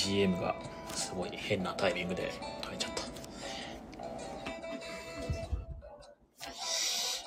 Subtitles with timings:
[0.00, 0.54] BGM が
[0.94, 2.32] すごい変なタイミングで
[2.64, 3.02] 入っちゃった。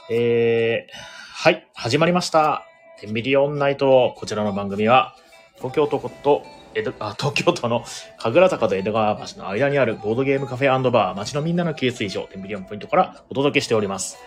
[0.10, 2.66] えー、はい、始まりました。
[3.00, 4.16] テンビリオンナイト。
[4.18, 5.16] こちらの番組は、
[5.58, 6.44] 東京都こと
[6.74, 7.84] 江戸 あ東京都の
[8.18, 14.18] 神楽坂と江戸川橋の間にあるボードゲームカフェバー、街のみんなのケース以上、テンビリオンポイントからお届けしております。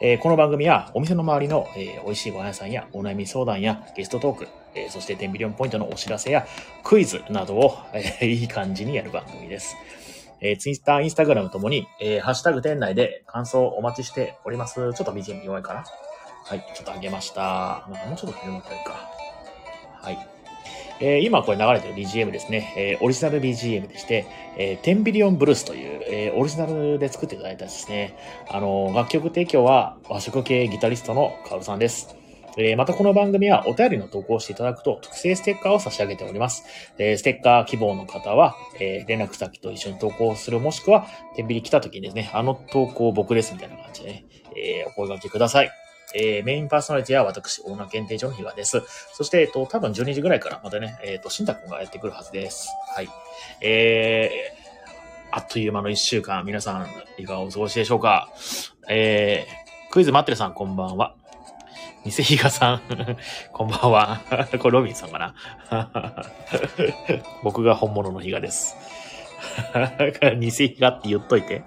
[0.00, 6.46] えー、この番組はお店の周りの、えー、美味しいご飯屋さんやお悩み相談やゲストトーク、えー、そしてテンビリオンポイントのお知らせや
[6.84, 9.76] クイズなどを、えー、いい感じにやる番組です。
[10.42, 14.74] えー、ツイッター、インスタグラムともに、えー、ハッシュタグ店内で感想をお待ちしております。
[14.74, 15.84] ちょっと BGM 弱いかな？
[16.44, 17.40] はい、ちょっと上げました。
[17.40, 18.92] まあ、もうちょっと広まったらいいか。
[20.02, 20.35] はい。
[21.00, 28.16] えー、今これ流れてる BGM ですね、えー、オリジナル BGM でして、えー、テンビリオンブルースという、えー、オリジナルで作っていただいたですね、
[28.50, 32.16] あの楽曲提供は和食系ギタリストのカオルさんです。
[32.58, 36.64] えー、またこの番組はお便りの投稿していただくと特製ステッカーを差し上げております。
[36.96, 44.24] えー、ステッカー希望の方は、えー、連絡先と一緒に投稿するもしくは、天秤来た時にですね、あの投稿僕ですみたいな感じでね、
[44.56, 45.85] えー、お声掛けください。
[46.18, 48.82] えー、メインパーソナリティは私、大名検定所の比嘉です。
[49.12, 52.70] そして、えっと、多分12時ぐらいからまたね、えっと、新太くんがやってくるはずです。
[52.94, 53.08] はい。
[53.60, 58.30] えー、あっという間の1週間、皆さん、いかがお過ごしでしょうか？
[58.88, 61.14] えー、クイズ待ってるさん、こんばんは。
[62.04, 62.82] 偽比嘉さん
[63.52, 64.20] こんばんは。
[64.60, 65.34] これロビンさんかな？
[67.42, 68.76] 僕が本物の比嘉です。
[70.38, 71.62] 偽比嘉って言っといて。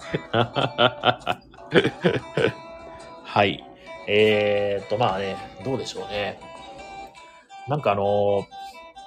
[3.26, 3.69] はい。
[4.12, 6.40] えー、っと、まあね、どうでしょうね。
[7.68, 8.48] なんかあの、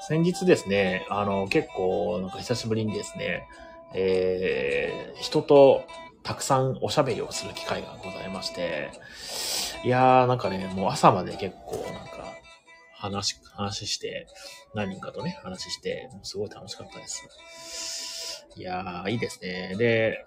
[0.09, 3.48] 先日ですね、あの、結構、なんか久しぶりにですね、
[3.94, 5.84] えー、人と
[6.22, 8.92] たくさんおしゃべりをする機会がございまして、
[9.84, 12.25] いやー、なんかね、もう朝まで結構なんか、
[12.94, 14.28] 話、話して、
[14.72, 18.47] 何人かとね、話して、もうすごい楽しかったです。
[18.55, 19.75] いやー、いいですね。
[19.76, 20.25] で、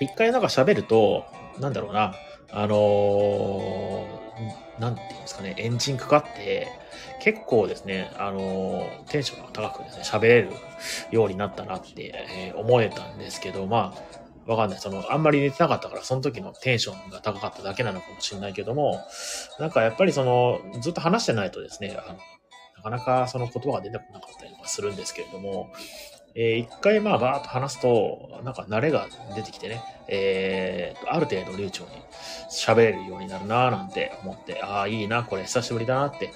[0.00, 1.26] 一回なんか喋ると、
[1.60, 2.14] なんだろうな、
[2.54, 6.68] あのー、なんていうんですかね、エンジンかかって、
[7.20, 10.50] 結構ですね、あのー、テンションが高くですね、喋れる
[11.10, 13.94] ようになったなって、えー、思えたんですけど、ま
[14.46, 14.78] あ、わかんない。
[14.78, 19.00] その、あんまり寝てなかったから、その時のテンションが高かっただけなのかもしれないけども、
[19.58, 22.18] なんかやっぱりその、ずっと話してないとですね、あの
[22.76, 25.72] なかなかその言葉が出てこなかったりとかするんですけれども、
[26.36, 29.06] えー、一回まあバーっと話すと、なんか慣れが
[29.36, 31.90] 出てきてね、えー、ある程度流暢に
[32.50, 36.32] 喋れるようになるなぁなんて思って、ああ、いいな、これ久しぶりだなって。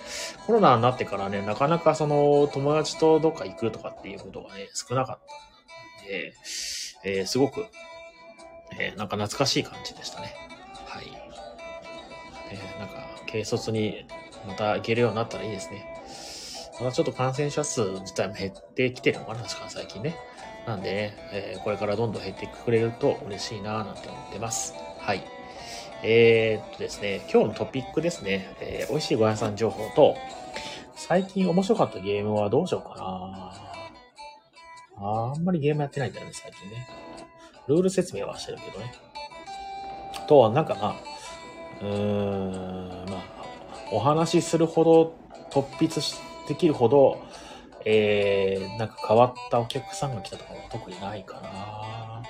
[0.47, 5.19] コロナになってからね、なかなかその友達とどっか行くとかっていうことがね、少なかっ
[5.99, 6.33] たんで、
[7.05, 7.67] えー、すごく、
[8.79, 10.35] えー、なんか懐かしい感じでしたね。
[10.87, 11.05] はい。
[12.53, 14.07] えー、なんか、軽率に
[14.47, 15.98] また行けるようになったらいいですね。
[16.81, 20.17] まだちょっと感染者数自体も減ってきてるのかな、確か最近ね。
[20.67, 24.75] なんでね、えー、これからどんどん減ってくれると嬉しいなぁなんて思ってます。
[24.99, 25.23] はい。
[26.03, 30.17] えー、っとですね、今日のトピックですね、えー、美味しいご飯さん情報と、
[30.95, 33.53] 最近面白かったゲームはどうしようかな
[35.01, 36.87] あんまりゲームやってないんだよね、最近ね。
[37.67, 38.93] ルール説明はしてるけどね。
[40.29, 40.97] とは、なんかまあ、
[41.81, 43.23] うーん、まあ、
[43.91, 45.15] お話しするほど
[45.51, 46.17] 突筆し
[46.49, 47.23] できるほど、
[47.85, 52.23] えー、なんか変わったお客さんが来たとかは特にないかな。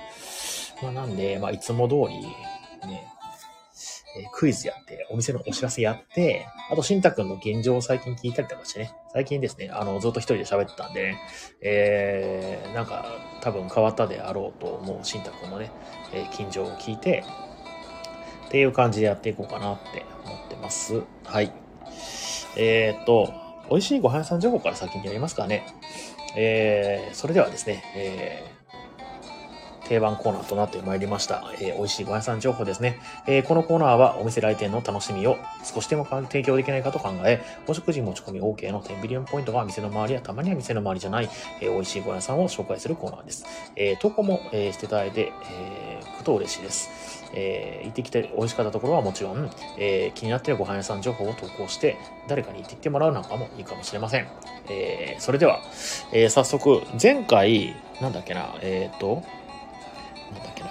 [0.81, 2.21] まあなんで、まあいつも通り、
[2.87, 3.07] ね、
[4.17, 11.21] えー、クイズやって、お店のお知らせやって、あと、しんたくんの現状を最近聞いたりとかしてね、最近ですね、あの、ずっと一人で喋ってたんでね、
[11.61, 13.05] えー、なんか、
[13.41, 15.71] 多分変わったであろうと思うしんたくんのね、
[16.13, 17.23] えー、近所を聞いて、
[18.47, 21.03] っていう感じでやっていこうかなって思ってます。
[21.23, 21.51] はい。
[22.57, 23.31] えー、っと、
[23.69, 25.65] 美味しいご飯屋さん情報から先にやりますかね。
[26.35, 41.29] えー、それではですね、えー、定番コーナーとなってまいりました、えー、美味しいご飯屋さん情報ですね、えー、このコーナーはお店来店の楽しみを少しでも提供できないかと考え、お食事持ち込み OK の10ビリオンポイントが店の周りやたまには店の周りじゃない、
[41.59, 43.45] えー、美味しいご飯屋さんを紹介するコーナーです。
[43.75, 47.18] えー、投稿も、えー、していただいて、えー、くと嬉しいです。
[47.33, 51.97] えー、行ってきて美味しかったところはもちろん、えー、気になってるご飯屋さん情報を投稿して、
[52.27, 54.27] 誰かに行ってきてもらうなんかもいいかもしれません。
[54.69, 55.61] えー、それでは、
[56.11, 59.23] えー、早速、前回、なんだっけな、えっ、ー、と、
[60.33, 60.69] なんだっけな、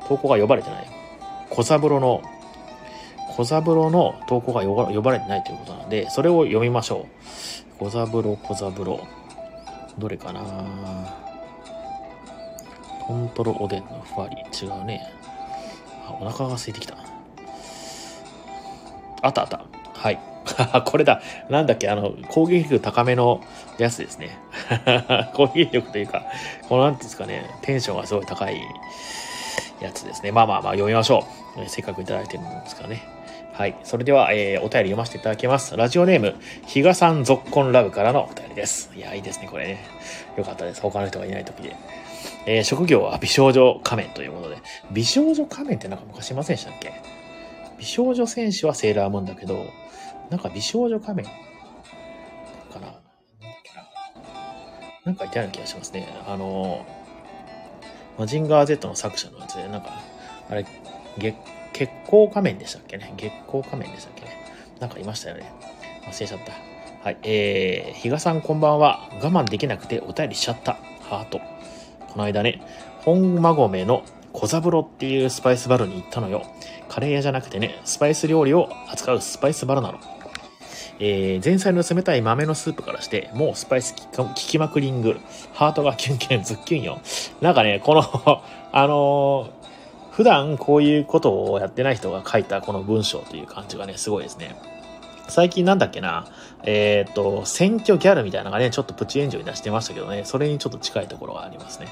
[0.00, 0.86] えー、投稿が呼ばれてない。
[1.50, 2.22] 小三郎の、
[3.36, 7.06] 小三郎の投稿が呼ばれてないということなので、それを読みましょ
[7.78, 7.78] う。
[7.78, 9.00] 小三郎、小三郎。
[9.98, 10.42] どれかな
[13.06, 14.36] トントロおでんのふわり。
[14.36, 15.12] 違うね。
[16.20, 16.96] お腹が空いてきた。
[19.22, 19.64] あったあった。
[19.94, 20.18] はい。
[20.84, 21.22] これだ。
[21.48, 23.40] なんだっけ、あの、攻撃力高めの
[23.78, 24.36] やつですね。
[25.34, 26.24] 攻撃力というか、
[26.68, 28.60] このなんていうんですかね、テンションがすごい高い
[29.80, 30.32] やつですね。
[30.32, 31.24] まあまあまあ読みましょ
[31.56, 31.68] う。
[31.68, 33.02] せっかくいただいてるんですからね。
[33.52, 33.76] はい。
[33.84, 35.76] それでは、えー、お便り読ませていただきます。
[35.76, 36.34] ラジオネーム、
[36.66, 38.90] 比嘉さんぞっこんラブからのお便りです。
[38.96, 39.84] いや、いいですね、これね。
[40.36, 40.80] よかったです。
[40.80, 41.76] 他の人がいない時で。
[42.46, 44.56] えー、職業は美少女仮面ということで。
[44.90, 46.92] 美少女仮面ってなんか昔いませんでしたっけ？
[47.78, 49.66] 美少女戦士はセーラームーンだけど、
[50.30, 51.30] なんか美少女仮面か
[52.80, 52.94] な？
[55.04, 56.08] なんかいたような気がしますね。
[56.26, 56.86] あの、
[58.18, 60.00] マジンガー Z の作者のやつで、なんか、
[60.48, 60.64] あれ、
[61.18, 61.36] 月、
[61.72, 63.12] 月光仮面でしたっけね？
[63.16, 64.28] 月光仮面でしたっけね？
[64.80, 65.52] なんかいましたよね。
[66.06, 66.52] 忘れちゃった。
[67.04, 67.16] はい。
[67.22, 69.08] えー、比嘉さんこんばんは。
[69.22, 70.74] 我慢できなくてお便りしちゃった。
[71.00, 71.40] ハート。
[72.12, 72.62] この間ね、
[73.00, 76.44] 本馬込の小三郎っていうスパイスバルに行ったのよ。
[76.88, 79.98] カレー屋じゃなくてね、スパイス料理を扱うスパイスバルなの。
[81.00, 85.18] えー、前菜の冷たい豆のスープからして、もうスパイス効きまくりング、
[85.54, 87.00] ハートがキュンキュンズッキュンよ。
[87.40, 88.02] なんかね、この
[88.72, 89.62] あのー
[90.12, 94.54] 普段こういうことをやってない人が書いたこの文章という感じがね、すごいですね。
[95.32, 96.26] 最近なんだっけな、
[96.62, 101.88] えっ、と、選挙ギャルみたいなのがね、ちょっとプチ炎上に出してましたけどね、それにちょっと近いところがありますね。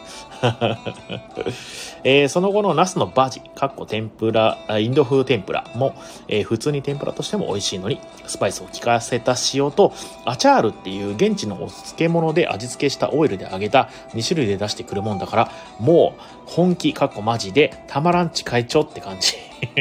[2.05, 5.95] えー、その後のナスのバジ、かっこ天ぷら、インド風天ぷらも、
[6.29, 9.95] えー、普通に天ぷらとしても美味しいのに、スパイスを効かせた塩と、
[10.27, 19.33] アチャールっていう現地のお漬物で味付けしたオイルで揚げた2種類で出してくるもんだから、もう本気、かっこマジで、たまらんち会長って感じ。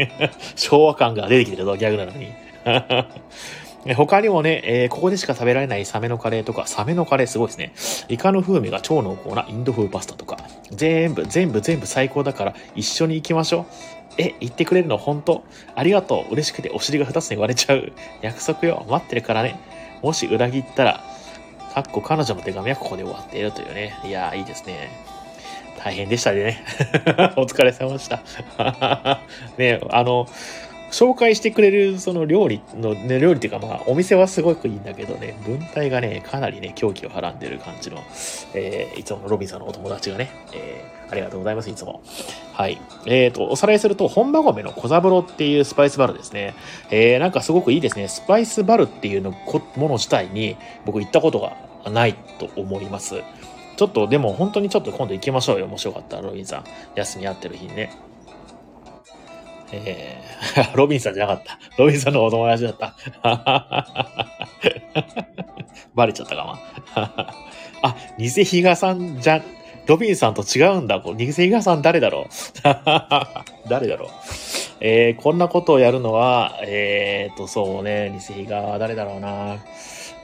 [0.56, 2.49] 昭和感が出てきてるぞ、ギャグなのに。
[3.96, 7.74] 他にもね、えー、ここでしか食べられないサメのカレーとか、サメのカレーすごいですね。
[8.10, 10.38] イカの風味が超濃厚なインド風パスタとか、
[10.72, 13.66] 全部、全部、全部最高だから一緒に行きましょう。
[14.18, 15.44] え、言ってくれるの本当？
[15.76, 16.34] ありがとう。
[16.34, 17.94] 嬉しくてお尻が二つに割れちゃう。
[18.22, 18.86] 約束よ。
[18.90, 19.58] 待ってるからね。
[20.02, 21.04] もし裏切ったら、
[21.74, 23.98] かっこ彼女の手紙はここで終わっているというね。
[24.04, 24.90] いやー、いいですね。
[25.82, 26.62] 大変でしたね。
[27.38, 28.22] お疲れ様でした。
[29.58, 30.28] ねあの、
[30.92, 37.98] 紹介してくれるその料理の、ね、料理っていうかまあお店はすごくいいんだけどね、文体がね、かなりね、狂気をはらんでる感じの、
[38.54, 42.02] えー、いつものロビンさんのお友達がね、えー、ありがとうございます、いつも。
[42.54, 42.80] はい。
[43.06, 46.56] えっ、ー、と、おさらいすると、本場米の小三郎っていうスパイスバルですね。
[46.92, 48.08] えー、なんかすごくいいですね。
[48.08, 51.56] スパイスバルっていうのもの自体に僕行ったことが
[51.90, 53.22] ないと思います。
[53.78, 55.66] ちょっとでも本当にちょっと今度行きましょうよ。
[55.66, 56.64] 面白かったら、ロビンさん。
[56.96, 58.09] 休み合ってる日にね。
[59.72, 61.60] えー、 ロビンさんじゃなかった。
[61.78, 62.96] ロビンさんのお友達だった。
[65.96, 66.56] バレちゃったかも。
[67.82, 69.42] あ、偽比嘉さんじゃ、
[69.86, 71.02] ロビンさんと違うんだ。
[71.16, 74.10] 偽比嘉さん誰だろう誰だろう
[74.82, 79.58] えー、こんなことをやるのは、えーと、そうね、偽比嘉は誰だろうな。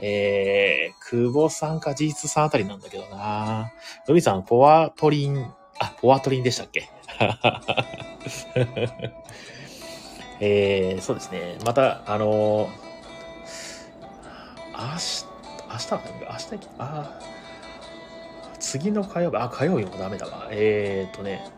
[0.01, 3.71] えー、久保さんか事実さんあたりなんだけどな。
[4.07, 6.89] ロビンさん、ポワトリン、あ、ポワトリンでしたっけ？
[10.39, 11.57] えー、そうですね。
[11.65, 12.69] また、あのー、
[14.73, 15.25] 明日、
[15.69, 15.91] 明日、
[16.53, 17.19] 明日、あ、
[18.59, 20.47] 次の火曜日、あ、火曜日もダメだわ。
[20.51, 21.49] えーとね、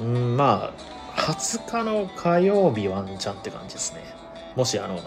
[0.00, 0.72] うん、ま
[1.16, 4.02] あ、20日の火曜日ワンチャンって感じですね。
[4.56, 5.00] もし、あの、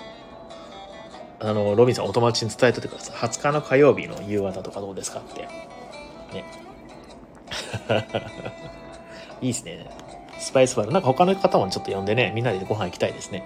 [1.40, 3.16] あの、ロビンさんお友達に伝えといてください。
[3.30, 5.42] 20日の火曜日の夕方とかどうですかって。
[6.34, 6.63] ね。
[9.42, 9.86] いいですね。
[10.40, 10.92] スパイスバル。
[10.92, 13.40] なんか他の方もちょっと呼んでね、みんなでご飯行きたいですね。
[13.40, 13.46] ね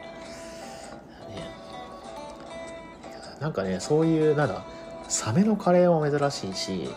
[3.39, 4.63] なんかね、そういう、なんだ、
[5.07, 6.89] サメのカレーも珍しいし、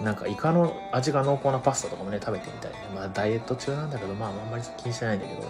[0.00, 2.78] なんかイカの味が濃厚なパスタとかもね、食べてみたい、ね。
[2.94, 5.40] まあダイエット中なんだけど、まああんまり気にしてないんだけど、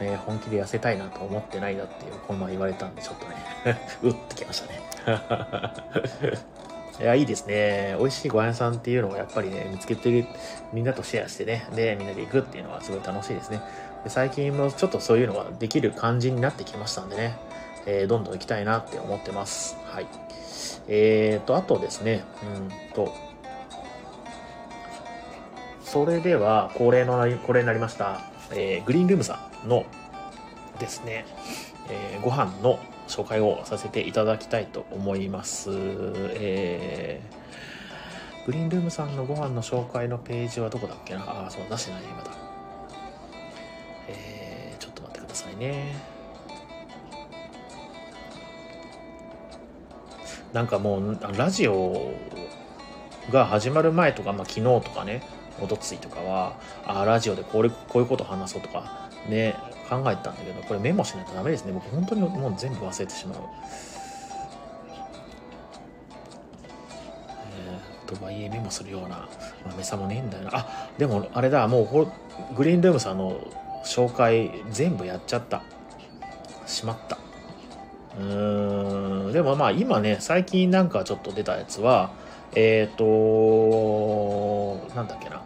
[0.00, 3.34] ね、本気で痩せたいなと思ってないなっていう、この前言われたんで、ちょっとね、
[4.02, 4.80] うってきましたね。
[6.98, 7.94] いや、いいですね。
[7.98, 10.26] 美味しいご飯屋さんっていうのをやっぱりね、見つけてる、
[10.72, 13.60] みんなとシェアしてね、で、みんなで行くっていうのはすごい楽しいですね。
[14.04, 17.36] で最近もちょっとそういうのができる感じになってきましたんでね、
[17.86, 19.76] えー、どんどん行きたいなって思ってます。
[19.84, 20.06] はい。
[20.88, 23.12] えーと、あとですね、うんと、
[25.82, 28.20] それでは、恒例の、恒例になりました、
[28.52, 29.84] えー、グリーンルームさんの
[30.78, 31.26] ですね、
[31.90, 35.70] えー、ご飯の紹介をさせていただきたいと思います。
[35.70, 41.22] えー、グリーンルームさんのご飯の紹介のページはどこだっけな？
[41.22, 42.30] ああ、そう、出してないね、まだ。
[44.08, 45.94] えー、ちょっと待ってくださいね。
[50.52, 52.12] なんかもう、ラジオ
[53.30, 55.22] が始まる前とか、まあ、昨日とかね、
[55.60, 59.54] おとついとかは、ああラジオでこれこういうこと話そうとか、ね、
[59.88, 61.72] 考えたんだけど、これメモしないとダメですね。
[61.72, 63.38] 僕本当にもう全部忘れてしまう。
[67.58, 69.28] えー、とはいえメモするような
[69.70, 70.50] 豆さもねえんだよな。
[70.52, 73.40] あ、でもあれだ、もうグリーンルームさんの
[73.84, 75.62] 紹介全部やっちゃった。
[76.66, 77.16] しまった。
[78.18, 82.10] うーん、でもまあ今ね、最近なんかちょっと出たやつは、
[82.54, 85.42] えっ、ー、と、なんだっけな。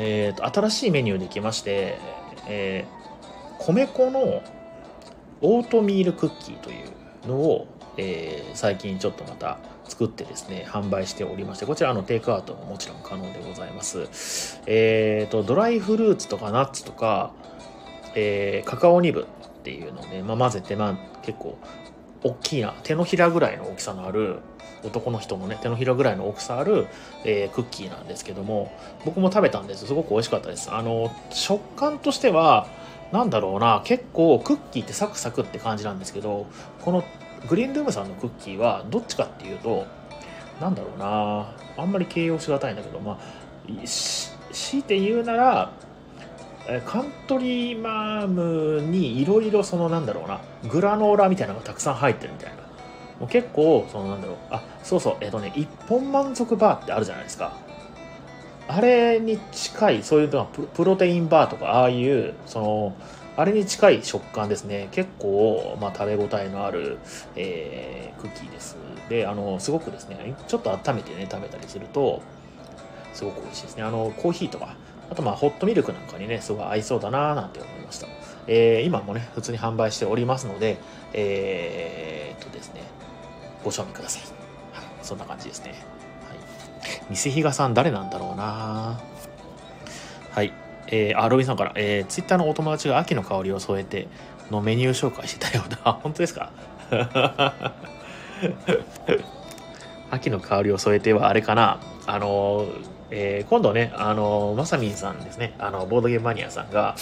[0.00, 1.98] えー、と新しいメニューできまして、
[2.46, 4.42] えー、米粉の
[5.40, 6.74] オートミールクッキーとい
[7.24, 14.60] うのを、えー、最近ちょっとまた作ってですね販売しておりましてこちらのテイクアウトももちろん可能でございます。
[14.66, 17.32] えっ、ー、とドライフルーツとかナッツとか、
[18.14, 19.26] えー、カカオニブっ
[19.62, 21.58] ていうのをね、まあ、混ぜて、まあ、結構
[22.22, 24.38] 大きいな手のひらぐらいの大きさのある
[24.84, 26.86] 男の人のね手のひらぐらいの大きさある、
[27.24, 28.72] えー、クッキーなんですけども
[29.04, 30.70] 僕も食べたんですすごく美味しかったです。
[30.72, 32.68] あの食感としては
[33.12, 36.46] なんだろうな結構クッキーってサクサクって感じなんですけど
[36.82, 37.04] この
[37.48, 39.86] グリーンルームさんのクッキーはどっちかっていうと
[40.60, 43.18] なんだろうなあんまり形容しがたいんだけどまあ
[43.86, 45.72] 強いて言うなら
[46.84, 52.57] カントリーマームにいろいろそのなんだろうなグラノーラみたいなのがたくさん入ってるみたいな。
[53.20, 57.52] もう結構そのなんだろうあそうそうえっ、とね一本満足バーってあるじゃないですか。
[58.70, 62.96] あれに近いそういうのはプロテインバーとかああいうその
[63.34, 64.88] あれに近い食感ですね。
[64.90, 66.98] 結構、まあ、食べ応えのある、
[67.34, 68.76] えー、クッキーです。
[69.08, 72.20] であのすごくですねちょっと温めてね食べたりすると
[73.14, 73.84] すごく美味しいですね。
[73.84, 74.76] あのコーヒーとか
[75.10, 78.06] あとまあホットミルクなんかにねすごい合いそうだななんて思いました、
[78.46, 80.78] えー、今もね普通に販売しておりますので
[81.12, 82.82] えー、っとですね
[83.64, 84.22] ご賞味ください。
[85.02, 85.74] そんな感じですね。
[86.28, 87.14] はい。
[87.14, 89.00] 偽比嘉さん誰なんだろうな
[90.32, 90.52] はい。
[90.88, 94.08] えー、あ、ロビンさんから、えー、ツイッターのお友達が秋の香りを添えて
[94.50, 95.92] のメニュー紹介してたようだ。
[96.02, 96.50] 本当ですか？
[100.10, 102.66] 秋の香りを添えてはあれかなあの
[103.10, 106.96] えー、今度ね、あの、まさみんさんですね、あの、ボードゲームマニアさんが、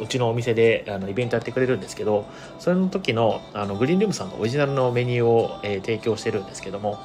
[0.00, 2.26] うちのお店で、あの、イベントやってくれるんですけど、
[2.58, 6.98] それの時の、あの、グリーンルームさんのオリジナルのメニューを、えー、提供してるんですけども、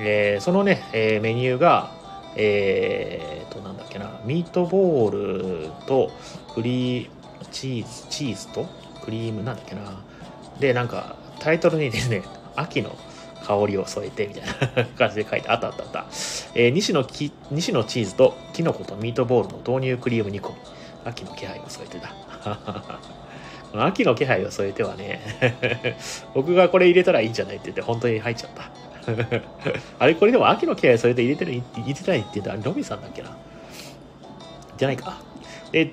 [0.00, 1.92] えー、そのね、えメニューが、
[2.34, 6.10] えーと、なんだっけな、ミートボールと、
[6.54, 7.10] クリー
[7.50, 8.66] チーズ、チーズと、
[9.04, 9.82] クリーム、なんだっけな、
[10.58, 12.22] で、なんか、タイトルにですね、
[12.56, 12.96] 秋の
[13.42, 14.44] 香りを添えてみたい
[14.76, 16.06] な 感じで書いてあったあったあった。
[16.54, 20.56] えー、2, 種のき2種のチーズとキノコとミートボールの豆乳クリーム煮込み。
[21.04, 22.14] 秋の気配を添えてだ。
[23.72, 25.96] この秋の気配を添えてはね
[26.34, 28.70] 僕がこれ入れたらいいんじゃないって言って本当に入っちゃった。
[29.98, 33.36] あれこれでも秋の気配を添えて入れてる、入れてないって言ったらロビンさんだっけな？
[34.76, 35.18] じゃないか。
[35.72, 35.92] で、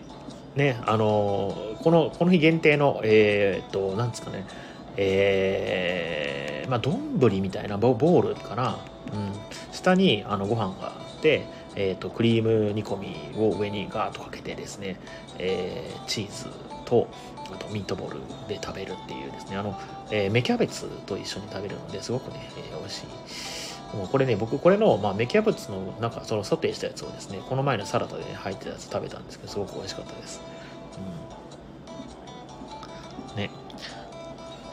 [0.55, 4.45] ね、あのー、この、この日限定の、えー、っと、なんですかね、
[5.01, 8.79] えー、まあ、丼みたいなボールかな、
[9.13, 9.31] うん、
[9.71, 14.99] 下にあのご飯があって、えーと、クリーム煮込みを上にガーッとかけてですね、
[15.37, 16.49] えー、チーズ
[16.83, 19.55] とあとミートボールで食べるっていうですね。
[19.55, 19.79] あの、
[20.11, 23.95] えー、芽キャベツと一緒に食べるのですごくね、えー、美味しい。
[23.95, 30.41] もうこれね僕これの、まあ、芽キャベツのなんかそのソテーしたやつをですねこの前のサラダで、ね、入ってたやつ食べたんですけどすごく美味しかったです、
[33.31, 33.49] うん、ね。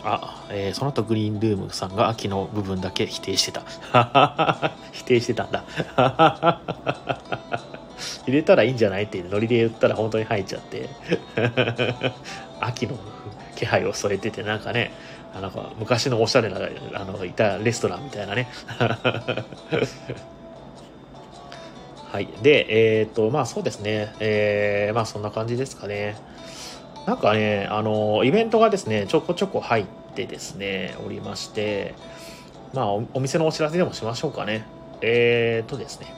[0.08, 3.62] あ、えー、その後グリーンルームさんが秋の部分だけ否定してた。
[4.92, 5.64] 否定してたんだ。
[8.26, 10.88] 入れたらいいんじゃないってノリで言ったら本当に入っちゃって。
[12.60, 12.96] 秋の
[13.56, 14.92] 気配を添えててなんかね、
[15.40, 16.60] なんか昔のおしゃれな、
[16.94, 18.48] あの、いたレストランみたいなね。
[22.12, 22.28] はい。
[22.42, 24.14] で、えっ、ー、と、まあそうですね。
[24.20, 26.16] えー、まあそんな感じですかね。
[27.06, 31.94] なんかね、あの、イベントがですね、ちょこちょこ入ってですね、おりまして、
[32.74, 34.66] まあお、お店のお知らせでもしましょうかね。
[35.00, 36.12] えーとですね。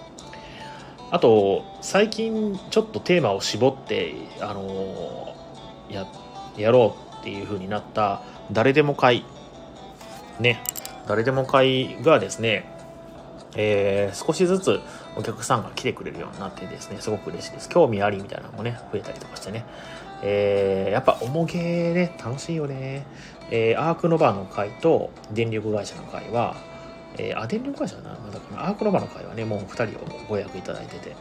[1.10, 5.34] あと、最近ちょっとテーマを絞って、あの、
[5.90, 6.06] や、
[6.56, 9.24] やろうっていう風になった、誰でも会。
[10.40, 10.62] ね。
[11.06, 12.64] 誰でも会がですね、
[13.56, 14.80] えー、少しずつ
[15.16, 17.68] お客さんが来てくれるようになってですね、すごく嬉しいです。
[17.68, 19.64] 興味ありみたいなのもね、増えたりとかしてね。
[20.22, 23.06] えー、やっぱ重げね、楽しいよね。
[23.50, 26.56] えー、アークノバの会と電力会社の会は、
[27.16, 28.68] えー、あ、電力会社な、まだかな。
[28.68, 31.16] アークノバの会はね、もう2人をご予約いただいてて、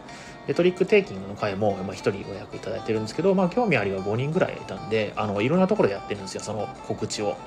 [0.48, 7.38] でトリックテイキングの会も、まあ、1人ご予約いただいてるんですけど、まあ、興味ありは5人ぐらいいたんで、あの、いろんなところやってるんですよ、その告知を。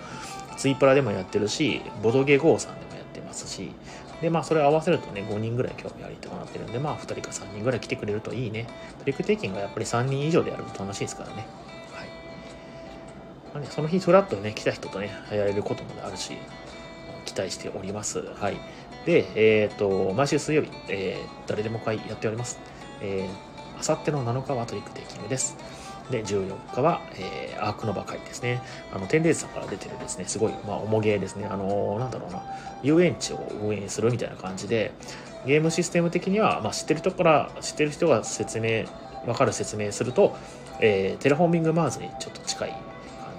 [0.56, 3.72] ツイプラでもやってるし、ボドゲゴーさんでもやってますし、
[4.20, 8.66] で、まあ、それを合わせるとね、5人ぐらい興味ありってなってるんで、まあ、2人か3人ぐらい来てくれるといいね。
[8.98, 11.46] トリックテイキングがやっぱり3人以上でやると楽しいですからね。
[11.92, 12.08] はい。
[13.54, 16.32] まあね、その日、フラッとね、来た人とね、やれることもあるし、
[17.24, 18.20] 期待しております。
[18.20, 18.56] はい。
[19.06, 22.58] で、えっ、と、毎週水曜日、えー、誰でも会やっております。
[23.00, 25.56] えー、あさっての7日はトリックテイキングです。
[26.10, 28.62] で、14日は、えー、アークノバ会ですね。
[28.92, 31.46] あの、テンデイズさんから出てるですね、すごい、まあ、重げですね。
[31.46, 32.42] あのー、なんだろうな、
[32.82, 34.92] 遊園地を運営するみたいな感じで、
[35.46, 38.84] ゲームシステム的には、まあ、知ってる人から、知ってる人が説明、
[39.26, 40.36] わかる説明すると、
[40.80, 42.78] えー、テラフォーミングマーズにちょっと近い感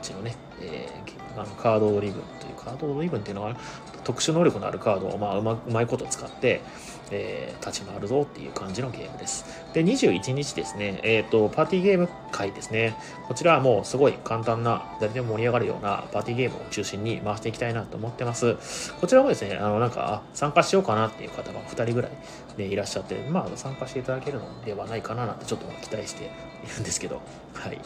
[0.01, 3.55] じのね、えー、あの card driven という card driven っていうのは
[4.03, 6.61] 特殊能力のあるカードを、まあ、うまうまいこと使って、
[7.11, 9.45] えー、立ち回るぞっていう感じのゲームです。
[9.73, 12.95] で、21日ですね、えっ、ー、と、パーティーゲーム会ですね。
[13.27, 18.55] こちらはもうすごい簡単な、誰でも盛り上がるようなパーティーゲームを中心に回していきたいなと思ってます。
[18.99, 22.11] こちらもですね、あの、なんか、参加しようかなっていう方が2人ぐらい、
[22.57, 26.27] ね、いらっしゃって、まあ、参加していただけるのではないかななんてちょっと期待してい
[26.75, 27.21] るんですけど、
[27.53, 27.79] はい。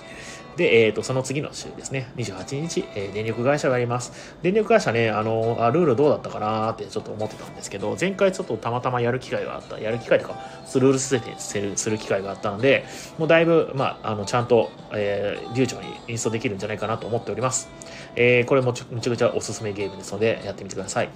[0.57, 4.37] で、えっ、ー、と、その次の週ですね、28日、えー、電力会社があります。
[4.41, 10.35] 電力会社ね、あのあ、ルールどうだったかなってちょっと思ってたんですけど、前回ちょっとたまたまやる機会があった、やる機会とか、
[10.75, 12.85] ルール設定するする機会があったので、
[13.17, 17.69] もうだいぶ、まあ、あの、ちゃんと、えー、流暢にインストできるんじゃないかなと思っております。
[18.15, 21.09] えー、これもむちゃくちゃおすすめゲームですので、やってみてください。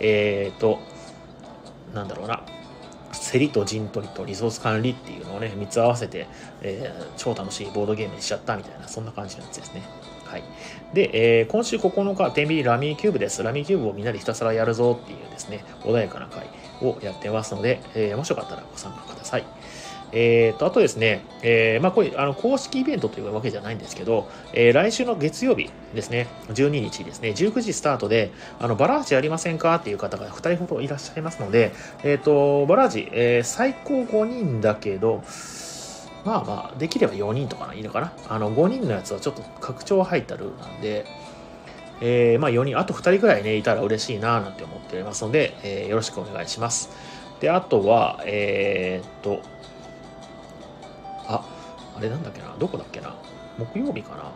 [0.00, 0.78] えっ、ー、と、
[1.94, 2.42] なんだろうな。
[3.30, 6.26] 競りと陣取りとリソース管理っていうのをね、3つ合わせて、
[6.62, 9.82] えー、超楽しいボードゲームにしちゃったみたいな、そんな感じのやつですね。
[10.24, 10.42] はい。
[10.94, 13.42] で、えー、今週9日、天秤ラミーキューブです。
[13.42, 16.46] ラミーキューブをみんなでひたすらやるぞっていうですね、穏やかな回
[16.82, 19.44] をやってますので、えー、もしよかったらご参加ください。
[20.12, 35.22] えー、と、あとですね、えー、まあ、これ、あの、公式イベントというわけじゃないんですけど、えー、来週の月曜日ですね、12日ですね、19時スタートで、あの、バラージやりませんかっていう方が2人ほどいらっしゃいますので、えっ、と、バラージ、え最高5人だけど、
[36.24, 38.12] まあまあ、できれば4人とかいいのかな？
[38.28, 41.06] あの、5人のやつはちょっと拡張入ったルールなんで、
[42.02, 46.90] えまあ4人、あと2人ぐらいね、いたら嬉しいななんて思っておりますので、えよろしくお願いします。
[47.40, 49.40] で、あとは、えっと、
[51.30, 51.44] あ、
[51.96, 53.14] あれなんだっけな、どこだっけな、
[53.58, 54.32] 木曜日かな？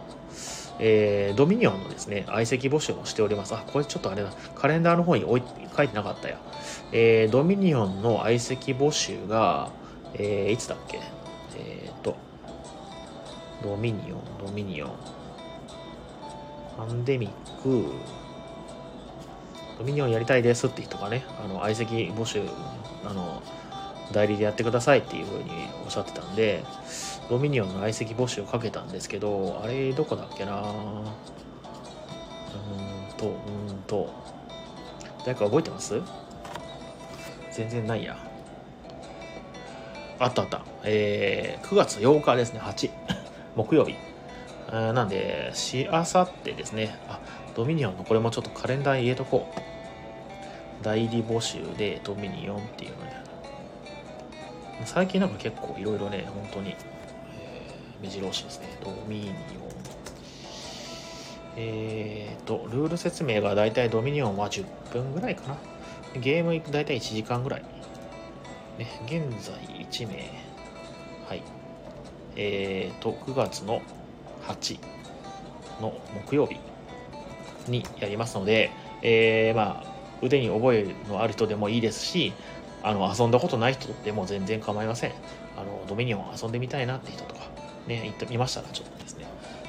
[0.81, 3.55] えー、ドミニオンのですね、相席募集もしております。
[3.55, 5.43] あ、これちょっとあれだ、カレンダーの方に置い
[5.77, 6.39] 書いてなかったや。
[6.93, 9.71] えー、ドミニオンの相席募集が、
[10.15, 11.01] えー、いつだっけ？
[11.57, 12.17] えっ、ー、と、
[13.63, 14.91] ドミニオン、ドミニオン、
[16.77, 17.93] パンデミック、
[19.79, 22.43] ドミニオンやりたいですって人がね、あの、相席募集、
[23.05, 23.43] あの、
[24.13, 25.51] 代理でやってくださいっていうふうに
[25.85, 26.63] おっしゃってたんで、
[27.29, 30.73] ドミニオンの相席募集をかけたんですけど、あれどこだっけなうーん
[33.17, 34.11] と、うーんと、
[35.25, 36.01] 誰か覚えてます？
[37.53, 38.17] 全然ないや。
[40.19, 40.63] あったあった。
[40.85, 42.91] えー、9月8日ですね、8。
[43.57, 43.97] 木曜日。
[44.71, 47.19] なんで、しあさってですね、あ、
[47.55, 49.61] ドミニオンのこれもちょっとカレンダーに入れとこう。
[50.83, 53.04] 代理募集でドミニオンっていうの、
[54.85, 58.69] 最近なんか結構いろいろね、本当に、えー、目白押しですね。
[58.83, 59.35] ドミニオン。
[61.57, 65.57] えーと、ルール説明がだいたいドミニオンは10分ぐらいかな。
[66.21, 67.63] ゲームだいたい1時間ぐらい。
[68.79, 70.15] ね、現在1名。
[71.29, 71.43] はい。
[72.37, 73.81] えーと、9月の
[74.47, 74.79] 8
[75.81, 75.95] の
[76.27, 76.59] 木曜日
[77.69, 78.71] にやりますので、
[79.03, 82.33] えー、まあ、腕に覚えのある人でもいいですし、
[82.85, 85.13] あの遊んだことない人でも全然構いません。
[85.57, 87.41] あのドミニオン遊んでみたいなって人とか、
[87.87, 89.27] ね、言ってみましたら、ちょっとですね、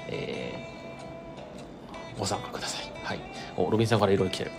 [0.10, 2.92] えー、ご参加ください。
[3.04, 3.20] はい。
[3.56, 4.52] お、ロビンさんからいろいろ来てる。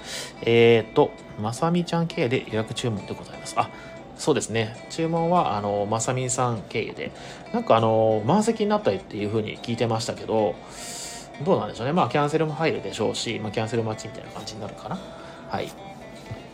[0.42, 3.54] えーと、まさみちゃん経由で予約注文でございます。
[3.58, 3.68] あ、
[4.16, 4.86] そうですね。
[4.88, 7.10] 注文は、あの、まさみさん経由で、
[7.52, 10.54] なんかあの、満席になったりっていうふうに聞いてましたけど、
[11.44, 11.92] どうなんでしょうね。
[11.92, 14.98] まあ、キャンセルも入るでしょうし、まあ、キャンセル待ちみたいな感じになるかな。
[15.50, 15.68] はい。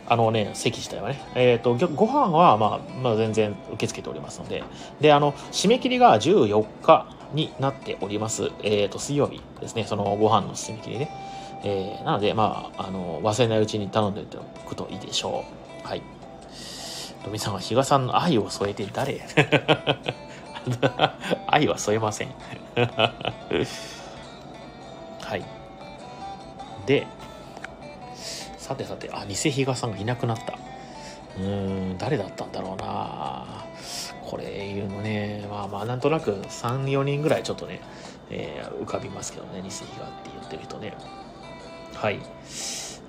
[0.07, 1.21] あのね、席自体はね。
[1.35, 4.63] えっ、ー、と、ご飯は、まあ、まあ、全然受け付けておりますので。
[4.99, 8.51] で、あの、締め切りが14日になっております。
[8.63, 9.85] えっ、ー、と、水曜日ですね。
[9.85, 11.09] そのご飯の締め切りね。
[11.63, 14.25] えー、なので、まあ、あの、忘れないうちに頼んで
[14.65, 15.45] おくといいでしょ
[15.83, 15.87] う。
[15.87, 16.01] はい。
[17.25, 19.21] ロミさんは比嘉さんの愛を添えて誰？
[21.47, 22.29] 愛は添えません
[22.75, 23.13] は
[25.37, 25.43] い。
[26.85, 27.07] で、
[28.73, 30.57] さてさて、あ、偽比嘉さんがいなくなった。
[31.37, 33.65] うーん、誰だったんだろうな
[34.21, 37.81] これいうのね、まあまあ、なんとなく3、4人ぐらいちょっとね、
[38.29, 40.95] えー、浮かびますけどね、偽比嘉って言ってる人ね。
[41.93, 42.19] はい。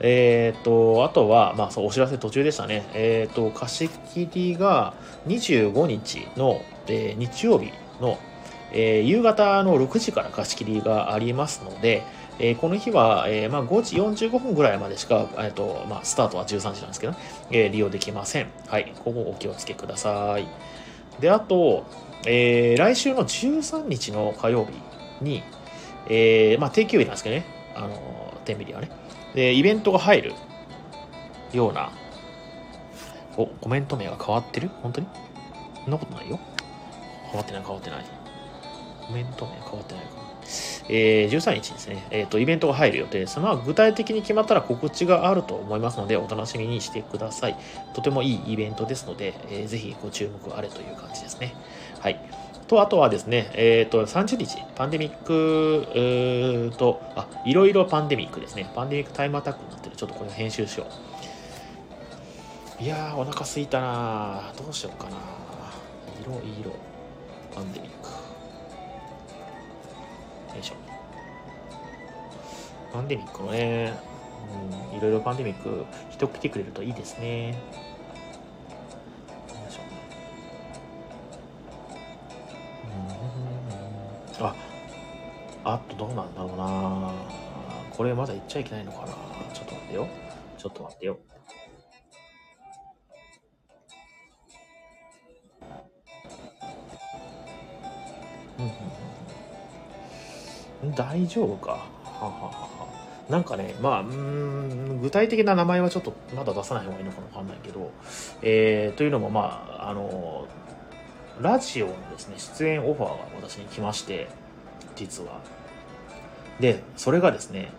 [0.00, 2.84] えっ、と、あとは、まあ、そう、お知らせ途中でしたね。
[2.94, 4.94] えっ、と、貸し切りが
[5.26, 8.18] 25日の、えー日曜日の、
[8.72, 12.02] えー夕方の6時から貸し切りがありますので、
[12.38, 17.18] えーこの日は、えーまあ、5時45分ぐらいまでしか、えーとまあ、スタートは13時なんですけど、ね
[17.50, 18.48] えー利用できません。
[18.66, 20.46] はい、ここお気をつけください。
[21.20, 21.84] で、あと、
[22.26, 24.72] えー来週の13日の火曜日
[25.24, 25.42] に、
[26.08, 27.44] えーまあ、定休日なんですけどね、
[27.74, 28.90] あのー、天秤はね。
[29.34, 30.32] で、イベントが入る
[31.52, 31.92] ような、
[33.36, 34.70] お、コメント名が変わってる？
[34.82, 35.06] 本当に？
[35.84, 36.38] そんなことないよ。
[37.30, 38.04] 変わってない、変わってない。
[39.06, 40.13] コメント名変わってないか。
[40.88, 43.40] えー、13日ですね、えっ、と、イベントが入る予定です。
[43.40, 47.56] まあ、具体的に決まったら告知があると思いますので、お楽しみにしてください。
[47.94, 51.54] とてもいいイベントですので、えーぜひご注目あれという感じですね。
[52.00, 52.20] はい。
[52.66, 55.16] と、あとはですね、えっ、と、30日、パンデミッ
[56.70, 58.70] クと、あ、いろいろパンデミックですね。
[58.74, 59.96] パンデミックタイムアタックになってる。
[59.96, 60.86] ちょっとこれ編集しよ
[62.80, 62.82] う。
[62.82, 65.16] いやー、お腹すいたなーどうしようかな
[66.22, 66.72] 色、色、
[67.54, 68.03] パンデミック。
[72.94, 73.92] パンデミックのね、
[74.92, 77.58] うん、いろいろパンデミック、人来てくれるといいですね。
[84.38, 84.54] あ、
[85.64, 87.10] あとどうなんだろうな
[87.90, 89.06] これまだ言っちゃいけないのかな
[89.52, 90.06] ちょっと待ってよ。
[90.56, 91.18] ちょっと待ってよ。
[100.82, 101.72] うんうん大丈夫か。
[101.72, 101.78] は
[102.20, 102.63] はは
[103.28, 107.90] なんかね、まあ、うん、具体的な名前はちょっとまだ出さない方がいいのかもわかんないけど、
[108.42, 110.46] えー、というのも、まあ、あの、
[111.40, 114.28] ラジオのですね、出演オファーが私に来まして、
[114.94, 115.40] 実は。
[116.60, 117.72] で、それがですね、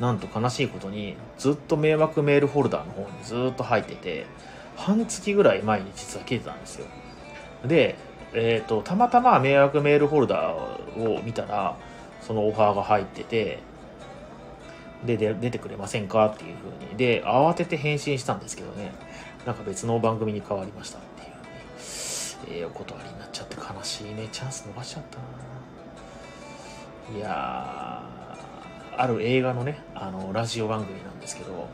[0.00, 4.26] なんと悲しいことに、ずっと迷惑メールフォルダーの方にずっと入ってて、
[4.76, 6.86] 半月ぐらい前に実は消えてたんですよ。
[7.64, 7.96] で、
[8.34, 11.76] えっ、と、たまたま迷惑メールフォルダーを見たら、
[12.20, 13.60] そのオファーが入ってて、
[15.04, 16.96] で、で出てくれませんかっていう風に。
[16.96, 18.92] で、慌てて返信したんですけどね、
[19.44, 21.36] なんか別の番組に変わりましたっていうね、
[22.60, 24.28] えーお断りになっちゃって悲しいね。
[24.32, 25.24] チャンス逃しちゃったな。
[27.18, 31.68] いやー、ある映画のね、あの、ラジオ番組なんですけど、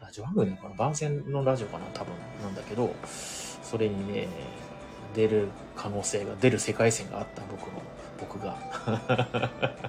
[0.00, 0.74] ラジオ番組なのかな？
[0.74, 1.84] 番宣のラジオかな？
[1.94, 4.28] 多分なんだけど、それにね、
[5.14, 7.82] 出る可能性が、出る世界線があった僕の、
[8.18, 8.56] 僕が。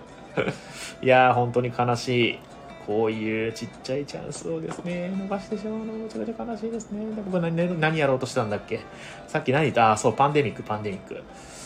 [1.02, 2.39] いやー、本当に悲しい。
[2.86, 7.06] こういうちっちゃいチャンスをですね、逃してしまうのめちゃくちゃ悲しいですね。
[7.15, 8.80] で僕何何やろうとしてたんだっけ？
[9.28, 9.91] さっき何言った？
[9.91, 11.21] あ、そう、パンデミック、パンデミック。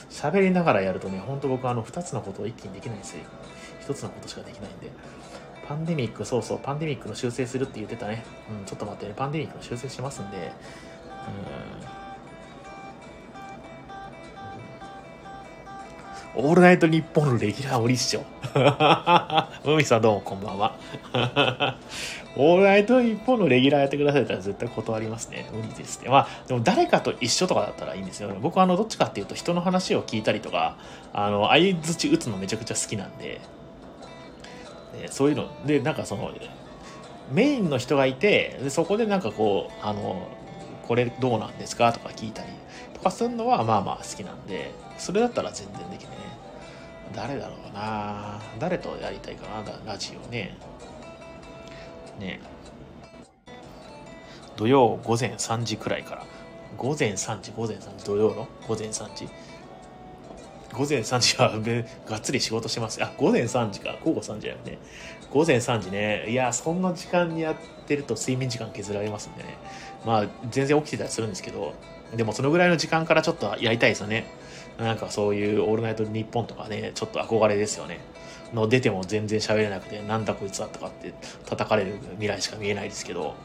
[0.09, 3.19] 喋りながらやるとね、本当僕あの、二つのことを一気にできないんですよ。
[3.81, 4.89] 一つのことしかできないんで。
[5.67, 8.23] パンデミック、そうそう、パンデミックの修正するって言ってたね。
[8.59, 10.37] うん、ちょっと待ってね、パンデミックの修正しますんで。
[10.37, 12.00] うん。
[16.33, 18.23] オールナイトニッポンのレギュラー無理っしょ。
[19.65, 20.75] 海さんどうもこんばんは。
[22.37, 25.49] オールナイトニッポンのレギュラーやってくださいったら絶対断りますね。
[25.51, 26.09] 無理ですね。
[26.09, 28.29] まあ、でも誰かと一緒とかだったらいいんですよ。
[28.39, 30.77] 僕はあの、どっちかっていうと人の話を聞いたりとか、
[31.11, 33.41] あの、相づち打つのめちゃくちゃ好きなんで、
[35.01, 36.31] ねそういうの、で、なんかその、
[37.33, 40.29] メインの人がいて、でそこでなんかこう、あの、
[40.87, 42.47] これどうなんですかとか聞いたり
[42.93, 46.20] とかするのはまあまあ好きなんで、それだったら全然できね。
[47.15, 50.57] 誰だろうな誰とやりたいかなラジオね。
[52.19, 52.39] ね
[54.55, 56.25] 土曜午前3時くらいから。
[56.77, 58.47] 午前3時、午前3時、土曜の？
[58.67, 59.27] 午前3時。
[60.73, 61.51] 午前3時は
[62.09, 63.03] がっつり仕事してます。
[63.03, 63.97] あ、午前3時か。
[64.03, 64.77] 午後3時だよね。
[65.31, 66.25] 午前3時ね。
[66.29, 67.55] いや、そんな時間にやっ
[67.87, 69.57] てると睡眠時間削られますんでね。
[70.05, 71.73] まあ、全然起きてたりするんですけど、
[72.15, 74.25] でもそのぐらいの時間からちょっとやりたいですよね。
[74.77, 77.99] なんかそういうオールナイトニッポンとかね、ちょっと憧れですよね。
[78.53, 81.13] の出ても全然喋れなくて、なんだこいつだとかって
[81.45, 83.35] 叩かれる未来しか見えないですけど、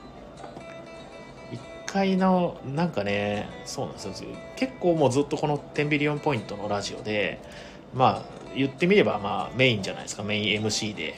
[1.53, 4.31] 一回の、なんかね、そうなんですよ。
[4.57, 7.41] 結構もうずっとこの10ビリオンポイントのラジオで、
[7.95, 10.23] まあ、言ってみればまあメインじゃないですか。
[10.23, 11.15] メイン MC で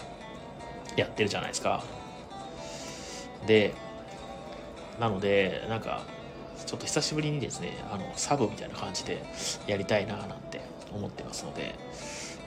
[0.96, 1.82] やってるじゃないですか。
[3.46, 3.72] で、
[4.98, 6.02] なので、なんか、
[6.66, 9.22] ちょっと久しぶりにですね、あの、サブみたいな感じで
[9.66, 10.60] やりたいななんて
[10.92, 11.74] 思ってますので、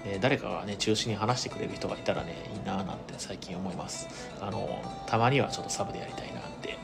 [0.06, 4.08] え誰かがね、中心に話してくれる人がいたらね、いいななんて最近思います。
[4.42, 6.78] あの、たまにはちょっとサブでやりたいなって。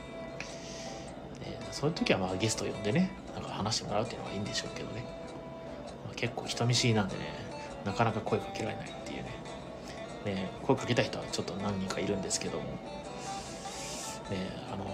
[1.42, 5.02] えそういう時はまあゲスト呼んでね、なんか話してもらうっていうのがいいんでしょうけどね。
[6.04, 7.22] まあ結構人見知りなんでね、
[7.84, 9.28] なかなか声かけられないっていうね。
[10.24, 12.70] ね、声かけた人はちょっと何人かいるんですけども、ね
[14.72, 14.84] あの、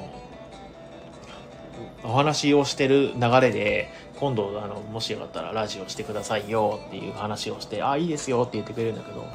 [2.02, 9.26] お話をしてる流れで、今度、あの、もしよかったらラジオしてくださいよっていう話をして、あ、いいですよって言ってくれるんだけど、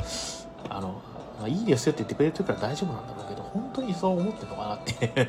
[0.70, 1.02] あの、
[1.40, 5.28] まあ、いいですよって言ってくれてるから大丈夫なんだろうけど、本当にそう思ってるのかなって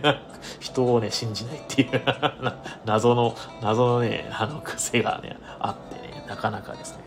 [0.58, 2.02] 人をね、信じないっていう
[2.84, 7.04] 謎の、謎のね、あの、癖がね、あってね、なかなかですね。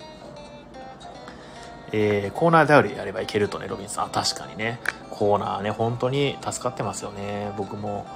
[1.95, 4.09] えー、コーナー頼りやればいけるとね、ロビンさん。
[4.09, 4.79] 確かにね。
[5.13, 7.53] コーナーね、本当に助かってますよね。
[7.55, 8.07] 僕も、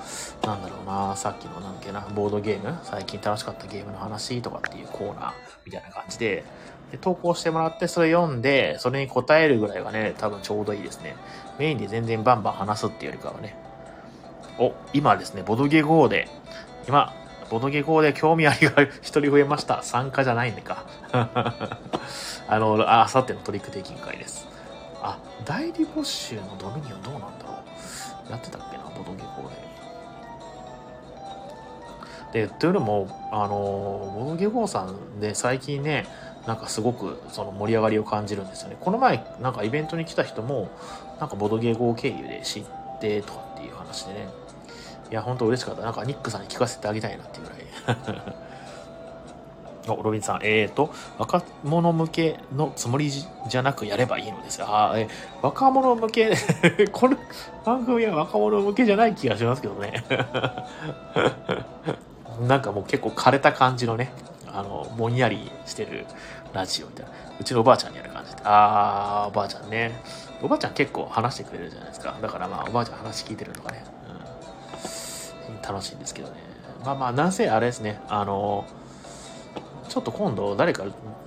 [0.43, 5.33] なんだろうな、さっきのなんだっけな、ボードゲーム、最近楽しかったゲームの話とかっていうコーナー
[5.63, 6.43] みたいな感じで、
[6.91, 11.15] で投稿してもらって、それ読んで、それに答えるぐらいがね、多分ちょうどいいですね。
[11.59, 13.55] メインで全然バンバン話すっていうよりかはね。
[14.57, 16.27] お、今ですね、ボドゲ GO で、
[16.87, 17.13] 今、
[17.51, 19.83] ボドゲ GO で興味ありが 一人増えました。
[19.83, 20.85] 参加じゃないんでか。
[21.13, 24.46] あの、あさってのトリックテイキング会です。
[25.45, 27.53] 代理募集のドミニオンどうなんだろ
[28.27, 28.31] う。
[28.31, 29.49] やってたっけな、ボドゲ GO
[32.31, 32.45] で。
[32.47, 36.05] で、というよりも、あの、ボドゲ GO さんで最近ね、
[36.45, 38.77] なんかすごくその盛り上がりを感じるんですよね。
[38.79, 40.69] この前、なんかイベントに来た人も、
[41.19, 42.65] なんかボドゲ GO 経由で知っ
[42.99, 44.29] てとかっていう話でね。
[45.09, 45.81] いや、本当嬉しかった。
[45.81, 47.47] なんかニックさんに聞かせてあげたいなっていう
[48.05, 48.46] ぐらい。
[49.93, 55.07] お、ロビンさん、えーと、若者向けのつもりじゃなくやればいいのですが、あえ
[55.41, 56.35] 若者向け
[56.91, 57.17] この
[57.65, 60.03] 番組は若者向けじゃない気がしますけどね。
[62.47, 64.11] なんかもう結構枯れた感じのね、
[64.53, 66.05] あの、ぼんやりしてる
[66.53, 67.11] ラジオみたいな。
[67.39, 68.41] うちのおばあちゃんにやる感じで。
[68.43, 70.01] あー、おばあちゃんね。
[70.41, 72.15] おばあちゃん結構話してくれるじゃないですか。
[72.21, 73.83] だからまあ、おばあちゃん話聞いてるとかね。
[75.49, 76.35] うん、楽しいんですけどね。
[76.83, 77.99] まあまあ、なんせあれですね。
[78.07, 78.65] あの、
[79.89, 80.83] ちょっと今度誰か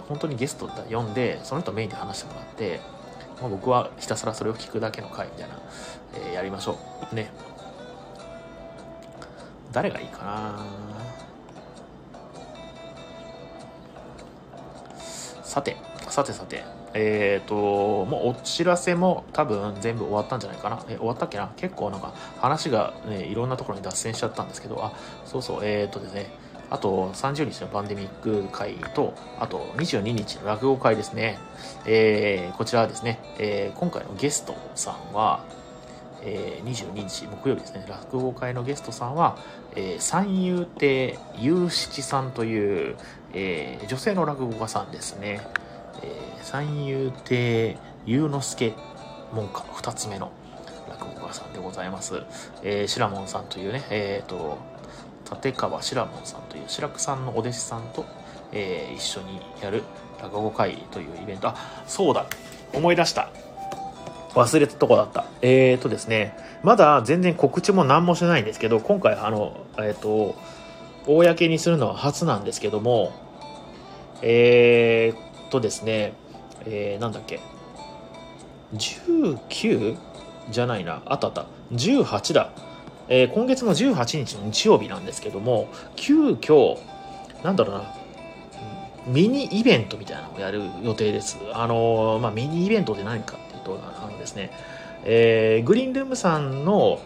[0.08, 2.80] 本当にゲスト呼んで、その人メインで話してもらって、
[3.40, 5.58] まあ、僕はひたすらそれを聞くだけの回みたいな、
[6.14, 6.78] えー、やりましょ
[7.10, 7.14] う。
[7.14, 7.30] ね。
[9.72, 10.66] 誰がいいかな？
[15.42, 15.76] さて、
[16.08, 20.84] さてさて、えっ、ー、と、もうお知らせも多分全部終わったんじゃないかな。
[20.88, 21.52] え、終わったっけな？
[21.56, 24.92] 結構なんか話がね、いろんなところに脱線しちゃったんですけど、あ、
[25.24, 26.30] そうそう、えっ、ー、とですね、
[26.70, 31.38] あと30日のパンデミック会と、あと22日の落語会ですね。
[31.84, 35.44] えー、こちらはですね、えー、今回のゲストさんは、
[36.22, 39.36] えー、22日木曜日ですね、落語会のゲストさんは、
[39.74, 42.96] えー、三遊亭雄七さんという、
[43.32, 45.40] えー、女性の落語家さんですね。
[46.02, 48.72] えー、三遊亭雄之助
[49.32, 50.30] 門下の二つ目の
[50.88, 52.22] 落語家さんでございます。
[52.62, 54.58] えー、白門さんというね、えっ、ー、と、
[55.34, 58.04] 立川志ら門さんという志らくさんのお弟子さんと、
[58.52, 59.82] えー、一緒にやる
[60.20, 61.48] 落語会というイベント。
[61.48, 62.26] あそうだ。
[62.72, 63.30] 思い出した。
[64.34, 65.24] 忘れたとこだった。
[65.42, 70.36] えーとですねまだ全然告知も何もしてないんですけど今回あのえっ、ー、と
[71.06, 73.12] 公にするのは初なんですけども
[74.22, 76.12] えーとですね
[76.66, 77.40] えー、なんだっけ。
[78.74, 79.96] 19
[80.50, 81.02] じゃないな。
[81.06, 81.46] あったあった。
[81.72, 82.52] 18だ。
[83.10, 86.78] えー、今月の18日の日曜日なんですけども、急遽、
[87.42, 87.94] なんだろうな、
[89.06, 91.38] ミニイベントみたいなのをやる予定です。
[91.52, 94.52] あのー、まあ、ミニイベントって何かっていうと、あのですね、
[95.04, 97.00] えー、グリーンルームさんの、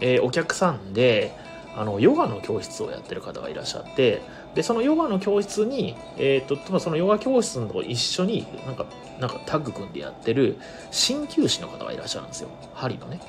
[0.00, 1.34] えー、お客さんで、
[1.76, 4.22] あの、ヨガの教室をやってる方がいらっしゃって、
[4.54, 8.86] で、そのヨガの教室に、えっ、と、そのヨガ教室と一緒に、なんか、
[9.18, 10.56] なんかタッグ組んでやってる
[10.90, 12.48] 鍼灸師の方がいらっしゃるんですよ。
[12.74, 13.20] 針のね。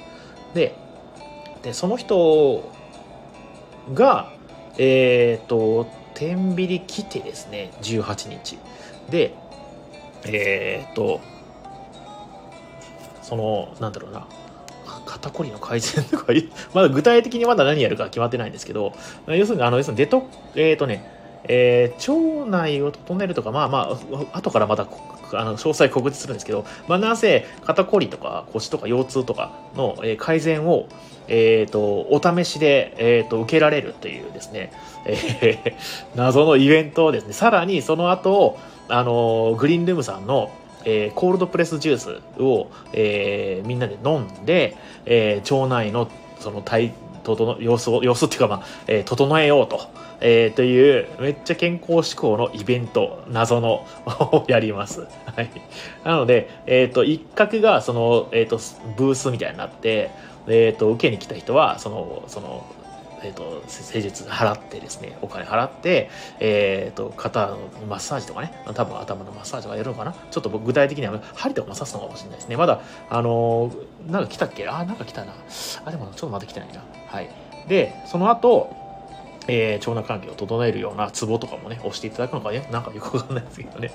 [0.53, 0.75] で、
[1.63, 2.71] でその人
[3.93, 4.31] が
[4.77, 8.57] えっ、ー、と天秤来てですね18日。
[9.09, 9.33] で
[10.25, 11.21] えっ、ー、と
[13.21, 14.27] そのなんだろうな
[15.05, 16.33] 肩こりの改善とか
[16.73, 18.93] まだ具体的にまだ何やるか決まってないんですけど
[19.27, 20.23] 要するにあの要するにデト
[20.55, 23.97] えっ、ー、とねえー、腸内を整えるとか、まあま
[24.33, 24.85] あ、後からまた
[25.33, 30.87] あの詳細告知するんですけど、まあ、なぜ肩こりとか腰とか腰痛とかの、改善を、
[31.27, 34.71] えーと、お試しで、えーと、受けられるというですね、
[35.05, 35.73] えー、
[36.15, 40.51] 謎のイベントをですねさらにその後あのグリーンルームさんの
[40.85, 49.81] えー、コールドプレスジュースを、えー、みんなで飲んで、えー、腸内のその体整様子を様子っていうか、まあえー、整えようと
[50.21, 55.01] えー、というめっちゃ健康志向のイベント謎のを やります。
[55.35, 55.49] はい。
[56.03, 58.57] なので、えっ、ー、と、一角がその、えっ、ー、と、
[58.97, 60.11] ブースみたいになって、
[60.47, 62.65] えっ、と、受けに来た人は、その、その、
[63.21, 70.13] えっ、と、施術払ってですね、お金払って、えっ、と、肩のマッサージとかね、多分頭のマッサージとかやるのかな？
[70.31, 72.55] ちょっと僕具体的には針とかも刺すのかもしれないですね。
[72.57, 72.79] まだ、
[73.09, 74.67] あのーなんか来たっけ？
[74.67, 75.33] あ、なんか来たな。
[75.85, 76.81] あ、でもちょっとまだ来てないな。
[77.07, 77.29] はい。
[77.67, 78.73] で、その後、
[79.49, 83.91] えー腸内環境を整えるようなツボとかもね、押していただくのかね、なんかよくわかんないですけどね。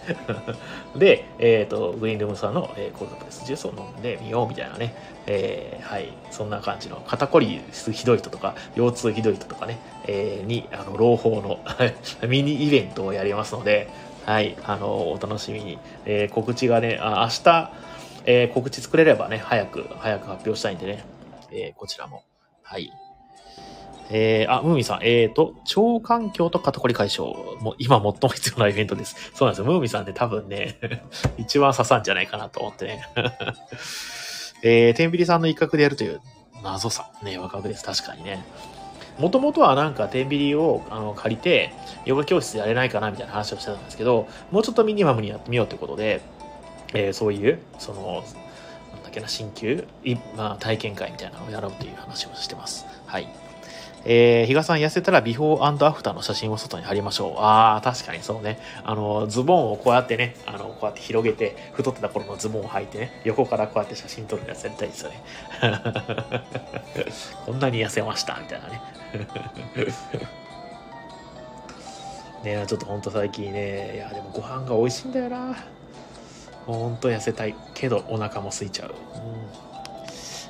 [0.96, 4.94] で、えっ、と、グリーンルームさんの、えーコルドプレスジュースを飲んでみようみたいなね、
[5.26, 7.60] えーはい、そんな感じの肩こり
[7.92, 11.60] ひどい人とか、腰痛ひどい人とかね、えーに、あの、朗報の
[12.28, 13.88] ミニイベントをやりますので、
[14.26, 15.78] はい、あの、お楽しみに。
[16.06, 17.72] えー告知がね、あ明日、
[18.26, 21.04] えー告知作れればね、早く、早く発表したいんでね、
[21.50, 22.24] えーこちらも、
[22.62, 22.90] はい。
[24.10, 29.16] えー、あ、ムーミンさん、えーと、腸環境と肩こり解消、もう今最も必要なイベントです。
[29.34, 29.64] そうなんですよ。
[29.64, 30.78] ムーミンさんって多分ね、
[31.38, 33.02] 一番刺さんじゃないかなと思ってね。
[34.62, 36.20] えー、天秤さんの一角でやるという
[36.62, 37.10] 謎さ。
[37.22, 37.84] ね、若くです。
[37.84, 38.42] 確かにね。
[39.18, 41.72] もともとはなんか天秤をあの借りて、
[42.04, 46.20] ヨガ教室やれないかなみたいな話をしてたんですけど、もうちょっとミニマムにやってみようということで、
[46.94, 48.24] えーそういう、その、
[48.92, 52.86] なんだっけな、鍼灸、いまあ、体験会みたいなのをやろうという話をしてます。
[53.06, 53.28] はい。
[54.06, 57.34] えー、比嘉さん痩せたらビフォーアフターの写真を外に貼りましょう。
[57.38, 58.58] ああ、確かにそうね。
[58.84, 65.22] あの、ズボンをこうやってね、あの、こうやって広げて、太ってた頃のズボンを履いてね、横からこうやって写真撮るやつやりたいですよね。
[67.46, 68.80] こんなに痩せました、みたいなね。
[72.60, 75.38] ね、ちょっとほんと最近ね、いや、でもご飯が美味しいんだよな。
[75.38, 75.54] も
[76.68, 78.90] うほんと痩せたいけど、お腹も空いちゃう。
[78.90, 79.64] うん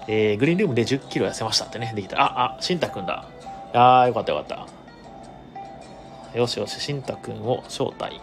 [0.07, 2.21] えーグリーンルームで10キロ痩せましたってね、できた。
[2.21, 3.25] あ、あ、しんたくんだ。
[3.75, 4.69] あー、よかったよかっ
[6.33, 6.39] た。
[6.39, 8.21] よしよし、しんたくんを招待。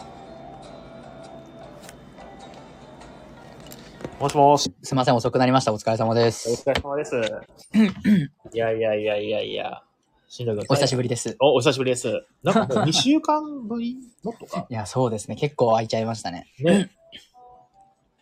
[4.20, 4.74] もしもし。
[4.84, 5.74] すいません、遅くなりました。
[5.74, 6.50] お疲れ様でおす。
[6.64, 7.16] 疲れ様です。
[8.54, 9.84] いやいやいやいやいや。
[10.30, 10.60] しんたくん。
[10.70, 11.36] お久しぶりです。
[11.42, 12.26] お、お久しぶりです。
[12.44, 14.66] なんかもう2週間ぶりもっとか？
[14.72, 15.36] いや、そうですね。
[15.36, 16.48] 結構空いちゃいましたね。
[16.60, 16.92] ね。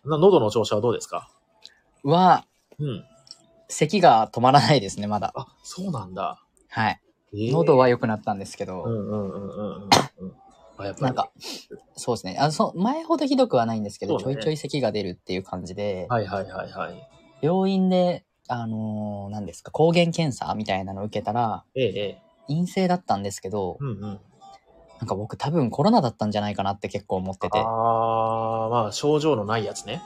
[0.06, 1.30] な喉の調子はどうですか？
[2.04, 2.46] は、
[2.80, 3.06] うん。
[3.68, 5.32] 咳が止まらないですね、まだ。
[5.36, 6.42] あ、そうなんだ。
[6.70, 7.00] はい。
[7.34, 10.34] えー喉は良くなったんですけど、うんうんうんうんうんうん。
[10.78, 11.04] あ、やっぱり。
[11.04, 11.32] なんか、
[11.96, 12.38] そうですね。
[12.40, 17.08] あそう、前ほどひどくはないんですけど、そうだねちょいちょい咳が出るっていう感じで、はいはいはいはい。
[17.42, 22.22] 病院で、あのー何ですか、抗原検査みたいなのを受けたら、ええええ。
[22.48, 24.20] 陰性だったんですけど、うんうん。
[25.00, 30.02] なんか僕多分コロナだったんじゃないかなって結構思ってて、ああ、まあ症状のないやつね。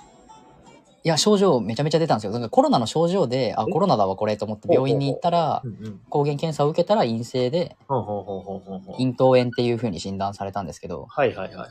[1.06, 2.32] いや、症状めちゃめちゃ出たんですよ。
[2.32, 3.72] なんかコロナの症状で、あ、え？
[3.72, 6.00] コロナだわこれと思って病院に行ったらう、んうん。
[6.10, 7.76] 抗原検査を受けたら陰性で。
[7.90, 11.70] 咽頭炎っていう風に診断されたんですけど、はいはいはいはい。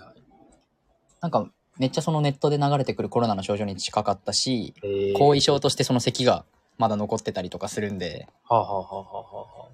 [1.21, 6.45] なんかめっちゃそのネットで流れてくるコロナの症状に近かったし、えー後遺症としてその咳が
[6.79, 9.69] まだ残ってたりとかするんで、はあ、はあはあはあはあ、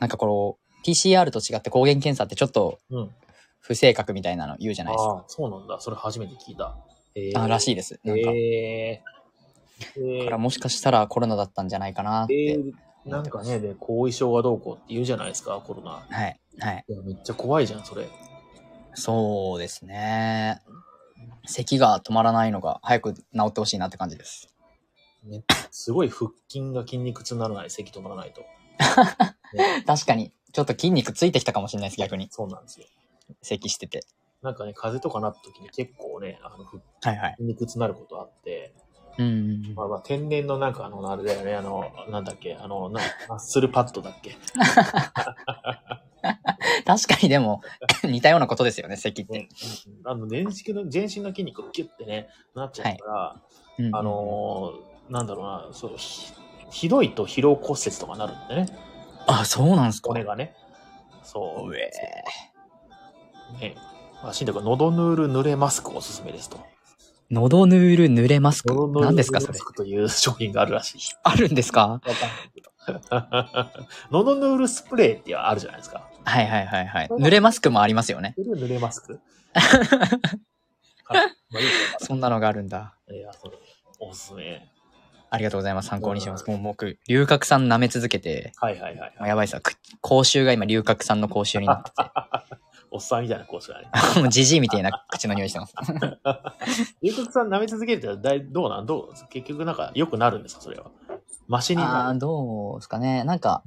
[0.00, 3.10] なんかこう、PCR と違って抗原検査ってちょっとうん。
[3.66, 5.10] 不正確みたいなの言うじゃないですか。
[5.10, 5.80] ああ、そうなんだ。
[5.80, 6.76] それ初めて聞いた。
[7.14, 7.72] えあらしい。
[7.72, 8.00] いです。
[8.04, 12.44] なんか、えー、だからもしかしたらコロナだったんじゃないかなって。
[12.44, 12.72] えー、
[13.04, 16.06] なんかね、で、後遺症がどうこうって言うじゃないですか、コロナ。
[16.08, 16.40] はい。
[16.58, 16.84] はい。
[16.88, 18.08] いや、めっちゃ怖いじゃん、それ。
[18.94, 20.60] そうですね。
[21.46, 24.54] 咳が止まらないのが早く治ってほしいなって感じです。
[25.24, 28.44] ね、すごい腹筋が筋肉痛にならない、咳止まらないと。
[29.86, 32.28] 確かに、ちょっと筋肉ついてきたかもしれないです、逆に。
[32.30, 32.86] そうなんですよ。
[33.42, 34.04] 咳してて。
[34.44, 37.34] なんかね、風邪とかなった時に結構ね、あの、腹はいはい。
[37.38, 38.74] 筋肉痛になることあって、
[39.16, 39.74] うん。
[39.74, 44.36] まあまあ、天然のなんかあの、あれだよね、あの、なんだっけ、あの、なマッスルパッドだっけ。
[46.84, 47.62] 確かにでも、
[48.04, 49.32] 似たようなことですよね、咳って。
[49.32, 49.48] ね、
[50.04, 53.36] あの、全身の、全身の筋肉がキュッてね、なっちゃうから、
[53.78, 56.32] うんうんあのーなんだろうな、そう、ひ
[56.70, 58.78] ひどいと疲労骨折とかなるんでね、
[59.26, 60.08] あ、そうなんすか。
[60.08, 60.54] 骨がね。
[61.22, 61.70] そう。
[61.70, 61.90] うえ
[63.60, 63.76] ね。
[64.24, 66.58] 喉ヌール濡れマスクおすすめですと。
[67.30, 68.74] 喉ヌール濡れマスク？
[69.00, 69.58] 何ですか、それ？
[69.76, 70.98] という商品があるらしい。
[71.22, 72.00] あるんですか？
[74.10, 76.08] 喉ヌールスプレーってあるじゃないですか。
[76.24, 77.08] はいはいはいはい。
[77.08, 78.34] 濡れマスクもありますよね。
[78.38, 79.20] 濡れマスク
[82.00, 82.94] そんなのがあるんだ。
[83.10, 83.56] いや、それ、
[84.00, 84.68] おすすめ。
[85.30, 85.88] ありがとうございます。
[85.88, 86.44] 参考にします。
[86.48, 89.28] もう僕、龍角散舐め続けて、はいはいはい、はい。
[89.28, 89.60] やばいっすわ。
[89.60, 91.90] く口臭が今、龍角散の口臭になって
[92.94, 93.88] おっさんみたいなコースがね。
[94.14, 95.74] て、 もうじじいみたいな口の匂いしてます。
[97.02, 98.86] 龍角さん舐め続けてたらだいどうなん？
[98.86, 99.28] どう？
[99.30, 100.60] 結局なんか良くなるんですか？
[100.62, 100.86] それは。
[101.48, 102.18] マシにああ、なる。
[102.20, 103.24] どうですかね。
[103.24, 103.62] なんか、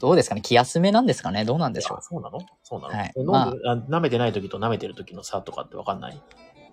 [0.00, 0.42] どうですかね？
[0.42, 1.44] 気休めなんですかね？
[1.44, 1.98] どうなんでしょう？
[1.98, 2.02] あ。
[2.02, 2.38] そうなの？
[2.62, 6.22] そうなの、はいまあ舐めてない時と舐めてる時の差とかってわかんない、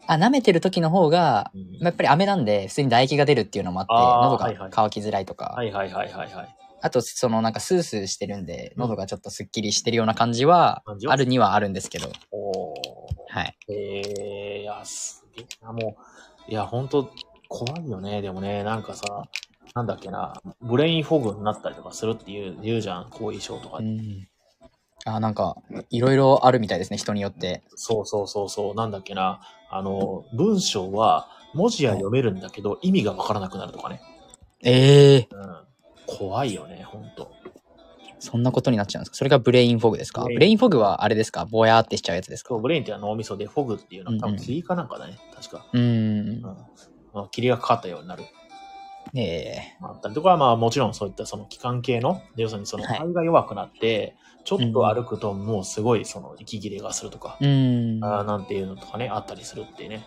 [0.07, 6.55] あ、舐めてる時の方が、うんやっぱり飴なんで、普通に唾液が出るっていうのもあって、喉が乾きづらいとか、はいはいはいはいはい。
[6.81, 12.75] あと、そのなんかスースーしてるんで、喉がちょっとスッキリしてるような感じはあるにはあるんですけど、おー。
[13.29, 13.57] はい。
[13.69, 15.95] えー、いや、すげえな、も
[16.47, 17.11] う、いや、ほんと、
[17.47, 18.21] 怖いよね。
[18.21, 19.25] でもね、なんかさ、
[19.75, 23.83] なんだっけな、ブレインフォグになったりとかするっていう、言うじゃん、後遺症とかう。
[23.83, 24.27] ん。
[25.05, 25.57] あ、なんか、
[25.89, 27.63] いろいろあるみたいですね、人によって。
[27.75, 34.01] そうそうそうそう、なんだっけな、あの、文章は文字は読めるんだけど、意味がわからなくなるとかね。
[34.63, 35.70] ええうん。
[36.17, 37.31] 怖いよね、ほんと。
[38.19, 39.15] そんなことになっちゃうんですか？
[39.17, 40.23] それがブレインフォグですか？
[40.25, 41.45] ブレインフォグはあれですか？
[41.45, 42.55] ぼやーってしちゃうやつですか？
[42.55, 45.65] ブレインっていうのは脳みそで、フォグっていうのは多うんうん分霧かなんかだね、確か。
[45.73, 45.79] うー。
[45.81, 46.41] うんん。
[46.41, 48.23] まあ、霧がかかったようになる。
[49.15, 58.03] ええまああったりとか、まあもちろんそういったその気管系の、要するにそのはい肺が弱くなって、ちょっと歩くともうすごいその息切れがするとか、うーん。
[58.05, 60.05] あーなんていうのとかね、あったりするっていうね。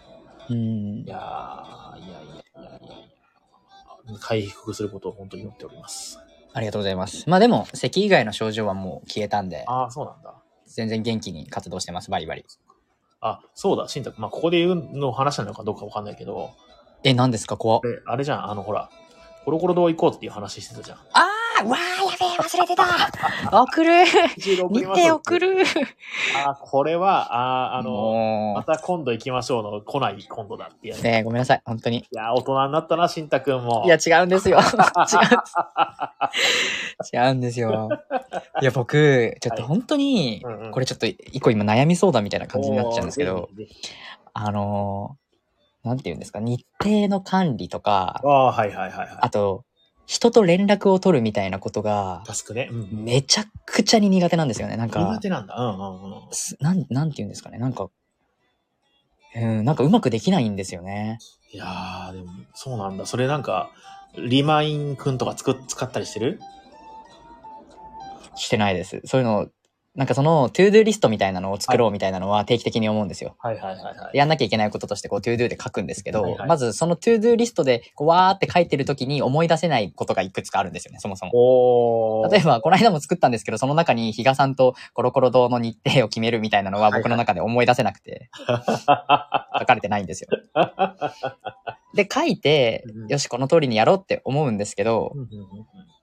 [0.48, 2.28] うんいやいやいやい
[2.64, 2.94] やいや
[4.20, 6.18] 回復することを本当に祈っております。
[6.52, 7.28] ありがとうございます。
[7.28, 10.34] まあでも、咳以外の症状はもう消えたんで、ああ、そうなんだ。
[10.66, 12.44] 全然元気に活動してます、バリバリ。
[13.20, 14.20] あ、そうだ、新宅。
[14.20, 16.50] まあ、ここで言うの話なのかどうかわかんないけど、
[17.02, 17.56] え、何ですか？
[17.56, 18.88] 怖あれじゃん、あの、ほら、
[19.44, 20.98] コロコロ堂行こうっていう話してたじゃん。
[21.12, 22.84] あーわーやべえ忘れてた
[23.62, 24.04] 送る
[24.36, 25.56] 日程送る
[26.44, 31.02] あー、これは、あーあの、もまた今度行きましょうの、来ない今度だってやう、つ。
[31.02, 31.98] ねえごめんなさい、本当に。
[31.98, 33.84] いやー、大人になったな、新太くんも。
[33.86, 34.58] いや、違うんですよ。
[34.58, 34.62] 違
[37.20, 37.26] う。
[37.26, 37.88] 違うんですよ。
[38.60, 43.48] いや、僕、ちょっと本当に、うんうんこれちょっと一個今悩み相談みたいな感じになっちゃうんですけど、
[44.32, 49.64] あのー、なんて言うんですか、日程の管理とかあ、あ、はいはいはいはあと、
[50.06, 52.68] 人と連絡を取るみたいなことがい。、タスクね。
[52.70, 53.04] うん。
[53.04, 54.76] めちゃくちゃに苦手なんですよね。
[54.76, 55.54] なん苦か、手なんだ。
[55.56, 56.20] うんうんうん。
[56.32, 57.58] すなん、なんて言うんですかね。
[57.58, 57.88] なんか、
[59.36, 61.18] うん、なんかうまくできないんですよね。
[61.52, 63.06] いやー、でも、そうなんだ。
[63.06, 63.70] それなんか、
[64.16, 66.40] リマインくんとかつく使ったりしてる？
[68.36, 69.00] してないです。
[69.04, 69.48] そういうのを、
[69.96, 73.36] なんかその、 ToDo リストみたいなのを作ろうみたいなのは定期的に思うんですよ。
[73.38, 74.16] はいはいはいはい。
[74.16, 82.28] やんなきゃいけないこととして、こう、 ToDo で書くんですけど、はいはいまずその ToDo リストで、こう、わーって書いてる時に思い出せないことがいくつかあるんですよね、そもそも。
[82.28, 90.28] 例えば、この間も作ったんですけど、その中に比嘉さんとコロコロ堂の日程を決めるみたいなのは僕の中で思い出せなくて、書かれてないんですよ。
[91.94, 95.93] で、書いてうん、よし、この通りにやろうって思うんですけどうん、うんうんうん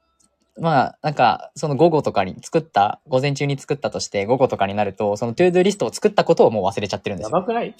[0.59, 7.37] まあ、なんか、その午後とかに作った、午前中に作ったとして、午後とかになると、そのトゥードゥリストを作ったことをもう忘れちゃってるんですよ。
[7.37, 7.73] やばくない？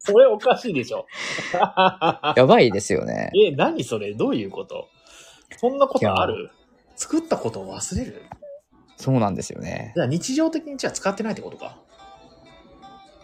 [0.00, 1.06] それおかしいでしょ。
[2.36, 3.30] やばいですよね。
[3.34, 4.14] え、何それ？
[4.14, 4.88] どういうこと？
[5.58, 6.50] そんなことある？
[6.96, 8.22] 作ったことを忘れる
[8.96, 9.92] そうなんですよね。
[9.94, 11.76] じゃあ日常的にじゃあ使ってないってことか。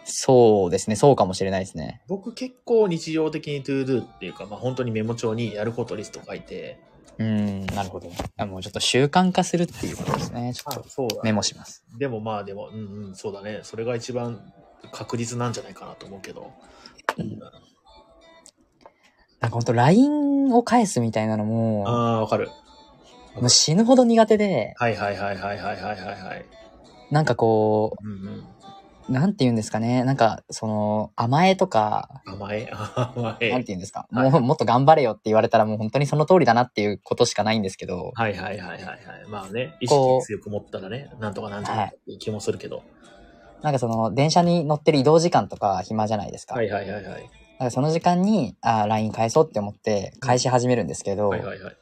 [0.05, 0.95] そうですね。
[0.95, 2.01] そうかもしれないですね。
[2.07, 6.79] 僕結構日常的に to do っていうか、まあ本当にメモ帳にやることリスト書いて、
[7.19, 8.11] うん、なるほど。
[8.37, 10.53] あもうちょっと習慣化するっていうことですね。
[10.53, 11.85] ちょっとメモします。
[11.97, 13.59] でもまあでも、うんうん、そうだね。
[13.63, 14.41] それが一番
[14.91, 16.51] 確実なんじゃないかなと思うけど。
[17.17, 17.59] うん、なんか
[19.49, 21.83] 本当と LINE を返すみたいなのも。
[21.87, 22.49] ああ、わかる。
[23.35, 24.73] もう死ぬほど苦手で。
[24.77, 26.45] はいはいはいはいはいはいはい。
[27.11, 28.45] なんかこう、うんうん、
[29.07, 30.03] う、なんて言うんですかね。
[30.03, 32.69] なんか、その、甘えとか、甘え？
[33.15, 33.49] 甘え。
[33.51, 34.07] なんて言うんですか。
[34.11, 38.99] はいもう、もっと頑張れよって言われたらもう本当にその通りだなっていうことしかないんですけど、はいはいはいはいはい。
[39.29, 42.83] まあね、意こう識強く持ったらね、なんとかなんじゃないかっていう気もするけど。
[43.61, 46.55] なんかその、電車に乗ってる移動時間とか暇じゃないですか。
[46.55, 47.21] はいはいはいはい。
[47.23, 47.27] だ
[47.59, 51.75] からその時間に、あー LINE 返そうって思って返し始めるんですけど、はいはいはい。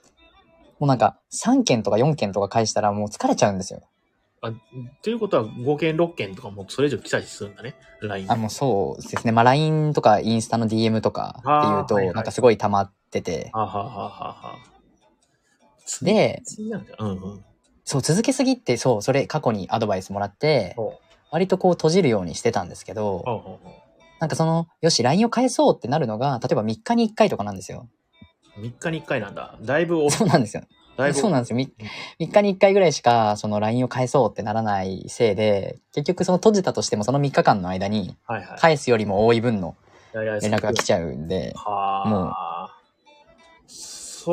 [0.80, 3.82] もうなんか3件とか4件とか返したらもう疲れちゃうんですよ。
[4.42, 4.52] あ、
[5.04, 8.32] ということは5件6件とかもそれ以上来たりするんだね、LINE。
[8.32, 9.32] あ、もうそうですね。
[9.32, 14.60] まあ LINE とかインスタの DM とかっていうと、はいはいなんかすごい溜まってて、ははははは。
[16.02, 16.42] で。
[17.84, 21.00] そう続けすぎって、そう、それ過去にアドバイスもらって、ほ
[21.32, 23.24] 割とこう閉じるようにしてたんですけど、
[24.20, 27.89] なんかその、よし、LINE を返そうってなるのが、例えば3日に1回とかなんですよ。
[28.58, 28.62] う。
[28.62, 29.58] 3日に1回なんだ。
[29.62, 30.64] だいぶお、そうなんですよ。
[30.98, 31.20] だいぶ。
[31.20, 31.56] そうなんですよ。
[31.56, 31.72] み
[32.20, 38.60] 3日に1回ぐらいしか、その LINE を返そうってならないせいで、結局その閉じたとしてもその3日間の間に、はいはい。
[38.60, 39.76] 返すよりも多い分の
[40.14, 42.08] 連絡が来ちゃうんで、はあ。
[42.08, 42.34] も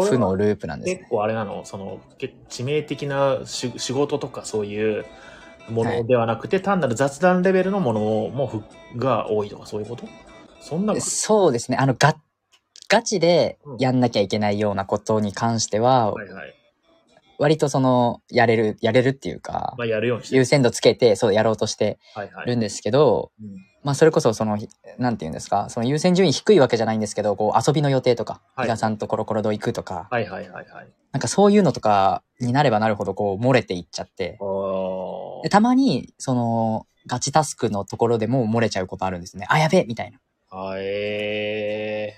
[0.03, 0.99] う負のループなんですね。
[0.99, 1.65] 結構あれなの？
[1.65, 5.07] その、け致命的なし仕事とかそういう
[5.71, 8.63] ものではなくて、単なる雑談レベルのものもふ
[8.99, 10.07] が多いとかそういうこと？
[10.61, 11.79] そんなそうですね。
[11.79, 12.17] あの、が、
[12.89, 16.55] ガチでやんなきゃいけないようなことに関しては、はいはい。
[17.39, 22.47] 割とその、やれる、やれるっていうか、まあ、やるようにして優先度つけて、そうやろうとしてはいはい。
[22.47, 23.49] るんですけど、うん
[23.85, 24.69] まあそれこそその、ひ
[24.99, 30.89] なんて言うんですか、その優先順位低いわけじゃないんですけど、こう遊びの予定とか、はい比嘉さんとコロコロ堂行くとか、はいはいはいはい。
[31.13, 39.47] なんかそういうのとかになればなるほどこう漏れていっちゃって、おでたまに、その、ガチタスクのところでも漏れちゃうことあるんですね。
[39.49, 40.19] あ、やべえみたいな。
[40.51, 42.15] あえ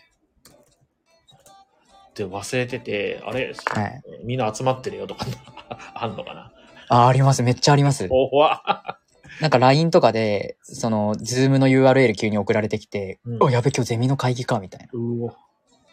[2.14, 2.18] ー。
[2.18, 4.02] で、忘れてて、あれ、はい。
[4.24, 5.26] みんな集まってるよとか、
[5.94, 6.52] あんのかな？
[6.88, 7.42] あ、あります。
[7.42, 8.08] めっちゃあります。
[8.10, 8.98] おわ
[9.40, 15.36] なんか LINE とかで、その、ズームの URL 急に送られてきて、うんお、やべ、今日ゼミの会議か、みたいなうお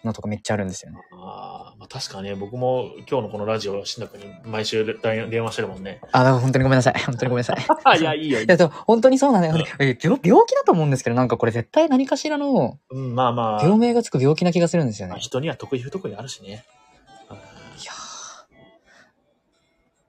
[0.07, 0.97] のとかめっちゃあるんですよね。
[1.11, 5.99] あーまあ、確かね、僕も今日のこのラジオ、新くに毎週電電話してるもんね。
[6.11, 6.93] あ、だから本当にごめんなさい。
[7.05, 7.97] 本当にごめんなさい。
[7.97, 8.41] い いや、いいよ。
[8.41, 9.65] いいや、本当にそうなんだよね。
[9.79, 15.19] え病病気だと思うんですけど、なんかこれ絶対何かしらのうん、まあまあ、病名がつく病気な気がするんですよねまあ。
[15.19, 16.47] 人には得意不得意あるしね。
[16.49, 18.17] いやー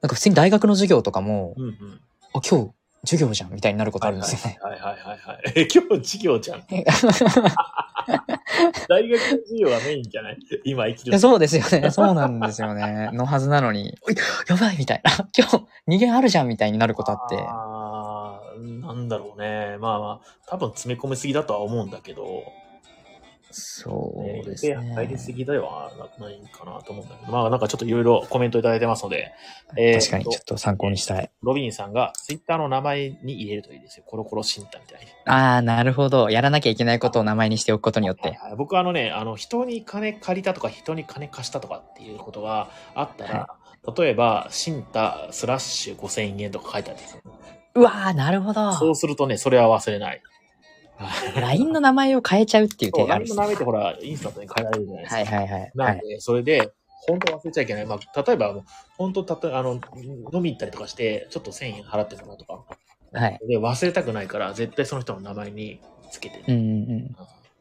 [0.01, 2.01] なんか普通に大学の授業とかも、うんうん。
[2.35, 2.71] あ、今日
[3.05, 4.59] 授業じゃんみたいになることあるんですよね。
[4.63, 5.43] はいはいはいはい。
[5.57, 6.63] え、 今日授業じゃん。
[8.89, 10.39] 大学の授業がメインじゃない？
[10.65, 11.19] 今生きてる。
[11.19, 11.91] そうですよね。
[11.91, 13.11] そうなんですよね。
[13.13, 14.17] のはずなのに、おい
[14.49, 15.11] やばいみたいな。
[15.37, 17.37] 今日逃げあるじゃんみたいになることあって。
[17.49, 19.77] あーなんだろうね。
[19.79, 22.25] まあまあ、多分詰め込みすぎだとは思うんだけど、
[23.51, 25.19] そうね、です予定入りね。
[25.19, 29.33] すぎではないかなと思うんだけど、まあなんかちょっといろいろコメントいただいてますので、
[29.77, 31.31] えー確かにちょっと参考にしたい。
[31.43, 34.05] ロビンさんがツイッターの名前に入れるといいですよ。
[34.07, 35.07] コロコロシンタみたいに。
[35.25, 36.31] ああ、なるほど。
[36.31, 38.29] やらなきゃいけないことを名前にしておくことによって。
[38.29, 43.49] はい僕はあのね、あの、人に金借りたとか、人に金貸したとかっていうことがあったら、
[43.97, 47.23] 例えば、シンタスラッシュ5000円とか書いてあるんですよ。
[47.75, 48.73] うわー、なるほど。
[48.73, 50.23] そうするとね、それは忘れない。
[51.41, 55.37] LINE の名前を変えちゃうっていう手があ LINE るの名前ってほら、インスタントに変えられるじゃないですか。
[55.37, 55.61] はいはいはい。
[55.61, 55.73] はい。
[55.75, 56.73] なんで、それで、
[57.07, 57.87] 本当忘れちゃいけない。
[57.87, 58.55] まあ、例えば、
[58.97, 59.81] 本当、たとあの、
[60.33, 62.65] 飲み行ったりとかして、ちょっと1000円払ってたなとか。
[63.13, 63.39] はい。
[63.47, 65.81] で、忘れたくないから、絶対その人の名前に
[66.11, 66.45] つけてる。
[66.49, 67.17] うんうんうん。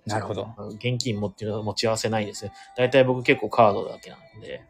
[0.05, 0.47] なるほど。
[0.75, 2.51] 現金持って持ち合わせないですね。
[2.75, 4.61] 大体僕結構カードだけなんで、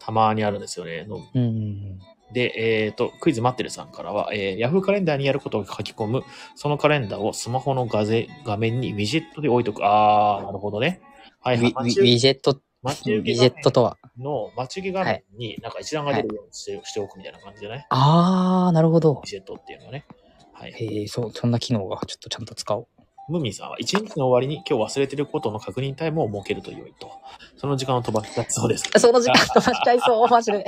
[0.00, 1.04] たまにあるんですよね。
[1.04, 2.11] のうんうんうん。
[2.32, 6.24] で、えっ、と、クイズ待ってるさんからは、えー、Yahoo カレンダーにやることを書き込む、
[6.54, 9.80] そのカレンダーをスマホの画ぜ画面にウィジェットで置いとく。
[9.84, 11.00] あー、なるほどね。
[11.40, 11.70] はいはい。
[11.72, 13.96] ウィジェット、ウ待ち受けィジェットとは？
[14.18, 17.86] の待ち受け画面になんか一覧が出るようにして,、しておくみたいな感じじゃない？
[17.90, 19.26] あー、なるほどウィ。
[19.26, 20.04] ジェットっていうのはね。
[20.52, 20.72] はい。
[20.72, 22.86] へえ、そう、そんな機能がちょっとちゃんと使おう。
[23.28, 27.10] ムーミンさんは一日の終わりに今日忘れてることの確認タイムを設けると良いと。
[27.56, 28.90] その時間を飛ばしたそうです。
[28.98, 30.64] その時間飛ばしちゃいそう、マジで。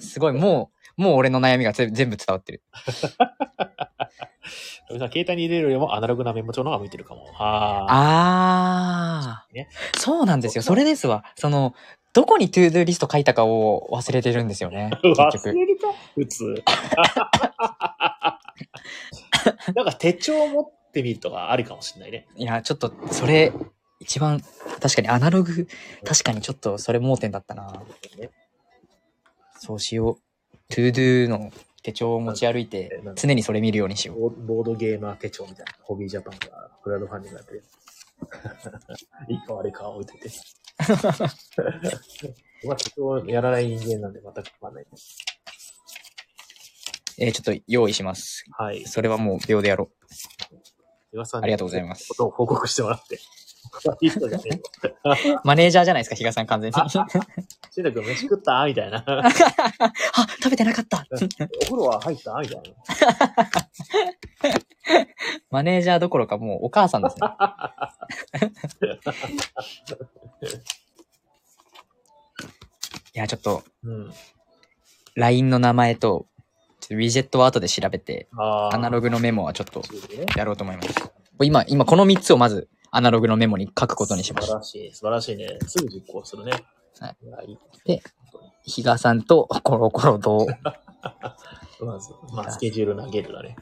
[0.00, 2.62] すごい、もう、もう俺の悩みが全全部伝わってる。
[4.98, 7.24] さん携帯に入れるよりもアナログなメモ帳の方が向いてるかも。
[7.32, 9.68] はあーね。
[9.96, 10.62] そうなんですよ。
[10.62, 11.24] それですわ。
[11.36, 11.74] その、
[12.12, 14.90] どこに ToDo リスト書いたかを忘れてるんですよね。
[14.92, 15.00] ー。
[15.02, 15.52] 結忘局。
[15.52, 15.88] れるか？
[16.14, 16.62] 普通。
[19.74, 22.26] なんか手帳を持ってみるとかありかもしれないね。
[22.36, 23.52] いや、ちょっと、それ、
[24.00, 24.42] 一番、
[24.80, 25.66] 確かにアナログ、
[26.04, 27.82] 確かにちょっとそれ盲点だったな。
[28.18, 28.30] ね
[29.58, 30.56] そうしよう。
[30.68, 31.52] ToDo の
[31.82, 34.30] 手帳を持ち歩いて、常にそれ見るようにしよう。
[34.30, 35.72] ボボードゲーマー手帳みたいな。
[35.82, 37.64] ホビージャパンがクラウドファンディングやってる。
[39.28, 40.30] いいか悪いかは置いといて。
[42.66, 45.18] まあ、手帳やらない人間なんで全くわかんないです。
[47.18, 48.44] えーちょっと用意します。
[48.58, 48.84] はい。
[48.86, 49.90] それはもう秒でやろ
[51.12, 53.18] 岩さんありがとうございますことを報告してもらって。
[54.02, 54.60] いい人じゃね。
[55.42, 56.76] マネージャーじゃないですか、比嘉さん完全に。
[56.80, 56.98] あ、しい
[57.82, 58.64] たくん飯食った？
[58.66, 59.04] みたいな。
[60.42, 61.04] 食べてなかった。
[61.10, 62.34] お風呂は入った？
[62.40, 62.62] みたいな。
[65.50, 67.26] マネージャーどころかもうお母さんですね。
[73.14, 74.12] いや、ちょっと、うん。
[75.14, 76.26] LINE の名前と、
[76.84, 80.88] ちょっとウィジェットは後で調べて、あーアナログのメモはちょっとねやろうと思います。
[81.42, 84.62] 今、今この3つをまずアナログのメモに書くことにしました。
[84.62, 84.94] 素晴らしい。
[84.94, 85.58] 素晴らしいね。
[85.66, 86.52] すぐ実行するね。
[87.00, 87.42] はいいや。
[87.42, 88.02] いいで
[88.66, 90.46] 比嘉さんとコロコロと、
[91.80, 93.56] まず、まあ、スケジュール投げるだね。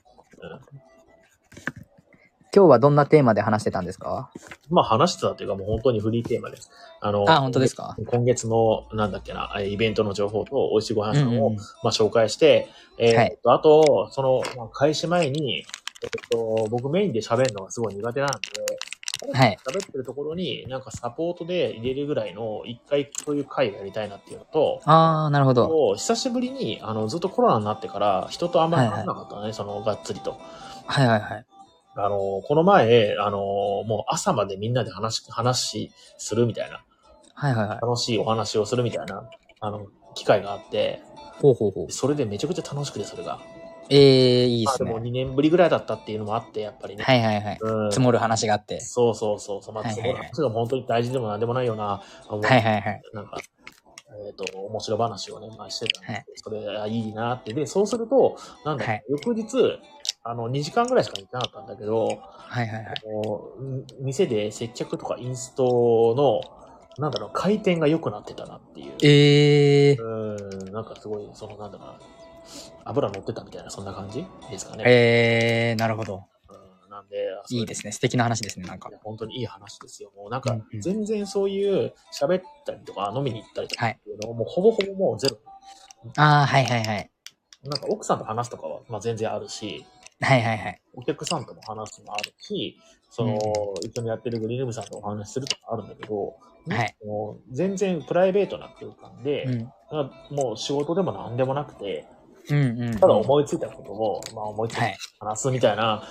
[2.55, 2.63] うん。
[2.63, 4.31] 今日はどんなテーマで話してたんですか？
[4.71, 6.71] まあ、話してたっていうか、もう本当にフリーテーマです。
[7.01, 7.97] あの、あ、本当ですか？
[8.07, 15.65] 今月の、なんだっけな、えイベントの情報と、美味しいご飯さんを、うんうんまあ、紹介して、えーはいあと、その、まあ、開始前に、
[16.03, 18.37] えっと、僕メインで喋るのがすごい苦手なんで、
[19.33, 19.57] はい。
[19.65, 25.69] 喋ってるところに、なんかサポートで入れるぐらいの、一回そういう会をやりたいなっていうのと、あー、なるほど。
[25.69, 30.41] と久しぶりに、あの、ずっとコロナになってから、人とあんまり話さなかったね、その、がっつりと。
[30.87, 31.47] はいはいはい。
[31.95, 33.39] あの、この前、あの、
[33.85, 36.85] もう朝までみんなで話、話するみたいな、
[37.35, 37.79] はいはいはい。
[37.81, 39.29] 楽しいお話をするみたいな、
[39.61, 41.03] あの、機会があって、
[41.41, 41.93] ほうほうほう。
[41.93, 43.41] それでめちゃくちゃ楽しくて、それが。
[43.91, 45.11] ええいいでまあでもすね。
[45.11, 47.05] 2年ぶりぐらいだったっていうのもあって、やっぱりね。
[47.05, 47.59] はいはいはい。
[47.61, 47.91] うん。
[47.91, 48.81] 積もる話があって。
[48.81, 49.73] そうそうそう。
[49.73, 52.03] まあ、はいはいはい積もる話が本当に大事でもなんでもないような、は
[52.39, 53.03] いはいはい。
[53.13, 53.39] なんか、
[54.27, 57.53] えっ、と、面白話をね、まあ、してたんで、それあいいなって。
[57.53, 59.79] で、そうすると、なんだはい翌日、
[60.25, 62.95] あの、2時間ぐらいしか行ってなかったんだけど、はいはいはい。
[64.01, 66.41] 店で接客とかインストの、
[66.99, 68.93] なんだろう、回転が良くなってたなっていう。
[69.03, 71.99] ええうん、なんかすごい、その、なんだろうな、
[72.85, 74.25] 油乗ってたみたいな、そんな感じ？
[74.51, 74.85] ですかね。
[74.87, 76.25] ええなるほど。
[76.85, 77.17] うん、なんで、
[77.51, 77.91] いいですね。
[77.91, 80.13] 素敵な話ですね、なんか本当にいい話ですよ。
[80.17, 85.39] もうなんか全然そういう喋ったりとか、飲みに行ったりとかはいっていうのを、もうほぼほぼもうゼロ。
[86.17, 87.11] ああ、はいはいはい。
[87.65, 89.85] なんか奥さんと話すとかは、まあ全然あるし、
[90.23, 90.81] はいはいはい。
[90.95, 92.79] お客さんとも話すのもあるし、
[93.11, 93.39] その、
[93.83, 96.37] 一緒にやってるグリーンルームさんとお話しするとかあるんだけど、
[96.69, 99.73] はいもう全然プライベートな空間で、うん。
[100.31, 102.07] もう仕事でも何でもなくて、
[102.49, 102.99] うんうん。
[102.99, 104.97] ただ思いついたことを、まあ思いついてはい。
[105.19, 106.05] 話すみたいな、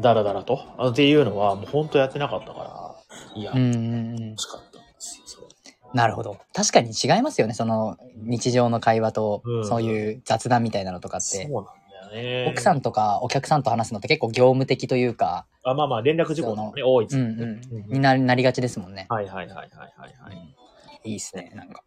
[0.00, 2.94] だらだらと、あっていうのはもう本当やってなかったから、
[3.34, 4.36] いや、うんうん楽うん。
[4.36, 5.46] しかったんですよ、それ。
[5.94, 6.38] なるほど。
[6.54, 7.54] 確かに違いますよね。
[7.54, 11.26] その、日常の会話とう、んそういう雑談みたいなのとかって。
[11.26, 11.77] そうなん
[12.10, 12.46] ね。
[12.48, 17.40] 奥さんとかお客さんと話すのって結構業務的というか、あ、まあまあ連絡事項とかね、多いですうん。
[17.40, 17.60] うん。
[17.92, 19.06] にななりがちですもんね。
[19.08, 21.10] はいはいはいはいはいはい。
[21.10, 21.82] いいっすね、なんか。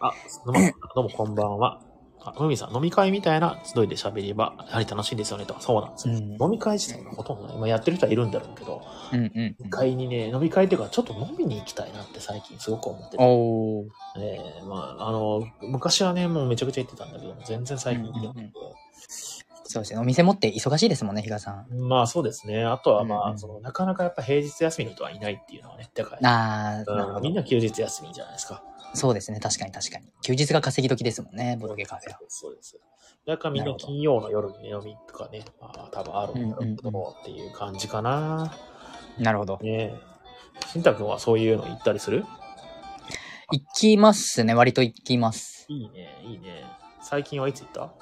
[0.00, 0.60] あ、どうも、
[0.94, 1.80] どうもこんばんは。
[2.24, 6.14] あ、ふみさん、飲み会みたいな集いで喋れば、やはり楽しいんですよね、とか、そうなんですよ。
[6.14, 8.82] うん飲み会自体がほとんどね、今やってる人はいるんだろうけど、
[9.12, 13.10] うんうん飲み会にね、飲み会っていうか、ちょっと飲みに行きたいなって最近すごく思ってうん。
[13.10, 13.16] て。
[13.18, 13.88] おー。
[14.18, 18.48] ええまあ、あの、昔はね、もうめちゃくちゃ行ってたんだけど、全然最近行ってなくて。
[19.72, 19.98] そうですね。
[20.00, 21.66] お店持って忙しいですもんね、比嘉さん。
[21.88, 22.64] まあそうですね。
[22.64, 26.18] あとはまあ、うんうんその、なかなかやっぱ平日休みの人はいないっていうのはね、でかい。
[26.22, 27.16] あー、なるほど。
[27.16, 28.62] うんみんな休日休みじゃないですか。
[28.94, 30.06] そうですね、確かに確かに。
[30.22, 32.18] 休日が稼ぎ時ですもんね、ボドゲカフェは。
[32.28, 32.78] そうです。
[33.26, 38.54] だからみんな金曜の夜に飲みとかね、まあ多分あるんだろうっていう感じかな。
[39.18, 39.58] なるほど。
[39.62, 40.12] ねえ。
[40.66, 42.24] しんたくんはそういうの行ったりする？
[43.50, 45.66] 行きますね、割と行きます。
[45.68, 46.64] いいね、いいね。
[47.00, 47.94] 最近はいつ行った？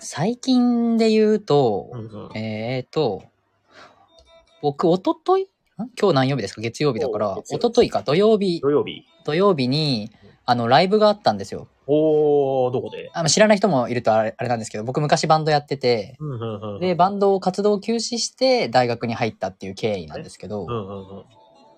[0.00, 2.36] 最近で言うと、うんうん。
[2.36, 3.22] えーと、
[4.62, 5.42] 僕、おととい？
[5.42, 5.46] ん？
[6.00, 6.60] 今日何曜日ですか？
[6.60, 10.10] 月曜日だから、おお月曜日とといか、土曜日、土曜日土曜日に、
[10.44, 11.68] あの、ライブがあったんですよ。
[11.86, 13.10] おー、どこで？
[13.12, 16.80] あの知らない人もいるとあれあれなんですけど、僕昔バンドやってて、うんうんうん。
[16.80, 21.24] で、バンドを活動を休止して大学に入ったっていう経緯なんですけど、うんうんうん。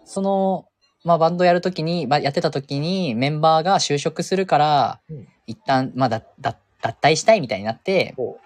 [0.04, 0.66] その、
[1.04, 8.38] まあバンドやるときに、まあやってたときにメンバーが就職するから、うん一旦、まあだ、だ、脱退したいみたいになって、ほ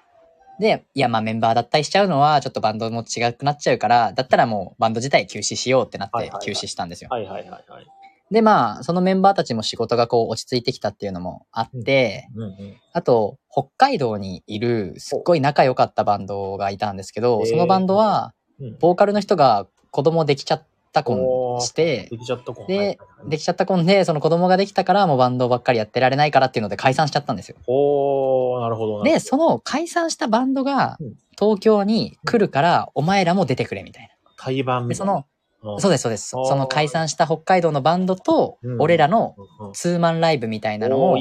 [0.60, 7.14] で、いやまあメンバー脱退しちゃうのはちょっとバンドも違くなっちゃうから、だったらもうバンド自体休止しようってなって休止したんですよう。。
[7.14, 7.86] はいはいはいはい。
[8.30, 12.76] でまあ、そのメンバーたちも仕事がこう落ち着いてきたっていうのもあって、うんうん。
[12.92, 18.76] あと、北海道にいるすっごい仲良かったバンドがいたんですけど、そのバンドは、うん。
[18.80, 27.56] ボーカルの人が子供できちゃった子おーして、できちゃった子でできちゃった子で、その子供ができたからもうバンドばっかりやってられないからっていうので解散しちゃったんですよ。
[27.66, 29.04] おー、なるほどな。
[29.04, 34.88] で、その解散したバンドがうん東京に来るからお前らも出てくれみたい対バンな。
[34.88, 35.14] で、みたいな。
[35.14, 35.24] そ
[35.64, 36.28] の、うん、そうですそうです。
[36.28, 39.34] その解散した北海道のバンドとうん俺らの
[39.72, 41.18] ツーマンライブみたいなのを。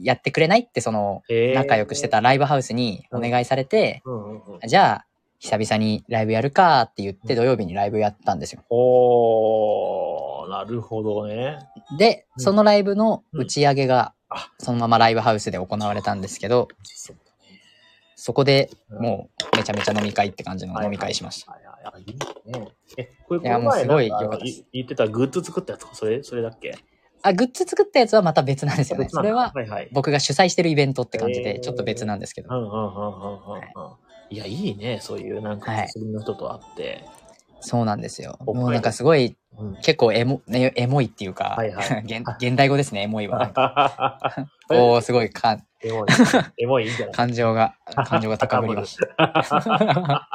[0.00, 1.22] やってくれないってその
[1.54, 4.02] 仲良くしてたライブハウスにお願いされて。
[4.66, 5.07] じゃあ
[5.40, 8.62] 久々にライブやるかって言って土曜日にライブやったんですよ。
[8.70, 11.58] おー、なるほどね。
[11.96, 16.68] で、うんそのライブの打ち上げがあ、そのままライブハウスで行われたんですけど、
[18.16, 21.52] そこでうんもうめちゃめちゃ飲み会って感じの飲み会しました。
[21.52, 22.02] はいはいはい。
[22.02, 22.14] いい
[22.50, 22.68] ね。
[22.96, 26.76] え、これ、いやもうすごい良かったですい言ってたグッズ作ったやつか、それ、それだっけ？
[27.22, 29.08] あ、グッズ作ったやつはまた別なんですよね。
[29.08, 29.52] それは。
[29.92, 32.48] 僕が主催してるイベントって感じでちょっと別なんですけど。
[32.50, 34.07] うんうんうんうんうんうん。
[34.30, 34.98] いや、いいね。
[35.00, 37.04] そういう、なんか、はい釣りの人と会って。
[37.60, 38.38] そうなんですよ。
[38.40, 39.74] もうなんかすごいうん。
[39.82, 43.50] 結構エモ、ね、エモいっていうか、はいはい 現現代語ですね、エモいは。
[44.70, 46.08] おこう、すごいかエモい。
[46.58, 47.14] エモいいいんじゃない？
[47.14, 47.74] 感情が、
[48.06, 50.28] 感情が高ぶりました。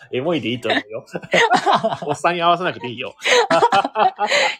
[0.12, 1.04] エモいでいいと思うよ。
[2.06, 3.14] おっさんに合わせなくていいよ。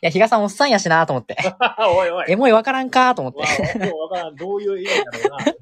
[0.02, 1.36] いや、比嘉さんおっさんやしなと思って。
[1.78, 2.24] おいおい。
[2.32, 3.40] エモいわからんかと思って。
[3.40, 4.36] わもうわからん。
[4.36, 5.54] どういう意味だろうな。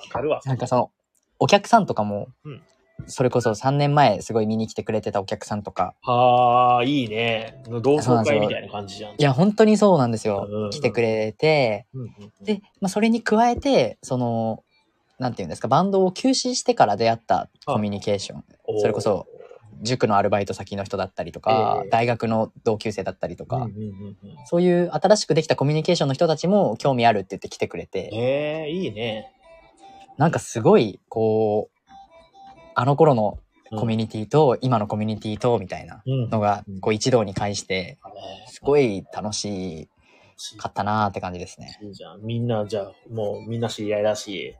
[0.00, 0.40] わかるわ。
[0.44, 0.90] なんかその、
[1.38, 2.62] お客さんとかも、うん
[3.06, 7.62] それこそ3年前すごい見に来てくれてたお客さんとか、はあ、いいね。
[7.80, 9.12] 同窓会みたいな感じじゃん。
[9.12, 10.70] いや、本当にそうなんですようんうん。
[10.70, 12.08] 来てくれて、うんうん
[12.40, 14.64] うん、で、まあ、それに加えて、その、
[15.18, 18.44] なんていうんですか、バンドを休止してから出会ったコミュニケーション。
[18.80, 19.26] それこそ、
[19.80, 29.32] 塾のアルバイト先の人だったりとか、ええ大学の同級生だったりとか、うんうんうんうんそういう新しくできたコミュニケーションの人たちも興味あるって言って来てくれて、ええいいね。
[30.18, 31.90] なんかすごい、こう、
[32.74, 33.38] あの頃の
[33.70, 36.02] コミュニニティと、今のコミュニティと、みたいな。
[36.06, 37.98] のが、こう一堂に会して、
[38.48, 39.88] すごい楽し
[40.56, 41.78] かったなーって感じですね。
[41.82, 42.22] いいじゃん。
[42.22, 44.56] みんな、じゃあ、もうみんな知り合いだし。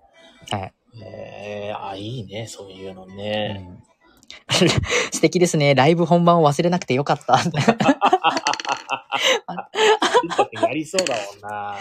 [0.50, 0.72] はい。
[1.02, 3.54] ええあ、いいね、そういうのうね。
[3.54, 3.82] ん
[5.12, 5.74] 素敵ですね。
[5.74, 7.38] ライブ本番を忘れなくてよかった。
[10.62, 11.76] やりそうだもんな。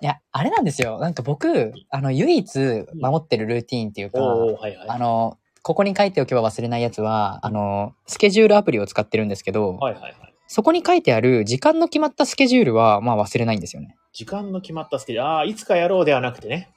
[0.00, 0.98] いや、あれなんですよ。
[0.98, 2.58] なんか僕、あの、唯一
[2.94, 4.88] 守ってるルーティーンっていうか、はいはい。
[4.88, 10.14] あの、ここに書いておけば忘れないやつは、あの、スケジュールアプリを使ってるんですけど、はいはいはい。
[10.46, 13.96] そこに書いてある時間の決まったスケジュールは、まあ忘れないんですよね。
[14.12, 15.30] 時間の決まったスケジュール。
[15.30, 16.70] ああ、いつかやろうではなくてね。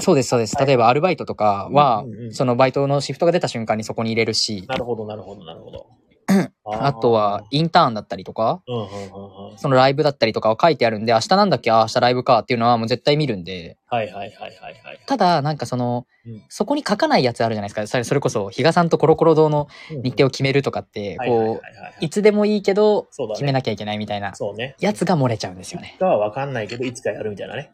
[0.00, 0.56] そうです、そうです。
[0.56, 5.86] はい例えばアルバイトとかはうんうんうん、そのバイトのシフトが出た瞬間にそこに入れるし、なるほど、なるほど、なるほど。
[6.64, 8.62] あとは、インターンだったりとか。
[9.56, 15.00] そのライブだったりとかは書いてあるんで、明日なんだっけあ、明日ライブかっていうのはもう絶対見るんで、はいはいはいはいはい。
[15.06, 17.86] ただ、なんかその、うんそこに書かないやつあるじゃないですか。
[17.86, 19.68] それそれこそ、比嘉さんとコロコロ堂の
[20.02, 21.60] 日程を決めるとかって、こ、はいう
[22.00, 24.76] いつでもいいけど、決めなきゃいけないみたいなそうね。
[24.80, 25.96] やつが漏れちゃうんですよね。
[25.98, 27.70] かはわかんないけど、いつかやるみたいなね。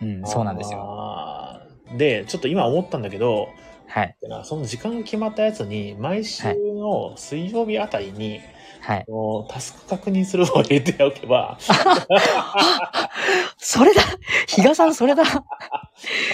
[0.00, 0.78] うん、そうなんですよ。
[0.78, 1.98] よ。
[1.98, 3.48] で、ちょっと今思ったんだけど、
[3.92, 4.16] はい。
[4.44, 8.40] その時間決まったやつに、毎週の水曜日あたりに、
[8.80, 9.06] はい。
[9.50, 11.58] タスク確認するのを入れておけば、
[13.58, 14.02] それだ
[14.46, 15.36] 比嘉さん、それだトた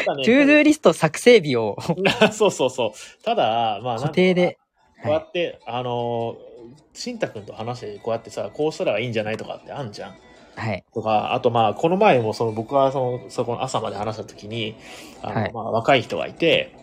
[0.07, 1.77] だねゥードゥーリスト作成日を
[2.33, 3.25] そうそうそう。
[3.25, 4.57] ただ、まあ、固定で。
[5.03, 6.37] こうやって、あの、
[6.95, 10.15] しんたくんと話して、こうやってさ、こうしたらいいんじゃないとかってあんじゃん。
[10.55, 10.85] はい。
[10.95, 14.77] とか、あとまあ、この前もその僕はその、そこの朝まで話した時に、
[15.23, 16.78] あの、はいまあ、若い人がいて、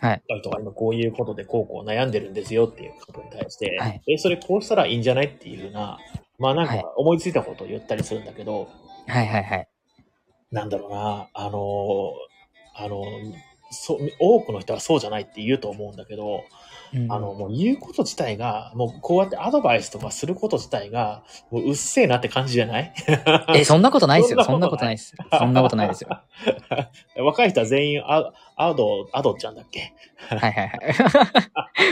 [0.00, 0.22] はい。
[0.28, 4.02] 若い人が今こういうことでこうこう悩んでるんですよっていうことに対して、はい。
[4.08, 5.98] え、それこうしたらいいんじゃないっていうふうな、
[6.38, 6.80] まあなんはい。
[6.80, 8.68] か思いついたことを言ったりするんだけど、
[9.06, 9.68] はいはいはい。
[10.50, 12.12] なんだろうな、あの、
[12.74, 13.04] あの、
[13.70, 16.44] そう、多くの人はそうじゃないって言うと思うんだけど、
[16.94, 22.92] うんあの、もう言うこと自体が、もうこうやってアドバイスとかすること自体が、もううっせえなって感じじゃない？
[23.54, 24.42] え、そんなことないですよ。
[24.44, 25.14] そんなこととないいです。
[25.38, 26.08] そんなことないですよ。
[27.24, 29.92] 若い人は全員アアド、アドちゃんだっけ？
[30.28, 30.80] はいはいはい。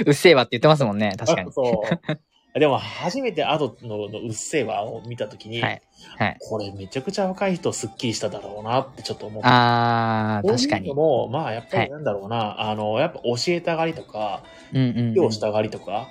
[0.06, 1.14] うっせえわって言ってますもんね。
[1.18, 1.50] 確かに。
[1.54, 2.20] そう。
[2.58, 5.82] でも、初めてアドののうっせぇわを見たときに、はい。
[6.18, 6.36] はい。
[6.40, 9.50] これめちゃくちゃ若い人スッキリしただろうなってちょっと思った。
[9.50, 10.94] あー、確かにこういうの。
[10.94, 14.42] も、まあ、やっぱはいりなんだろうな、あの、やっぱ教えたがりとか、
[14.72, 15.14] うんうんうん。
[15.14, 16.08] 教したがりとか、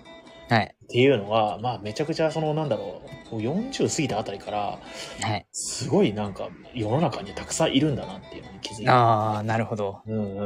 [0.49, 0.75] はい。
[0.85, 4.79] っていうのは、まあ、めちゃくちゃ、その、なんだろう、もう40過ぎたあたりから、
[5.21, 5.45] はい。
[5.51, 8.91] すごいなんか、世の中にたくさんいるんだなっていうのに気づいた。
[8.91, 10.01] あー、なるほど。
[10.05, 10.45] うんうんうん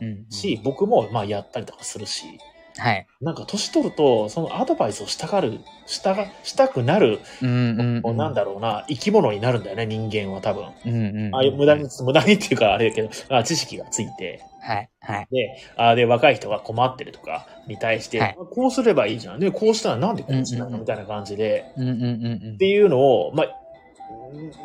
[0.00, 0.08] うん。
[0.08, 0.26] うん。
[0.30, 2.40] し、僕も、まあ、やったりとかするし、
[2.78, 3.06] はい。
[3.20, 8.16] なんか、年取ると、そのアドバイスをしたがる、したが、したくなる、うんうんうん。
[8.16, 10.68] なんだろうな、生き物になるんだよね、人間は多分。
[10.86, 11.34] うんうんうん。
[11.34, 14.88] ああいう無駄に、無駄にっていうかあれだけど、あ知識がついて、はい。
[15.00, 15.28] はい。
[15.30, 19.40] で、あで、若い人が困ってるとかに対して、はいこうすればいいじゃん。
[19.40, 22.66] で、こうしたらなんでこうしないうんうんみたいな感じで、うんうんうんうんって。
[22.66, 23.46] いうのを、まあ、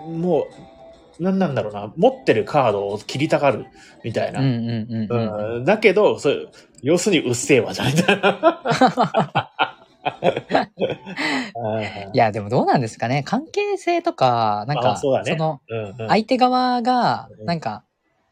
[0.10, 0.46] もう、
[1.20, 3.66] なんなんだろうな、持ってるカードを切りたがる
[4.04, 4.42] みたいな。
[5.64, 6.48] だけど、それ、
[6.82, 9.50] 要するにうっせえわじゃん、みたいな。
[12.14, 13.24] いや、でもどうなんですかね。
[13.24, 17.84] 関係性とか、なんあか、そねの、うんうん相手側がう、んなんか、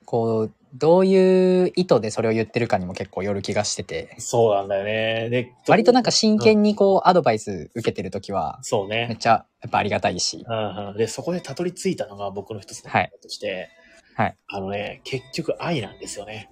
[0.06, 5.30] こう、どういう意図でそれを言ってるかにも結構よる気がしてて、そうなんだよね。
[5.30, 9.08] で、割となんか真剣にこう、アドバイス受けてるときは、そうね。
[9.10, 10.46] めっちゃ、やっぱありがたいし。
[10.48, 13.70] うんうんで、そこでたどり着いたのが僕の一つの考はいえとして、
[14.16, 16.50] はいあのね、結局愛なんですよね。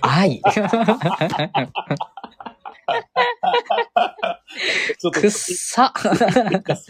[0.00, 0.40] 愛
[4.98, 6.16] ちょっとくっさが過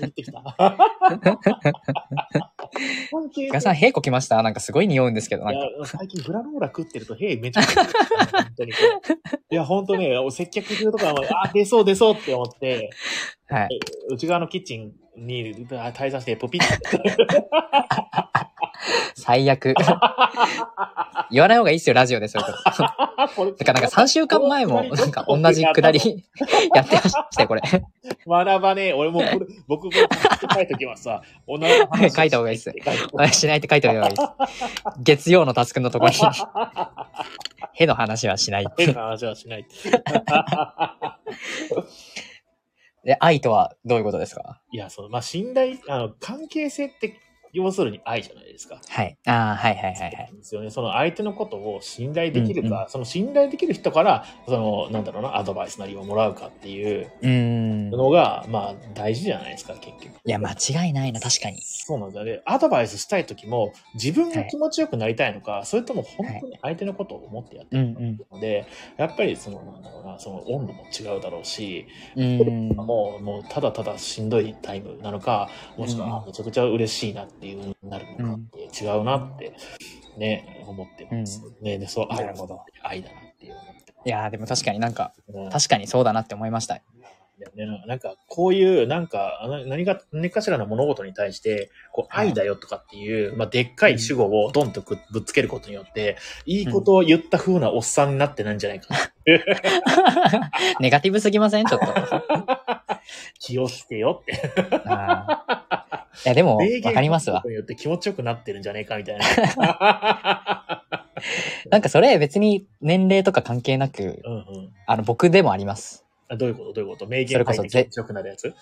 [0.06, 0.42] ぎてきた。
[3.52, 4.42] ガさん、屁こきました？
[4.42, 5.64] なんかすごい匂うんですけど、なんいか。
[5.80, 7.84] や最近グラノーラ食ってると、へえ、めちゃくちゃ。
[7.84, 7.92] 本
[8.56, 8.70] 当に。
[8.70, 12.90] いや、本当ね、接客中とかも、あ、出そう出そうって思って、
[13.48, 13.80] はい。
[14.10, 17.00] 内側のキッチンに滞在して、ポピッて。
[19.14, 19.74] 最悪。
[21.30, 23.34] 言わない方がいいっすよ、ラジオでそういうこと。
[23.36, 26.24] これてか、なんか3週間前も、なんか同じくだり
[26.74, 27.62] やってましたよ、これ。
[28.26, 28.92] 学ばねえ。
[28.92, 30.08] 俺もこれ、僕これ
[30.54, 31.22] 書いときますさ。
[31.46, 32.72] 同じ話書いた方がいいっす
[33.32, 34.28] しないって書いた方がいいです。
[35.02, 36.14] 月曜のタスクのとこに、
[37.74, 39.66] への話はしないって変な話はしない。
[43.04, 44.60] で、愛とはどういうことですか？
[44.72, 47.16] いや、その、まあ、信頼、あの、関係性って
[47.52, 48.80] 要するに愛じゃないですか。
[48.88, 49.16] はい。
[49.26, 50.32] ああ、はいはいはいはい。
[50.34, 50.70] ですよね。
[50.70, 57.10] その相手のことを信頼できるか、その信頼できる人から、その、なんだろうな、アドバイスなりをもらうかっていう。
[57.92, 60.14] のが、まあ、大事じゃないですか、結局。
[60.24, 61.60] いや、間違いないな、確かに。
[61.62, 62.42] そうなんだよね。
[62.44, 68.00] アドバイスしたい時も、自分が気持ちよくなりたいのか、それとも本当に相手のことを思ってやってるのか
[68.36, 72.76] っていやっぱりその、なんだろうな、その温度も違うだろうし、うーん。
[72.76, 79.52] もう、もう、ただただしんどいタイムなのか、もしくは、うんめちゃくちゃ嬉しいなっていう風になるのかって、違うなって、
[80.18, 81.42] ね、思ってます。
[81.60, 82.60] ね、で、そう、愛なるほど。
[82.82, 85.12] 愛だなっていう思っていやーでも確かになんか。
[85.52, 86.80] 確かにそうだなって思いました。
[87.54, 99.00] ね、なんか、こういう、なんか、な何か、何かしらの物事に対して、こう、はい愛だよとかっていう、まあ、でっかい主語をドンとくぶっつけることによって、いいことを言った風なおっさんになってないんじゃないかな。
[100.80, 101.66] ネガティブすぎません？
[101.66, 101.86] ちょっと。
[103.40, 104.50] 気をつけよって。
[106.24, 107.42] いや、でも、わかりますわ。
[107.46, 109.24] によって気持ちよくなってるんじゃねえかみたいな。
[111.70, 114.72] なんかそれ別に年齢とか関係なく、うんうん。
[114.86, 116.04] あの、僕でもあります。
[116.28, 116.72] あどういうこと？
[116.72, 117.06] どういうこと？
[117.06, 118.54] 名そ言れこそぜ書いて気持ちよくなるやつ？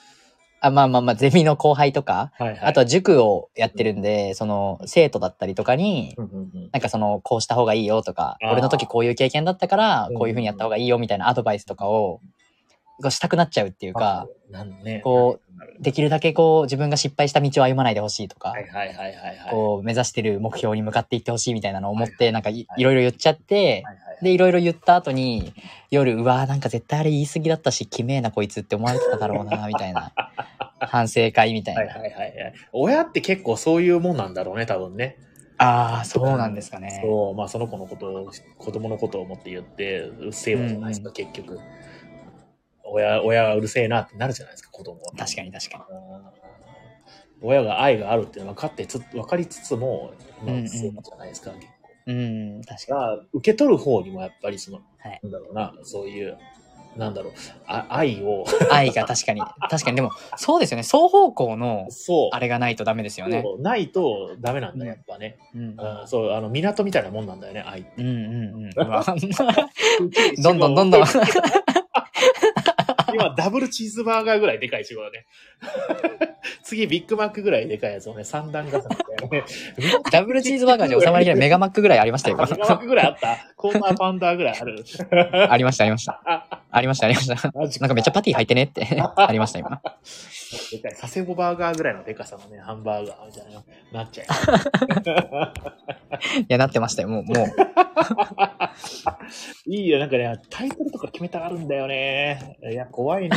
[0.61, 2.61] あまあまあまあ、ゼミの後輩とか、はいはい。
[2.61, 12.21] あとは塾をやってるんで、その、生徒だったりとかに、うんうんうん、なんかその、こうした方がいいよとか、俺の時こういう経験だったからうん、こういう風にやった方がいいよみたいなアドバイスとかを、
[13.01, 14.27] こうしたくなっちゃうっていうか、
[14.83, 18.53] ね、こう、できるだけこう、自分が失敗した道を歩まないでほしいとか。
[19.51, 23.85] こう、目指してる目標に向かっていってほしいみたいなのを思って、はいなんかいいろいろ言っちゃって、
[24.23, 25.53] で、いろいろ言った後に、
[25.91, 30.13] 夜、うわーなんか絶対あれ言い過ぎだったし、きめえなこいつって思われてただろうな、みたいな。
[30.81, 31.83] 反省会みたいな。
[31.83, 32.53] はいはいはいはい。
[32.73, 35.17] 親って結構そういうもんなんだろうね、多分ね。
[35.59, 37.01] ああ、そうなんですかね。
[37.03, 41.59] そう、まあその子のことを、子供のことを思って言って、うっせえわじゃないですか、う結局。
[42.93, 45.13] 親、親はうるせえなってなるじゃないですか、子供は。
[45.17, 46.49] 確かに確かうん
[47.41, 50.13] 親が愛があるって分かってつ、分かりつつも、
[50.45, 52.13] まあ、うんうじゃないですか、結構。
[52.13, 52.15] に。
[52.15, 56.37] うん、確かが、受け取る方にもやっぱりその、はいなんだろうな、そういう、
[56.97, 57.33] なんだろう、
[57.67, 58.47] あ愛を、に。
[58.73, 59.41] 愛が確かに。
[59.71, 60.83] 確かに、でも、そうですよね。
[60.83, 63.43] 双方向の、そう、あれがないとダメですよね。
[63.43, 65.37] そうないとダメなんだ、やっぱね。
[65.55, 65.61] うん。
[65.79, 67.91] うん、そう、あの、港みたいなもんなんだよね、愛って。
[67.99, 68.15] うんうん
[68.65, 68.71] うん。
[70.43, 71.05] どんどんどんどん。
[73.39, 75.27] 今、ダブルチーズバーガーぐらいでかい仕事だね。
[76.63, 79.45] 次、ビッグマックぐらいでかいやつをね、三段重ねみたいなね。
[80.11, 81.41] ダブルチーズバーガーじゃ収まりきれない。
[81.41, 82.37] メガマックぐらいありましたよ。
[82.37, 84.85] ビッグマックぐらいあったクォーターパウンダーぐらいある。
[85.51, 86.23] ありました、ありました。
[86.71, 87.35] ありました、ありました。
[87.53, 88.87] なんかめっちゃパティ入ってねって、
[89.17, 89.81] ありました、今。
[90.71, 90.97] でかい。
[90.99, 93.63] 佐世保バーガーぐらいのでかさのね、ハンバーガーみたいな、
[93.93, 94.27] なっちゃう。
[96.41, 97.47] いや、なってましたよ、もう、もう。
[99.67, 102.57] いいよ、なんかね、タイトルとか決めたがるんだよね。
[102.71, 103.37] いや、怖いね。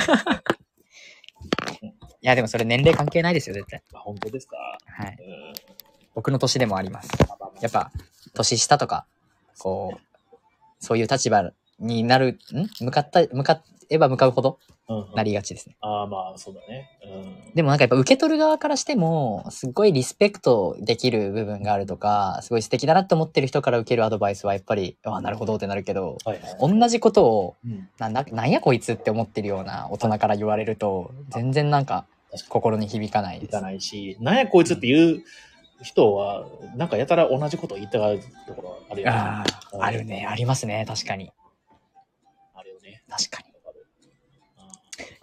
[2.24, 3.82] いや、でもそれ年齢関係ないですよ、絶対。
[3.94, 4.58] あ本当ですか？
[4.86, 5.18] はい。
[5.20, 5.54] うん。
[6.14, 7.10] 僕の年でもあります。
[7.62, 7.92] やっぱ、
[8.34, 9.06] 年下とか、
[9.58, 10.02] こう、
[10.80, 12.84] そういう立場になる、ん？
[12.84, 14.60] 向かった、向かえば向かうほど
[15.16, 15.76] なりがちですね。
[15.82, 16.90] ああ、まあ、そうだね。
[17.06, 17.54] うん。
[17.54, 26.80] でもなんかやっぱ受け取る側からしても、すっごいリスペクトできる部分があるとか、すごい素敵だなって思ってる人から受けるアドバイスはやっぱり、ああ、なるほどってなるけど、はいはい。
[26.80, 33.46] 同じことを、うんなんだ、なんやこいつって思ってるような大人から言われると、全然なんか確か心に響かないに。
[33.46, 33.64] いかです。
[33.64, 35.24] ないし、なんやこいつっていう
[35.84, 39.12] 人は、なんかやたら同じことを言いたがるところあるよね。
[39.12, 41.32] ああ、あるね、ありますね、確かに。
[42.56, 43.04] あるよね。
[43.10, 43.51] 確かに。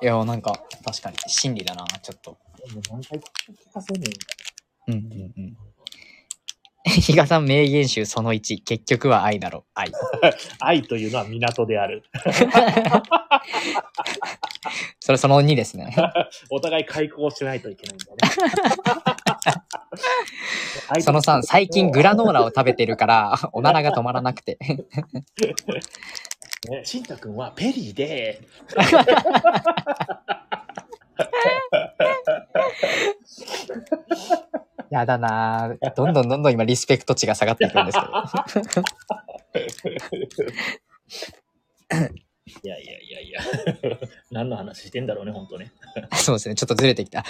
[0.01, 0.53] いや、なんか、
[0.85, 2.31] 確かに、真理だな、ちょっと。
[2.31, 2.39] うん
[2.75, 3.95] もう何回聞かせ。
[3.95, 5.57] うんうんうん。
[7.01, 9.91] 比嘉さん名言集その1、結局は愛だろ、愛。
[10.61, 12.03] 愛というのは港である。
[15.01, 15.95] それその2ですね。
[16.51, 18.07] お互い開口しないといけないんだ
[20.97, 21.03] ね。
[21.03, 24.59] その3、最近グラノーラを食べてるから、おならが止まらなくて。
[26.67, 28.41] ね、しんたくんはペリーで、
[34.91, 38.13] やだなぁどんどんどんどん今リスペクト値が下がっていくんですけど。
[42.65, 43.41] いやいやいやいや、
[44.31, 45.71] 何の話してんだろうね、本当ね。
[46.15, 47.23] そうですね、ちょっとずれてきた。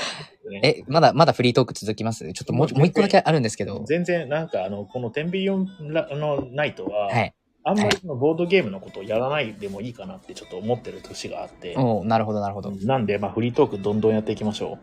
[0.49, 2.33] ねえ、まだ、まだフリートーク続きます？
[2.33, 3.83] ちょっともう、もう一個だけあるんですけど。
[3.85, 7.35] 全然、なんか、あの、このテンビリオンラのナイトは、はい。
[7.69, 12.71] あんまりそのボードゲームのことをやらないでもいいかなってちょっと思ってる年があって、おうなるほど、なるほど。
[12.71, 14.79] なんで、まあ、フリートークどんどんやっていきましょ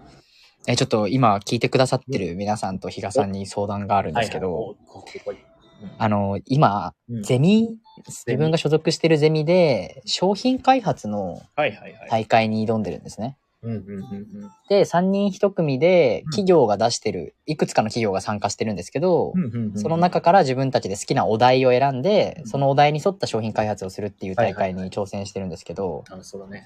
[0.67, 4.11] え、ちょっと今聞いてくださってる皆さんと比嘉さんに相談があるう。
[4.11, 7.77] んですけど、はいはいおこここいうんあの、今、うんゼミ、
[8.07, 11.93] 自分が所属してるゼミで、商品開発のはいはいはい。
[12.09, 13.38] 大会に挑んでるんですね。
[13.66, 14.51] うんうんうんうん。
[14.70, 19.34] で、3人1組で企業が出してる、いくつかの企業が参加してるんですけど、
[19.76, 26.03] その中から自分たちで好きなお題を選んで、うんそのお題に沿った商品開発をするっていう大会に挑戦してるんですけど。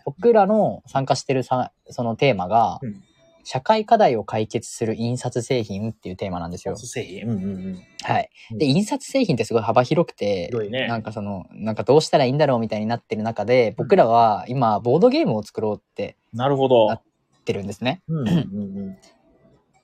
[0.06, 3.02] 僕らの参加してるさそのテーマが、うん
[3.46, 6.76] 社会課題を解決する印刷製品っていうテーマなんですよ。
[6.76, 7.24] 製品？
[7.24, 7.84] うんうんうん。
[8.04, 8.30] はい。
[8.52, 10.52] で、うん印刷製品ってすごい幅広くて、
[10.88, 16.92] なんかその、なんかどうしたらいいんだろうみたいになってる中で、僕らは今、ボードゲームを作ろうってなるほど。
[16.92, 18.02] あ言ってるんですね。
[18.08, 18.98] うんうんうん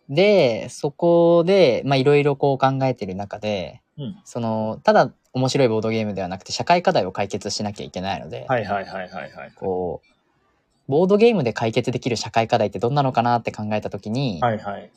[0.07, 9.51] で、そこで、まあいろいろこう考えてる中で、うんその、ただ面白いボードゲームではなくて、社会課題を解決しなきゃいけないので、はいはいはいはいはい。
[9.55, 10.07] こう、
[10.87, 14.91] ボードゲームで解決できる社会課題ってどんなのかなって考えたときに、はいはい。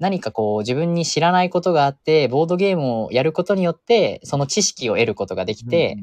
[0.00, 5.98] 何かこう自分に知らないことがあって、ボードゲームをやることによって、その知識を得ることができて、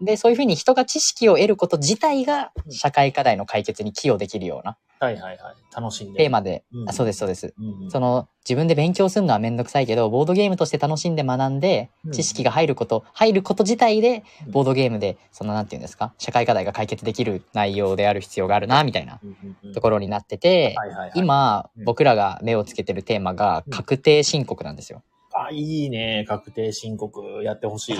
[0.00, 5.56] で、そういうふうに人が知識を得ること自体がうん社会課題の解決に寄与できるようなはいはいはい。
[5.74, 6.18] 楽しんで。
[6.18, 7.54] テーマで、うんあそうですそうです。
[7.58, 7.90] うんうん。
[7.90, 20.76] その自分で勉強するのはめんどくさいけど、ボードゲームとして楽しんで学んでう、ん知識が入ること、入ること自体でう、んボードゲームで、そのなんていうんですか、社会課題が解決できる内容である必要があるな、みたいなうんうんうんところになってて。
[21.14, 25.02] 今うん、僕らが目をつけてるテーマがうん確定申告なんですよ。
[25.34, 26.24] あ、いいね。
[26.28, 27.96] 確定申告やってほしい。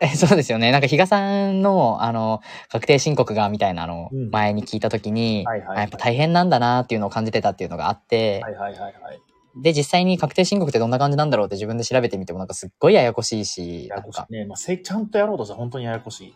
[0.00, 0.72] え、そうですよね。
[0.72, 2.40] なんか、比嘉さんの、あの、
[2.70, 9.20] 確定申告が、みたいなの前に聞いたときに、はいはいはいあやっぱ大変なんだなっていうのを感じてたっていうのがあって、はいはいはいはい。
[9.56, 14.44] で、実際に確定申告ってどんな感じなんだろうって自分で調べてみても、なんかすっごいややこしいし、ややこしいね。
[14.44, 16.34] まあ、せちゃんとやろうとしたら本当にややこしい。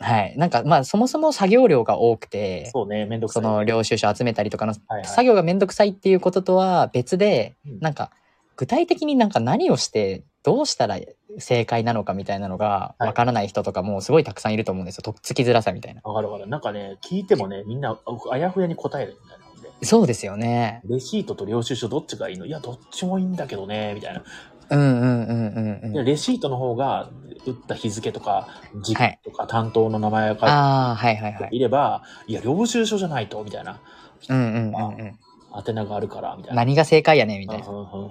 [0.00, 0.34] はい。
[0.36, 3.06] なんか、まあ、そもそも作業量が多くて、そうね。
[3.06, 3.42] めんどくさい。
[3.42, 8.10] その領収書集めたりとかのはいはい作業がめんどくさいっていうこととは別で、うんなんか、
[8.56, 10.98] 具体的になんか何をして、どうしたら
[11.38, 15.02] 正解なのかみたいなのがはいわからない人とかもすごいたくさんいると思うんですよ。
[15.02, 16.00] とっつきづらさみたいな。
[16.02, 16.50] わかるわかる。
[16.50, 17.98] なんかね、聞いてもね、みんなあ
[18.30, 19.86] あやふやに答えるみたいなんで。
[19.86, 20.80] そうですよね。
[20.88, 22.46] レシートと領収書どっちがいいの？
[22.46, 24.22] いや、どっちもいいんだけどね、みたいな。
[24.70, 25.92] うんうんうんうんうん。
[25.92, 27.10] でレシートの方が、
[27.46, 28.48] 打った日付とか、
[28.82, 31.48] 時期はいとか、担当の名前が書いてああ、はいはいはい。
[31.52, 33.80] いれば、いや、領収書じゃないと、みたいな。
[34.28, 35.18] うんうんうんうん。
[35.66, 36.56] 宛名があるから、みたいな。
[36.56, 37.66] 何が正解やねみたいな。
[37.66, 38.10] うんうんうんうん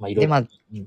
[0.00, 0.30] まあ、いろいで、ろ。
[0.30, 0.44] まあ、う
[0.76, 0.86] ん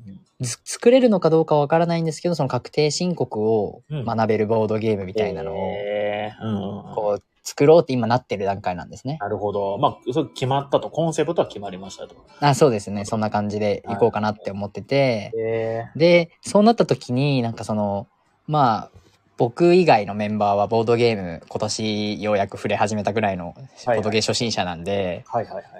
[0.66, 9.18] 作れるのかどうかわからないんですけど、その確定申告をうん学べるボードゲームみたいなのを、こう、作ろうって今なってる段階なんですね。
[9.22, 9.78] なるほど。
[9.78, 12.16] まあ、それ決まったと、コンセプトは決まりましたと。
[12.40, 13.06] あそうですね。
[13.06, 18.08] そんな感じでいこうかなって思ってて、えで、そうなった時に、なんかその、
[18.48, 18.98] まあ、
[19.38, 23.56] 僕以外のメンバーはボードゲーム今年ようやく触れ始めたぐらいの
[23.86, 25.26] ボはいードゲー初心者なんで、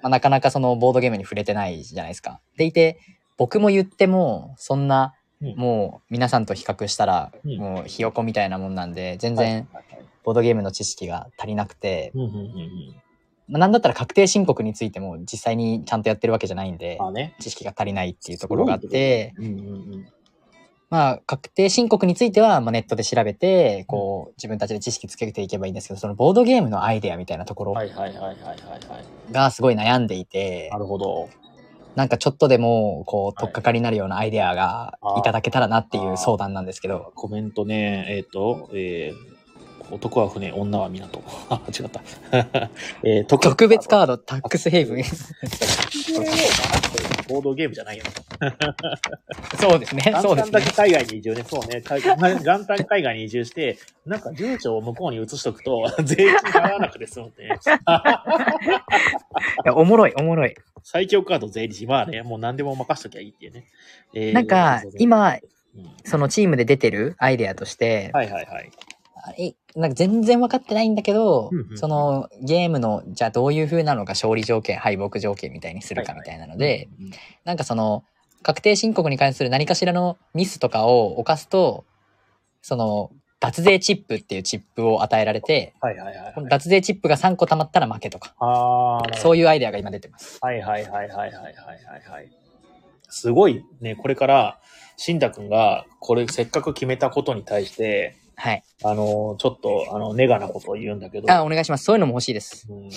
[0.02, 2.40] なかなかそのボードゲームに触れてないじゃないですか。
[2.58, 3.00] でいて、
[3.38, 9.68] 僕も言っても、そんな、うんもう皆さんと比較したら、うんもうひよこみたいなもんなんで、全はい然
[10.24, 12.14] ボードゲームの知識が足りなくて。
[13.50, 16.98] まあ、なんだったら確定申告についても実際にちゃんとやってるわけじゃないんで。
[17.40, 19.34] 知識が足りないっていうところがあって。
[20.90, 27.74] まあ、確定申告については、まあ、ネットで調べて、こう、自分たちで知識つけていけばいいんですけど、そのボードゲームのアイデアみたいなところ。
[29.32, 31.30] がすごい悩んでいてな、るほど。
[31.96, 35.22] なんかちょっとでも、こう、はいとっかかりになるようなアイデアがい。
[35.22, 39.33] ただけたらなっていう相談なんですけど、コメントね、えっ、と、えー、
[39.92, 41.24] 男は船、女は港。
[41.50, 42.02] あ、違った。
[43.04, 45.04] えー、特特別カード、タックスヘイブン。
[47.28, 48.04] ボードゲームじゃないよ。
[49.60, 50.62] そうですね、そうですね。
[50.76, 51.82] 海外に移住ね、そうね。
[51.82, 57.50] 海元旦海外に移住して、なんか住所を向こうに移しとくと、 税金払わなくて済むってね。
[57.50, 57.58] い
[59.66, 60.56] や、おもろい、おもろい。
[60.84, 63.66] 最強カード税理士、まあね、もう何でも任しときゃいいっていうね。
[64.14, 65.40] えーなんか今、うん
[66.06, 68.72] そのチームで出てるアイデアとして、はいはいはい。
[69.38, 76.90] え、なんか全然分かってないんだけど、うんうん、そのゲームの、じゃあどういう風なのか勝利条件、敗北条件みたいにするかみたいなので、
[77.46, 78.04] なんかその、
[78.42, 81.86] 確定申告に関する何かしらのミスとかを犯すと、
[82.62, 88.36] その、脱税チップっていうチップを与えられて、はいはいはいはい、脱税チップが3個貯まったら負けとか、
[89.18, 90.40] そういうアイデアが今出てます。
[90.42, 91.34] はいはいはいはいはいはい
[92.10, 92.32] はい。
[93.10, 94.60] すごいね、これから、
[94.96, 98.64] 新太くんが、これせっかく決めたことに対して、はい。
[98.84, 101.86] あの、ちょっと、あの、ネガなことを言うんだけど、あ、お願いします。
[101.86, 102.68] そういうのも欲しいです。
[102.70, 102.90] うん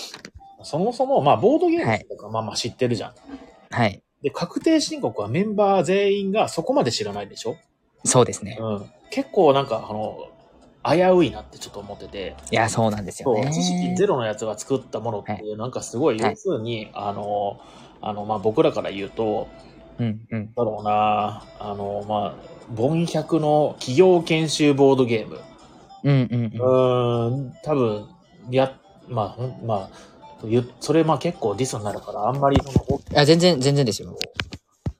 [0.63, 3.15] そもそも、まあ、ボードゲームとか、まあまあ知ってるじゃん。
[3.71, 4.03] はい。
[4.23, 7.57] で、確定申告はメンバー全員がそこまで知らないでしょ？
[8.05, 8.57] そうですね。
[8.59, 8.91] うん。
[9.11, 10.29] 結構なんか、あの、
[10.83, 13.53] 危ういなってちょっと思ってて、いや、そうなんですよそう、ね。
[13.53, 17.61] 知識ゼロのやつが作ったものっていう、なんかすごい、はい要するに、あの、
[18.01, 19.47] あの、まあ、僕らから言うと、
[19.99, 20.55] うん、うん。
[20.55, 25.41] だろうな、あの、まあ、ボン100の企業研修ボードゲーム。
[26.05, 26.61] うん、うん、ううん。
[26.61, 28.09] ーん、多分、
[28.51, 28.77] や、
[29.09, 30.07] まあ、まあ、
[30.45, 34.17] ゆそれまあ結構ディスになるから、あんまりその、いや、全然、全然ですよ。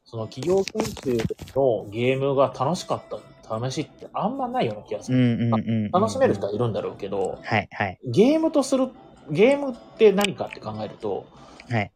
[0.05, 1.19] その企業研究
[1.57, 5.47] のゲームが楽しかった話ってあんまないような気がすうんる。
[5.47, 5.91] うんうんうん。
[5.91, 7.99] 楽しめる人はいるんだろうけど、はいはい。
[8.07, 8.89] ゲームとする、
[9.31, 11.27] ゲームって何かって考えると、
[11.69, 11.91] はい。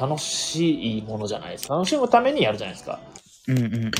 [0.00, 1.74] 楽しいものじゃないですか。
[1.74, 3.00] 楽しむためにやるじゃないですか。
[3.48, 3.90] うんうんうん。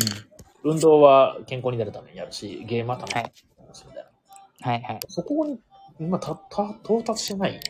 [0.69, 4.71] 運動は健康になるためにやるし、ゲームは楽しむためにやるしみたいな。
[4.71, 5.01] はいはい。
[5.09, 5.59] そこに、
[5.99, 7.61] 今た、た、到達してない。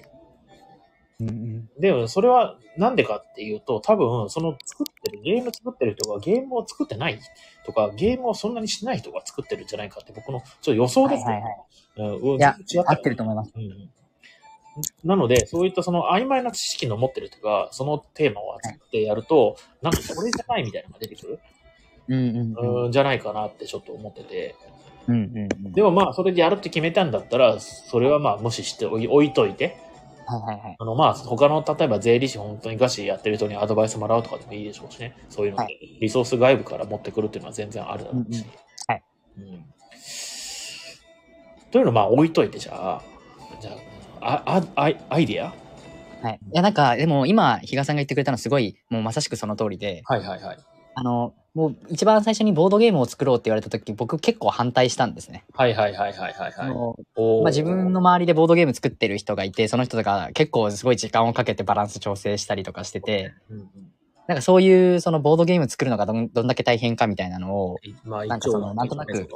[1.21, 1.69] うんうん。
[1.79, 7.19] でも、それはなんでかっていうと、多分、その作ってる、ゲーム作ってる人がゲームを作ってない
[7.65, 11.43] とか、ゲームをそんなにしない人が作ってるんじゃないかって僕のちょっと予想ですはいよ。
[11.43, 13.53] はいうん、いや合ってると思います。
[13.55, 13.91] うん
[15.05, 21.41] なので、そういったその曖昧な知識の持ってる人が、そのテーマを扱ってやると、なんかこれじゃないみたいなのが出てくる、
[22.09, 22.85] うんうんうん。
[22.87, 24.57] うん、じゃないかなってちょっと思ってて。
[25.07, 25.73] うんうんうん。
[25.73, 29.79] でもまあ、それでやるって決めたんだったら、それはまあ無視しておい置いといて、
[30.27, 30.77] はいはいはい。
[30.79, 35.17] あのまあ、他の、例えば税理士本当にガチやってる人にアドバイスもらうとかでもいいでしょうしね。
[35.31, 38.39] そういうので、はリソース外部から持ってくるっていうのは全然あるだろうし。
[38.39, 38.51] うんうん
[38.89, 39.03] はい。
[39.39, 39.65] うん。
[41.71, 43.03] というのをまあ置いといて、じゃあ、
[43.61, 43.71] じゃ
[44.21, 45.55] あ、あ、あ、アイアイディア？
[46.27, 46.41] はい。
[46.53, 50.59] いや、なんか、でも今、比嘉さんが言ってくれたのすごい、もうまさしくその通りで、はいはいはい。
[50.95, 55.45] あの、もう一番最初にボードゲームを作ろうって言われた時、僕結構反対したんですね。
[55.55, 56.69] はいはいはいはいはいはい。
[57.43, 63.69] まあ、自分の周りでボードゲーム作ってる人がいて、その人とか結構すごい時間をかけてバランス調整したりとかしてて、うんうん
[64.29, 69.27] なんかそういうそのボードゲーム作るのがどんどんだけ大変かみたいなのを、まあ、なんかその、なんとなく、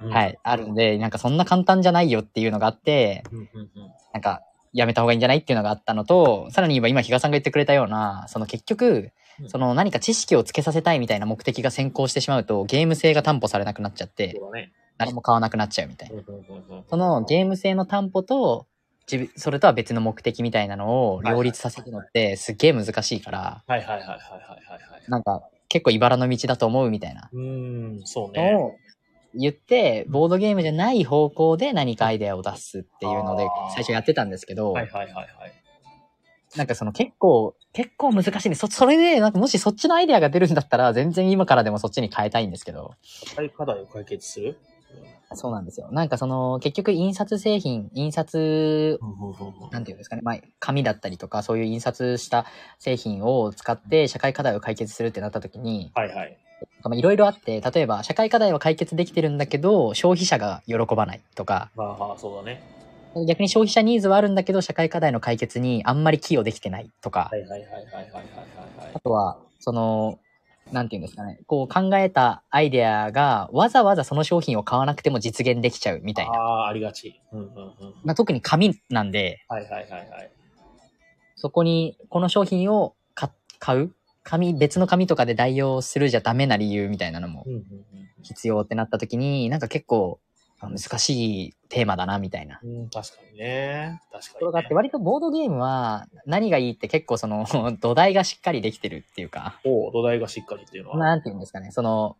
[0.00, 0.10] うん。
[0.10, 3.70] はい、あるんで、なんかそんな簡単じゃないよっていうのがあって、うんうんうん。
[4.14, 4.40] なんか、
[4.72, 9.12] やめた方がいいんじゃないっていうのがあったのと、さらに今、今、比嘉さんが言ってくれたような、その結局う、ん
[9.46, 14.72] その何か知識をつけさせたいみたいな目的が先行してしまうと、ゲーム性が担保されなくなっちゃって、そうだね。
[14.98, 16.22] 誰も買わなくなっちゃうみたいな。
[16.88, 18.66] そのゲーム性の担保と、
[19.36, 25.10] それとは別の目的みたいなのを両立させるのってすっげえ難しいから、はいはいはいはいはい。
[25.10, 28.52] なんか結構茨の道だと思うみたいなうーん、そうね。
[28.52, 28.76] のを
[29.34, 35.61] 言って、ボードゲームじゃない方向で何かアイデアを出すっていうので最初やってたんですけど、はいはいはいはい。
[36.56, 38.54] なんかその結構、結構難しいね。
[38.54, 42.94] そ、それで、なんかもしそっちのアイデアが出るんだったら、全然今からでもそっちに変えたいんですけど。
[43.02, 44.58] 社会課題を解決する？
[45.34, 45.88] そうなんですよ。
[45.92, 49.00] なんかその、結局印刷製品、印刷、
[49.70, 52.44] なんていうんですかね、まあ、紙だったりとか、そういう印刷した
[52.78, 56.38] 製品を使って社会課題を解決するってなった時に、はいはい。
[56.84, 62.62] まあいろいろあって、例えば社会課題は解決できてるんだけど、消費者が喜ばないとか、まあまあ、そうだね。
[63.26, 68.22] 逆に消費者ニーズはあるんだけど、社会課題の解決にあんまり寄与できてないとか、はいはいはいはいはいはいはい
[68.94, 70.18] あとは、その、
[70.70, 76.32] なんていうんですかね、こう考えたアイデアがわざわざその商品を買わなくても実現できちゃうみたいな。
[76.32, 77.20] ああー、ありがち。
[77.32, 77.94] うんうんうん。
[78.04, 80.30] まあ、特に紙なんで、はいはいはいはい。
[81.36, 83.94] そこにこの商品を買買う？
[84.24, 87.44] 紙、別の紙とかで代用するじゃダメな理由みたいなのも
[88.22, 90.31] 必要ってなった時に、なんか結構あ
[90.68, 92.60] 難しいテーマだなみたいな。
[92.62, 92.80] うん。
[92.80, 94.00] うん、確かにね。
[94.12, 94.74] 確かに、ねところがあって、。
[94.74, 97.46] 割とボードゲームは何がいいって結構その
[97.80, 100.98] 土台がしっかりできてるっていうか、おう土台がしっかりっていうのは。
[100.98, 102.16] なんていうんですかね、その、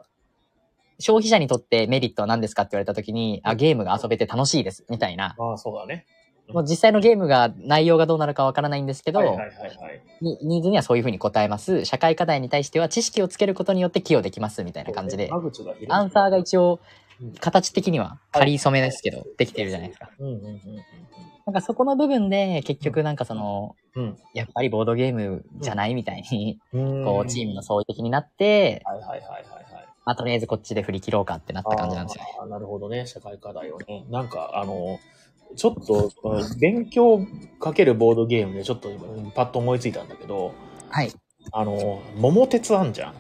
[0.99, 5.34] 消費者にとってメリットは何ですかって言われた時に、あ、ゲームが遊べて楽しいです、みたいな。
[5.38, 6.07] ああ、そうだね。
[6.49, 10.03] もう実際のゲームが、内容がどうなるかわからないんですけど、はいはいはいはい。
[10.20, 11.84] にニーズにはそういうふうに答えます。
[11.84, 15.30] 社会課題に対しては知識をつけることによって寄与できます、みたいな感じで。
[15.88, 16.78] アンサーが一応うん、
[17.41, 20.11] 形的には、仮染めですけど、できてるじゃないですか。
[20.18, 20.61] うんうんうん
[21.45, 24.18] なんかそこの部分で、結局なんかその、うん。
[24.33, 27.05] やっぱりボードゲームじゃないみたいに、うん。
[27.05, 29.89] こう、チームの相違的になって、はいはいはいはいはい。
[30.05, 32.31] まあ、とりあえずこっちで振り切ろうかってなった感じなんですよね。
[32.41, 34.05] あーなるほどね、社会課題をね。
[34.09, 35.01] なんか、あの、
[35.57, 37.27] ちょっと、うん勉強
[37.59, 40.55] かけるボードゲームでちょっと今パッと思いついたんだけど、
[40.91, 41.12] はい。
[41.53, 43.14] あの、桃鉄あんじゃん。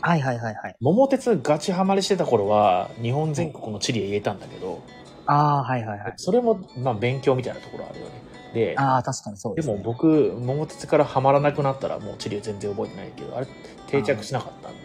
[0.00, 0.76] はいはいはいはい。
[0.80, 4.82] 桃鉄ガチハマりしてた頃は、日本全国の地理へ入れたんだけど、
[5.26, 6.12] ああ、はいはいはい。
[6.16, 8.12] それも、まあ、勉強みたいなところあるよね。
[8.54, 10.06] で、ああ、確かにそうで、すも僕、
[10.40, 13.46] 桃鉄からハマらなくなったら、もう地理全然覚えてないけど、あれ、
[13.88, 14.78] 定着しなかったんで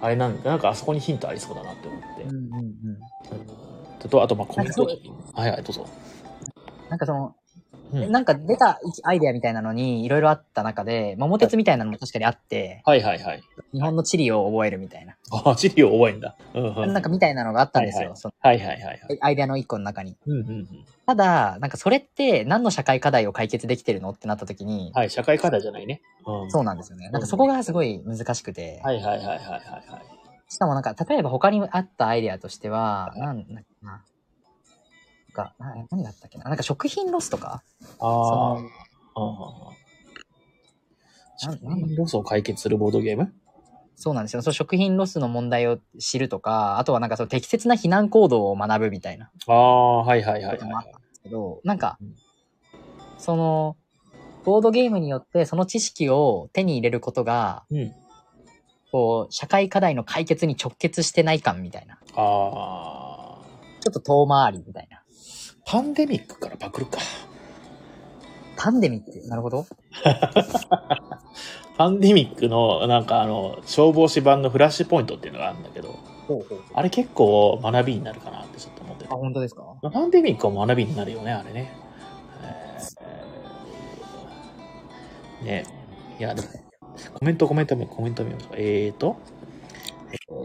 [0.00, 2.22] あれなんなんかあそこにヒントありそうだなって思って。
[2.24, 2.56] うんうんうん。
[2.56, 2.72] うん
[4.08, 4.84] と、あと、まあ、コメント。
[4.84, 5.86] はいはい、どうぞ。
[6.90, 7.36] なんかその、
[7.92, 13.42] うんなんか出たアイデアみたいなのにいろいろあった中で、桃鉄みたいなのも確かにあって、はいはいはい。
[13.72, 15.14] 日本の地理を覚えるみたいな。
[15.44, 16.36] あ、地理を覚えんだ。
[16.54, 16.92] うんうん。
[16.92, 18.14] なんかみたいなのがあったんですよ。
[18.40, 19.18] はいはいはいはいはい。
[19.20, 20.16] アイデアの一個の中に。
[20.26, 20.66] うんうんうん。
[21.06, 26.00] ただ、なんかそれって何の社会課題を解決できてるのってなった時に、はい、社会課題じゃないね。
[26.26, 26.50] うん。
[26.50, 27.10] そうなんですよね。
[27.10, 30.22] なんかそこがすごい難しくて、はいはいはいはいはいはい。
[30.48, 34.02] しかもなんか、例えば他にあったアイデアとしては、なんだっけな。
[35.32, 36.44] か、な何だったっけな。
[36.44, 37.62] なんか食品ロスとか？
[37.98, 38.08] そあ
[38.54, 38.70] の
[39.14, 39.72] あ
[41.36, 43.32] 食品ロスを解決するボードゲーム？
[43.96, 44.42] そうなんですよ。
[44.42, 50.86] その食品ロスの問題を知るとか、あとはなんかその適切な避難行動を学ぶみたいなああ、はいはいはいこともあはい。
[50.88, 52.14] ったんですけど、なんかうん、
[53.18, 53.76] その、
[54.44, 57.92] ボードゲームによってその知識を手に入れることが、うん。
[58.90, 61.94] こう、社会課題の解決に直結してない感みたいな。
[62.14, 63.40] ああ、
[63.80, 65.01] ちょっと遠回りみたいな。
[65.64, 66.98] パンデミックからパクるか。
[68.56, 69.28] パンデミック？
[69.28, 69.66] なるほど。
[71.76, 75.88] パンデミックの、なんかあの、消防士版のフラッシュポイントっていうのがあるんだけど、
[76.28, 76.60] ほうほう。
[76.74, 79.16] あれ結構学びになるかなってちょっと思っててあ、。
[79.16, 79.62] 本当ですか？
[79.90, 81.72] パンデミックは学びになるよね、あれね。
[82.42, 85.64] えーね
[86.20, 86.48] いや、でも、
[87.18, 88.52] コメント、コメント、コメント見ましょう。
[88.58, 89.16] えーと、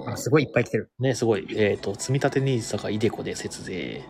[0.07, 0.91] あ、すごいいっぱい来てる。
[0.99, 1.45] ね、すごい。
[1.55, 4.01] えっ、と、積み立て NISA がイデコで節税。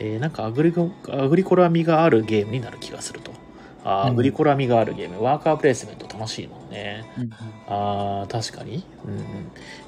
[0.00, 3.32] えーなんかアグリコ、アグリコラ味があるゲームになる気がすると。
[3.84, 5.22] あアグリコラ味があるゲーム。
[5.22, 7.04] ワーカープレイスメント楽しいもんね。
[7.18, 7.30] うん
[7.68, 8.84] ああ、確かに。
[9.06, 9.22] うんうん。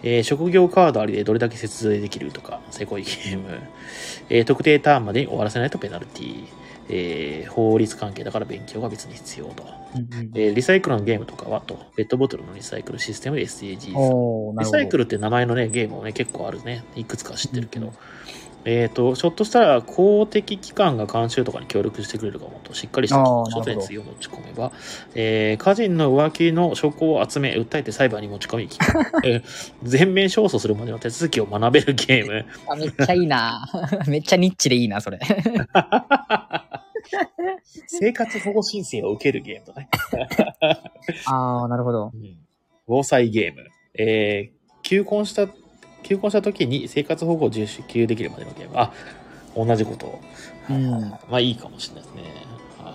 [0.02, 3.44] えー職業カードありでどれだけ節税できるとか、せこいゲーム。
[4.30, 6.44] えー特定ターンまでに終わらせないとペナルティ
[6.88, 9.64] えー法律関係だから勉強が別に必要と。
[9.94, 14.58] うんえーリサイクルのゲームとかはと、ペットボトルのリサイクルシステムで SDGs。
[14.60, 16.84] リサイクルって名前のね、ゲームもね、結構あるね。
[16.96, 17.92] いくつか知ってるけど。
[18.64, 24.72] えっ、と、ひょっとしたら公的機関が監修とかに協力してくれるかもと、しっかりしたあー書店を持ち込めば、
[25.14, 28.68] えー、個人の浮気の証拠を集め、訴えて裁判に持ち込み、
[29.24, 32.44] えー全面勝訴するまでの手続きを学べるゲーム。
[32.68, 33.66] あ、めっちゃいいな
[34.06, 35.18] めっちゃニッチでいいな、それ。
[37.86, 39.88] 生活保護申請を受けるゲームとね。
[41.26, 42.16] あー、なるほどう。
[42.16, 42.36] ん
[42.86, 43.66] 防災ゲーム。
[43.94, 45.46] えー、求婚した、
[46.02, 48.74] 求婚した時に生活保護を受給できるまでのゲーム。
[48.76, 48.92] あ、
[49.56, 50.20] 同じことを。
[50.68, 52.22] うんまあいいかもしれないですね。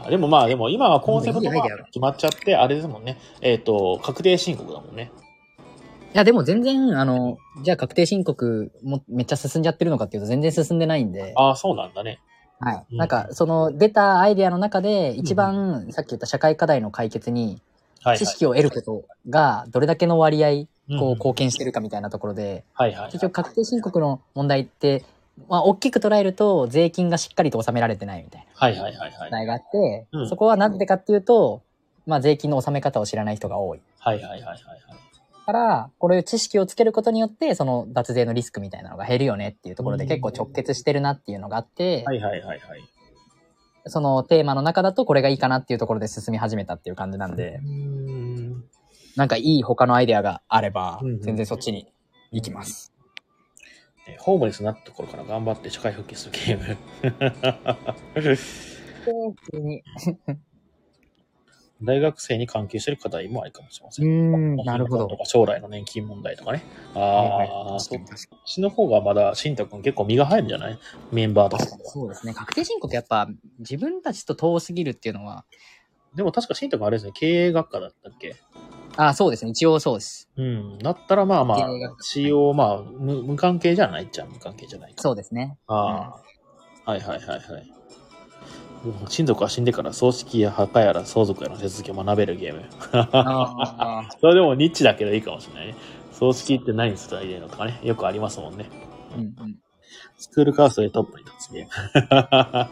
[0.05, 3.17] あでもまあでも今はコンセプトが決まっちゃって、あれですもんね。
[3.41, 5.11] えっ、と、確定申告だもんね。
[6.13, 12.19] いや、でも全然、あの、じゃあ確定申告もめっちゃ進んじゃってるのかっていうと全然進んでないんで、ああ、そうなんだね。
[12.59, 12.85] はい。
[12.91, 17.61] うんなんか、その出たアイデアの中で一番、さっき言った社会課題の解決に
[18.05, 23.11] はい、知識を得ることがどれだけの割合、こう、うん貢献してるかみたいなところで、はいはいはい。
[23.11, 25.03] 結局確定申告の問題って、
[25.49, 29.11] まあ、大きく捉えると、税金がしっかりと納められてないみたいなはいはいはいはい。
[29.19, 31.61] 問題があって、うんそこはなんでかっていうと、
[32.05, 33.81] まあ、税金の納め方を知らない人が多い。
[33.99, 34.59] はいはいはいはいはい。
[35.45, 42.59] から、これ知識をつけることによって、その脱税のリスクみたいなのが減るよねっていうところで結構直結してるなっていうのがあって、はいはいはいはい。
[43.87, 48.24] そのテーマの中だとこれがいいかなっていうところで進み始めたっていう感じなんでう、ーん。
[49.15, 51.87] なんかいい他のアイデアがあれば全然そっちに
[52.31, 52.91] 行きます。
[54.07, 56.77] ねホームレスになったところから頑張って社会復帰するゲーム。
[61.83, 64.01] 大学生に関係してる課題もありかもしれませ。
[64.01, 66.63] うんん、なるほど将来の年金問題とかね。
[66.93, 67.99] あはいあ、はいそっ
[68.45, 70.79] ちの方がまだ、しんたくん結構身が入るんじゃない？
[71.11, 71.65] メンバーとか。
[71.83, 72.33] そうですね。
[72.33, 73.27] 確定申告やっぱ
[73.59, 75.45] 自分たちと遠すぎるっていうのは、
[76.15, 78.35] でも確かしんたくんあれですね、経営学科だったっけ？
[78.97, 79.51] あそうですね。
[79.51, 80.29] 一応そうです。
[80.37, 80.77] うん。
[80.79, 84.03] だったらまあまあ経営学、使用、まあ無、無関係じゃない？
[84.03, 85.01] っちゃ無関係じゃないか。
[85.01, 85.57] そうですね。
[85.67, 86.13] あ
[86.85, 87.41] あ、はいはいはいはい。
[88.85, 92.63] うん親族が死んでから葬式や墓やら相続やらの手続きを学べるゲーム。
[92.91, 95.75] あ それでもニッチだけどいいかもしれないね。
[96.11, 98.69] 葬式って何に伝えるのとかね、よくありますもんね。
[99.13, 99.55] ーうんうん。
[100.17, 102.69] スクールカーストでトップに立つゲーム。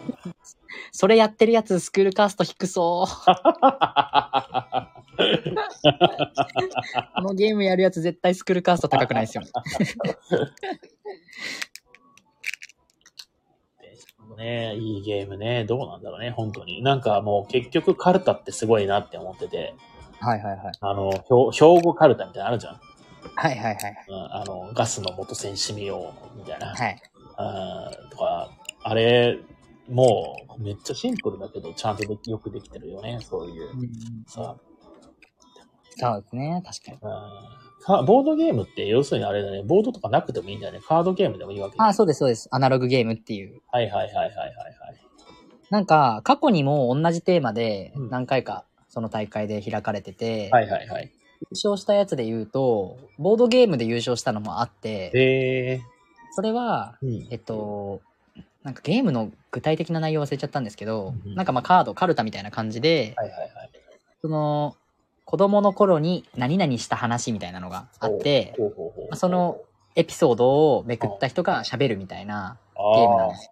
[0.91, 3.07] それやってるやつ、スクールカースト低そう。
[7.15, 9.49] このゲームやるやつ絶対スクールカースト高くないですよね。
[14.37, 15.65] ねいいゲームね。
[15.65, 16.81] どうなんだろうね、本当に。
[16.81, 19.75] なんかもう結局カルタってすごいなって思ってて、
[20.19, 20.73] はいはいはい。
[20.79, 21.19] あの、兵
[21.51, 22.79] 兵庫カルタみたいなのあるじゃん。
[23.35, 24.05] はいはいはい。
[24.07, 26.73] うん、あの、ガスの元栓しみようみたいな。
[26.73, 27.01] はい。
[27.37, 28.49] うんとか、
[28.83, 29.37] あれ、
[29.89, 33.69] もうめっちゃシンプルだけど、ちゃんとよくできてるよね、そういう。
[34.27, 34.55] さ、
[35.97, 36.63] そうですね。
[36.65, 36.97] 確かに。
[37.01, 40.79] うんかボードゲームって要するにあれだね、ボードとかなくてもいいんだよね。
[40.79, 42.47] カードゲームでもいいわけだあ、そうですそうです。
[42.51, 43.61] アナログゲームっていう。
[43.71, 44.53] はいはいはいはいはいはい。
[45.69, 51.11] なんか、過去にも同じテーマでうん何回かその大会で開かれてて、はいはいはい。
[51.41, 55.81] 優勝したやつで言うと、ボードゲームで優勝したのもあって、え
[56.31, 57.27] それは、ー、うん。
[57.31, 58.01] えっと、
[58.63, 63.51] なんかゲームの具体的な内容忘れちゃったんですけど、うんなんかまあカード、カルタみたいな感じで、はいはいはい。
[64.21, 64.77] その、
[65.33, 68.53] 子供の頃に何々した話みたいなのがあって、
[69.15, 69.57] その
[69.95, 73.51] エピソードをめくった人が喋るみたいなゲームなんです。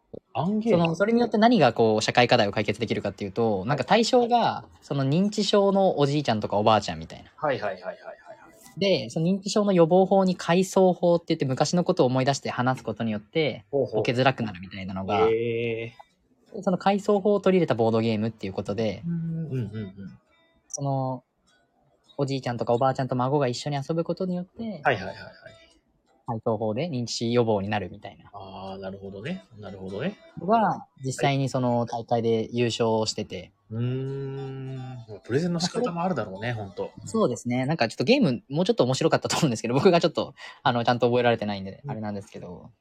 [0.69, 7.31] その、それによって何がこう、社会課題を解決できるかっていうと、なんか対象が、その認知症のおじいちゃんとかおばあちゃんみたいな。
[7.35, 8.11] はいはいはいはいはいは
[8.77, 8.79] い。
[8.79, 15.27] で、その認知症の予防法に回想法って言って昔のことを思い出して話すことによって、ほうほボケづらくなるみたいなのが、
[16.61, 19.93] その回想法を取り入れたボードゲームっていうことで、うんうんうん。
[20.67, 21.23] その、
[22.17, 25.15] おじいちゃんとかおばあちゃんと孫が一緒に遊ぶことによって、はいはいはいはい。
[26.57, 29.43] 法で認知予防になるみたいなああ、なるほどね。
[29.59, 30.17] なるほどね。
[30.39, 34.81] のが、実際にその大会で優勝してて、うーん。
[35.23, 36.91] プレゼンの仕方もあるだろうね、ほんと。
[37.05, 37.65] そうですね。
[37.65, 40.33] なんかちょっとゲームもうちょっと面白かったと思うんですけど、僕がちょっと、
[40.63, 42.71] あの、ちゃんと覚えられてないんで、うんあれなんですけど、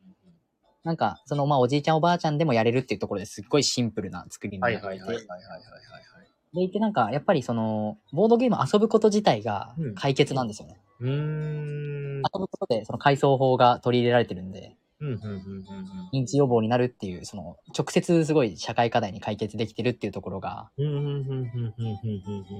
[0.82, 6.19] なんか、その、まあ、おじいちゃんおばあちゃんでもやれるっていうところですっごいシンプルな作りになはいってて、はいはいはいはいはい
[6.52, 10.80] でいてなんか、やっぱりその、ボードゲーム遊ぶこと自体がうん解決なんですよね。
[11.00, 12.16] うーん。
[12.18, 15.66] 遊ぶことで、その回想法が取り入れられてるんで、うんうんうんうんうん。
[16.12, 22.54] 認知予防になるっていう、その、直接すごい社会課題に解決できてるっていうところが、うんうんうんうんうんうん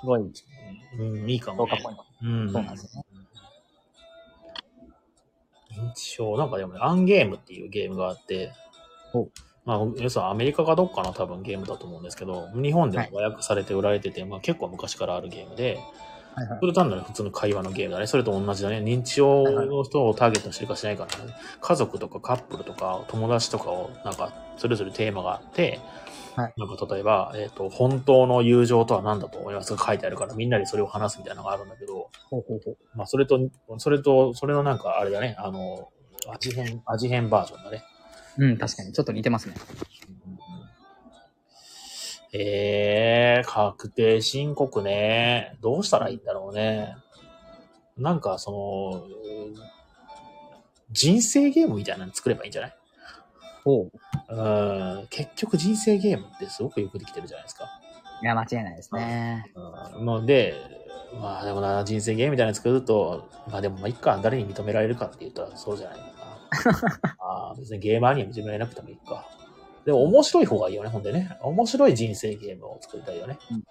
[0.00, 1.30] すごいうんうん。
[1.30, 2.04] いいかもね評価ポイント。
[2.22, 2.52] うん。
[2.52, 3.06] そうなんですよね。
[5.72, 8.52] 認知症、なんかでもね、アンゲームっていうゲームがあって
[9.14, 9.28] お、
[9.70, 15.74] まあ、要するにアメリカかどっかの多分ゲームだと思うんですけど、日本でも和訳されて売られてて、まあ結構昔からあるゲームで、
[16.34, 18.06] はいはいそれ単なる普通の会話のゲームだね。
[18.06, 18.78] それと同じだね。
[18.78, 21.10] 認知症の人をターゲットにしてるかしないかね。
[21.60, 25.80] 家族とかカップルとか友達とかをなんかそれぞれテーマがあって、
[26.36, 29.86] はいなんか例えば、えっ、と、本当の友情とは何だと思いますか？
[29.88, 32.76] 書いてあるからみんなでそれを話すみたいなのがあるんだけど、ほうほうほう。
[32.94, 33.38] まあそれと、
[33.78, 35.88] それと、それのなんかあれだね、あの、
[36.32, 37.82] 味変、味変バージョンだね。
[38.40, 38.92] うん、確かに。
[38.92, 39.54] ちょっと似てますね。
[42.32, 45.56] えー、確定申告ね。
[45.60, 46.96] どうしたらいいんだろうね。
[47.98, 49.04] なんか、その、
[50.90, 52.76] 人生ゲームみたいなの作ればいいんじゃない？
[53.64, 54.34] ほう。
[54.34, 57.66] うん、結局人生ゲームってすごくよくできてるじゃないですか。
[58.22, 59.52] いや、間違いないですね。
[59.98, 60.54] うん、ので、
[61.20, 66.09] まあでもな、人生ゲームみたいなの作ると、まあでもまあいっか、誰に認められるかって言ったらそうじゃない。
[67.18, 69.28] ああ別にゲーマーには認められなくてもいいか。
[69.84, 71.36] でも面白い方がいいよね、ほんでね。
[71.42, 73.38] 面白い人生ゲームを作りたいよね。
[73.50, 73.64] うんうん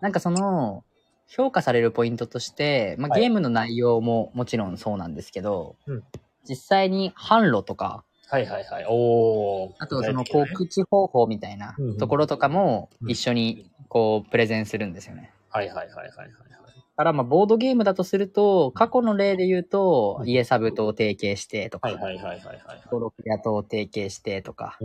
[0.00, 0.84] なんかその、
[1.26, 6.04] 評価されるポイントとして、まあ、はいゲームの内容ももちろんそうなんですけど、うん
[6.48, 8.86] 実際に販路とか、はいはいはい。
[8.88, 9.72] おー。
[9.78, 15.30] あとその告知方法みたいなところとかもうん一緒にこうプレゼンするんですよね。
[15.50, 16.28] はいはいはいはいはいはい。
[16.66, 16.67] だ
[16.98, 22.60] からまあボードゲームだとすると、過去の例で言うとう、んイエサブと提携してとか、はいはいはいはいはい。
[22.86, 24.76] 登録屋と提携してとか。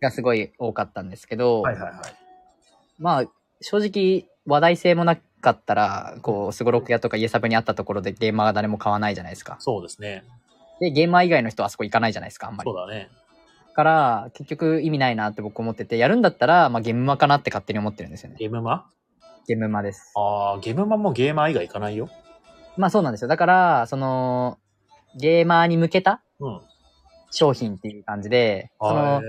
[0.00, 2.00] がすごい多かったんですけど、はいはいはい。
[2.98, 3.24] まあ
[3.60, 9.56] 正直話題性もなかったら、こう、スゴロク屋とかイエサブにあったところでゲーマーが誰も買わないじゃないですか。
[9.60, 10.24] そうですね。
[10.80, 12.70] で、ゲーマー以外の人はあそこ行かないじゃないですか、あんまり。
[12.70, 13.10] そうだね。
[13.74, 18.36] から、結局意味ないなって僕思ってて、やるんだったら、まあゲームマかなって勝手に思ってるんですよね。
[18.38, 18.86] ゲームマ？
[19.46, 20.12] ゲームマです。
[20.16, 22.10] ああ、ゲームマもゲーマー以外行かないよ。
[22.76, 23.28] まあそうなんですよ。
[23.28, 24.58] だから、その、
[25.16, 26.60] ゲーマーに向けたうん。
[27.30, 29.22] 商品っていう感じで、その、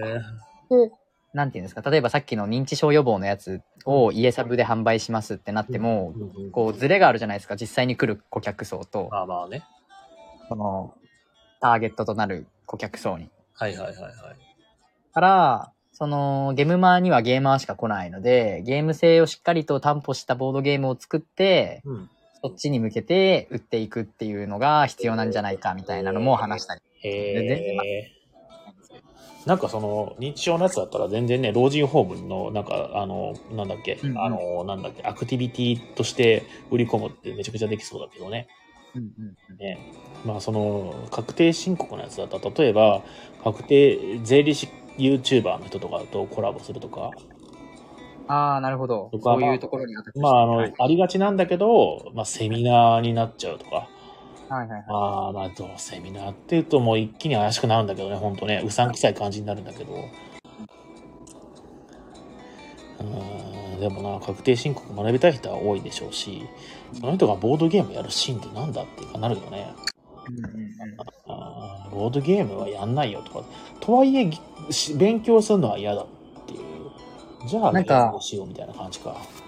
[0.71, 0.91] え
[1.33, 9.63] なんていうんですか、例えばさっきの認知症予防のやつをイエサブで販売しますってなっても、ー、こう、ズレがあるじゃないですか、実際に来る顧客層と、まあまあね。
[10.49, 10.95] その、
[11.61, 13.29] ターゲットとなる顧客層に。
[13.53, 14.13] はいはいはいはい。
[15.13, 22.09] から、その、ゲームマーにはゲーマーしか来ないので、ゲーム性をしっかりと担保したボードゲームを作って、うん。
[22.39, 26.81] そっちに向けて売っていくっていうのが必要なんじゃないかみたいなのも話したり。
[27.01, 28.11] へ全然え。
[29.47, 38.47] なんかその、認知症のやつだったら全然ね、老人ホームの、なんか、あの、なんだっけ、うんうんあの、なんだっけ、アクティビティとして売り込むってめちゃくちゃできそうだけどね。
[38.93, 39.09] うん
[39.49, 39.79] うんね。
[40.23, 43.01] まあその、確定申告のやつだったら、例えば、
[43.43, 44.67] 確定税理士
[44.97, 47.11] YouTuber の人とかとコラボするとか、
[48.27, 49.09] ああ、なるほど。
[49.11, 53.87] とかそういうところにまああの、はいありがちなんだけど、まあセミナーになっちゃうとか、
[54.49, 54.83] はいはいはい。
[54.89, 59.93] ああ、まあ、どうセミナーっていうともう一気に怪しくなるんだけどね、ほんとね、うさんくさい感じになるんだけど。
[62.99, 66.41] うーん、でもな、確定申告学びたい人は多いでしょうし、
[66.99, 69.73] その人がボードゲームやるシーンってなんだっていうかなるよね。
[70.29, 70.67] うんうんうん
[71.29, 73.43] あーボードゲームはやんないよとか。
[73.79, 74.39] とはいえ、ぎ
[74.71, 76.07] し勉強するのは嫌だっ
[76.45, 77.47] ていう。
[77.47, 79.15] じゃあ、なんかどうしようみたいな感じか。
[79.41, 79.47] うん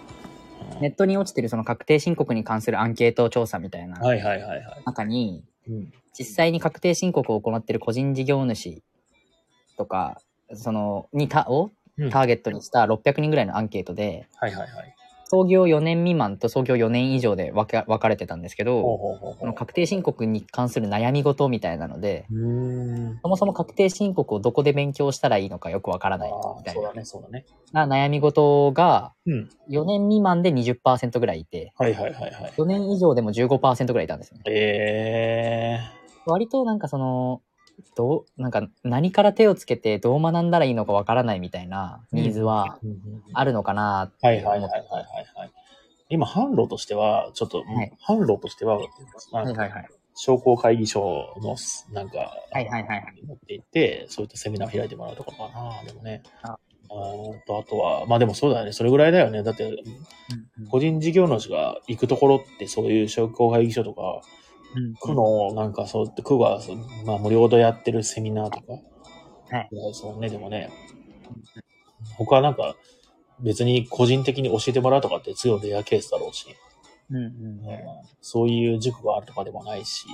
[0.82, 3.98] ネットに落ちてるその確定申告に関するアンケート調査みたいな。
[4.86, 5.94] 中に、うん。
[6.18, 8.82] 実際に確定申告を行っている個人事業主
[9.78, 10.22] とか、
[10.54, 14.96] その、にた、をうんターゲットにした600人ぐらいのアンケートで、はいはいはい。
[15.32, 18.82] 創業4年未満と創業4年以上で分か分かれてたんですけど、
[19.42, 22.26] の確定申告に関する悩み事みたいなので。
[23.22, 27.46] そもそも確定申告をどこで勉強したらいいのかよくわからあないみたいなあそうだね、そうだね。
[27.72, 29.50] な悩み事がうん。
[29.70, 32.54] 4年未満で20%ぐらいいて、はいはいはいはい。
[32.58, 34.44] 4年以上でも15%ぐらいいたんですよね。
[34.48, 35.80] え
[36.26, 37.42] 割となんかその、
[37.96, 42.90] どう、なんか何から手をつけてどう学んだらいいのかわからないみたいなニーズはー。
[43.34, 45.52] あるのかなってはいはい思ってはいはいはいはい。
[46.10, 48.80] 今、販路としては、ちょっと、はい販路としては、
[49.32, 49.90] なんかはいはいはい。
[50.16, 51.56] 商工会議所の、
[51.94, 52.18] なんか、
[52.52, 53.04] はいはいはい。
[53.26, 56.24] 持って行って、そういったセミナー開いてもらうとかかな、でもね。
[56.44, 56.58] あ
[57.46, 58.72] と、あとは、まあでもそうだよね。
[58.72, 59.44] それぐらいだよね。
[59.44, 59.72] だって、
[60.72, 64.22] 個人事業主が行くところって、そういう商工会議所とか、
[65.00, 66.60] 区の、なんかそう、区が、
[67.06, 68.74] まあ無料でやってるセミナーとか。
[69.56, 69.70] はい。
[69.94, 70.70] そうね、でもね。
[72.18, 72.76] 他はなんか、
[73.40, 76.46] 別に個人的に教えてもらうとかって強いレアケースだろうし、
[77.10, 77.60] うんうん
[78.22, 80.06] そういう塾があるとかでもないし。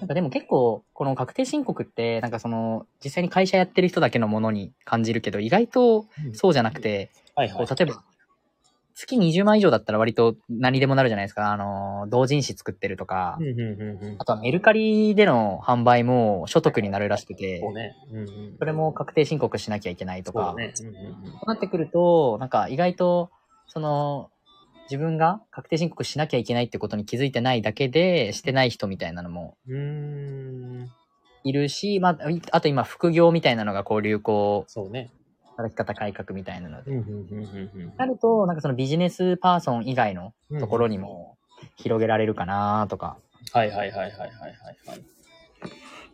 [0.00, 7.66] なんかでも結構、この確定申告って、なんかその、実際に会社やってる人だけのものに感じるけど、意外とそうじゃなくて、はいはい。
[7.66, 8.02] こう例えば、
[9.00, 11.52] 月20万以上だったら割と何でもなるじゃないですか。
[11.52, 17.96] あの、同人誌作ってるとかうん、うんうんうんあとはメルカリでの販売も所得になるらしくてそう、ね。
[18.10, 18.56] うんうん。
[18.58, 20.74] それも確定申告しなきゃいけないとか、そうね。
[20.80, 23.30] うんうんうんそうなってくると、なんか意外と、
[23.66, 24.30] その、
[24.90, 29.56] 自分が確定申告しなきゃいけないってことに気づいてないだけで、してない人みたいなのも。
[31.42, 35.10] いるし、まあ、いあと今副業みたいなのがこう流行、そうね。
[35.60, 36.90] 働き方改革みたいなので。
[37.96, 40.60] なると、なんかそのビジネスパーソン以外のうん。
[40.60, 41.36] ところにも
[41.76, 43.18] 広げられるかなとか。
[43.52, 44.30] はいはいはいはいはいはい
[44.86, 45.00] はい。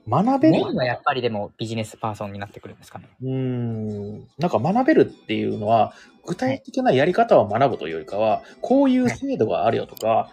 [0.09, 3.09] 学べるメインはやっぱりでもビジネスパーソンになってくるんですかね。
[3.23, 4.29] うーん。
[4.39, 5.95] なんか学べるっていうのは、
[6.27, 10.31] 具体的なやり方を学ぶというよりかは、こういう制度があるよとか、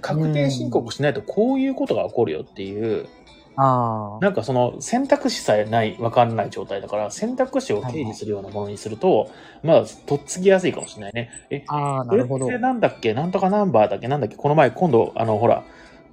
[0.00, 3.06] 確定申告しないとこういうことが起こるよっていう、
[3.54, 9.30] あなんかその選択肢さえない、わかんない状態だから、選択肢を定義するようなものにすると、
[9.62, 11.30] まあ、とっつきやすいかもしれないね。
[11.50, 12.46] え、ああ、なこれるほど。
[12.46, 13.12] ってなんだっけ？
[13.12, 14.08] なんとかナンバーだっけ？
[14.08, 14.36] なんだっけ？
[14.36, 15.64] この前、今度、あの、ほら、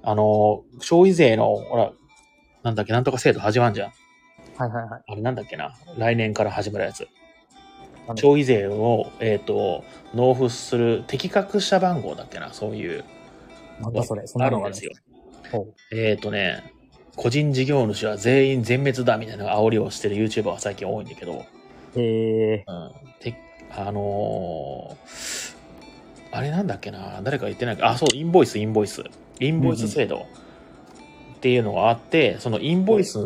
[0.02, 1.92] あの、消費税の、ほら、
[2.62, 2.92] なんだっけ？
[2.92, 3.92] なんとか制度始まんじゃん。
[4.58, 5.02] はいはいはい。
[5.08, 5.74] あれなんだっけな？
[5.96, 7.08] 来年から始まるやつ。
[8.16, 9.84] 消費税を、えっ、と、
[10.14, 12.52] 納付する適格者番号だっけな？
[12.52, 13.04] そういう。
[13.80, 14.92] なんだそれ、そんなのがあるんですよ。
[15.90, 16.74] えっ、とね、
[17.16, 21.44] 個人事業主は全員全滅だみたいな煽りをしてる YouTuber が最近多いんだけど、へ
[21.96, 22.64] え。
[22.66, 22.92] うん。
[23.20, 23.36] て、
[23.70, 25.60] あのー
[26.32, 27.88] あれなんだっけな誰か言ってないか。
[27.88, 29.02] あ、そう、インボイス、インボイス。
[29.40, 30.26] インボイス制度
[31.36, 33.18] っていうのがあって、そのインボイス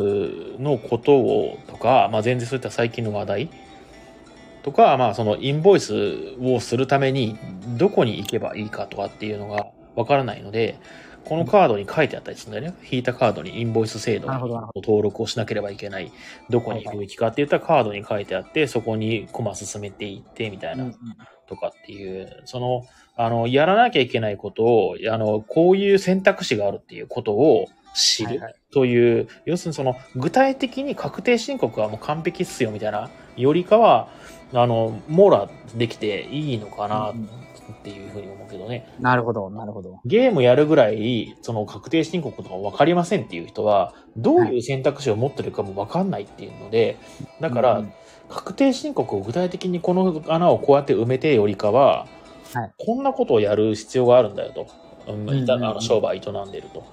[0.57, 3.49] のことをとか、まあ全然そういった最近の話題
[4.63, 5.93] とか、まあそのインボイス
[6.41, 7.37] をするために
[7.77, 10.79] どこに行けばいいかとかっていうのがわからないので、
[11.25, 12.77] このカードに書いてあったりするんだよね。
[12.89, 16.11] 引いたカードにインボイス制度の登録をしなければいけない。
[16.49, 20.93] どこに行くべきかって言ったらカードに書いてあって、そこにコマ進めていってみたいな
[21.47, 22.83] とかっていう、その、
[23.17, 34.09] あの、やらなきゃいけないことを、あの、こういう選択肢があるっていうことを知るはいはいという、要するにその、具体的に確定申告はもう完璧っすよみたいな、よりかは、
[34.53, 37.29] あの、網羅できていいのかなうん
[37.73, 38.87] っていうふうに思うけどね。
[38.99, 39.99] なるほど、なるほど。
[40.05, 46.97] ゲームやるぐらい、その確定申告とか分かりませんっていう人は、どういう選択肢を持ってるかも分かんないっていうので、
[47.41, 47.93] だから、うん
[48.27, 52.07] 確定申告を具体的にこの穴をこうやって埋めてよりかは、
[52.53, 54.67] はいこんなことをやる必要があるんだよと。
[55.07, 56.83] うんんうんいたあの商売営んでると。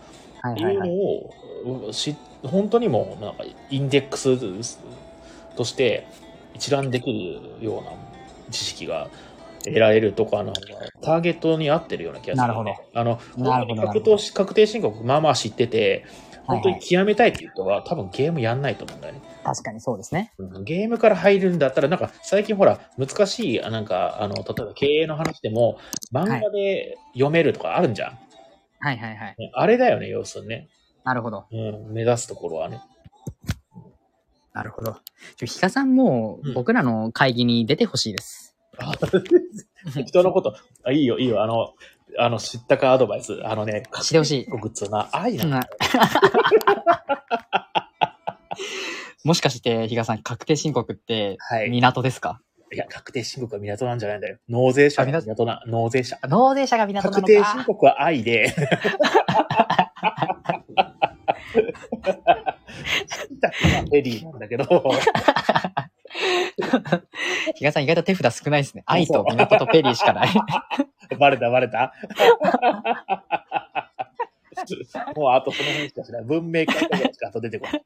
[0.43, 0.89] はいはいいうはい。
[0.91, 4.37] のを、し本当にもうなんかインデックス
[5.57, 6.07] として
[6.63, 7.91] 一覧できるような
[8.53, 9.09] 知識が
[9.65, 10.61] 得られるとか、なんか
[11.03, 12.73] ターゲットに合ってるような気がする、なるほど。
[12.95, 16.05] あの、本当に確定確定申告まあまあ知ってて、
[16.45, 19.23] 本当に極めたいっていう人は多分ゲームやんないと思うんだよね。
[19.43, 20.33] 確かにそうですね。
[20.39, 25.79] うんゲームから入るんだったら、なんか最近ほら、難しい、あなんか、あの、例えば経営の話でも、
[26.13, 28.19] 漫画で読めるとかあるんじゃん。
[28.79, 29.35] はいはいはい。
[29.37, 30.69] ねあれだよね、要するにね。
[31.03, 31.47] なるほど。
[31.51, 32.81] うん、目指すところはね。
[34.53, 34.97] なるほど。
[35.37, 38.57] ちょ、ヒカさんもうん僕らの会議に出てほしいです。
[38.79, 38.93] あ
[40.07, 40.55] 人のこと、
[40.85, 41.73] あ、いいよ、いいよ、あの、
[42.19, 43.41] あの、知ったかアドバイス。
[43.45, 44.47] あのね、してほしい。
[44.51, 45.25] 僕っつなの。
[45.25, 45.61] うん
[49.25, 51.71] もしかして、比嘉さん、確定申告ってはい。
[51.71, 52.41] 港ですか、
[52.73, 54.39] いや、確定申告は港なんじゃないんだよ。
[54.49, 55.21] 納税者あ港？
[55.21, 56.19] が港な、納税者。
[56.29, 57.65] 納税者が港なの確定申か。
[57.67, 58.53] 告は愛で。
[63.93, 64.65] エディなんだけど。
[67.55, 68.83] 比嘉さん意外と手札少ないですね。
[68.87, 70.29] 愛と港とペリーしかない。
[71.19, 71.95] バレたバレた
[75.17, 76.25] もうあとその辺しかしない。
[76.25, 77.85] 文明会とかしかあと出てこない。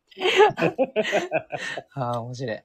[1.94, 2.62] ああ、面白い。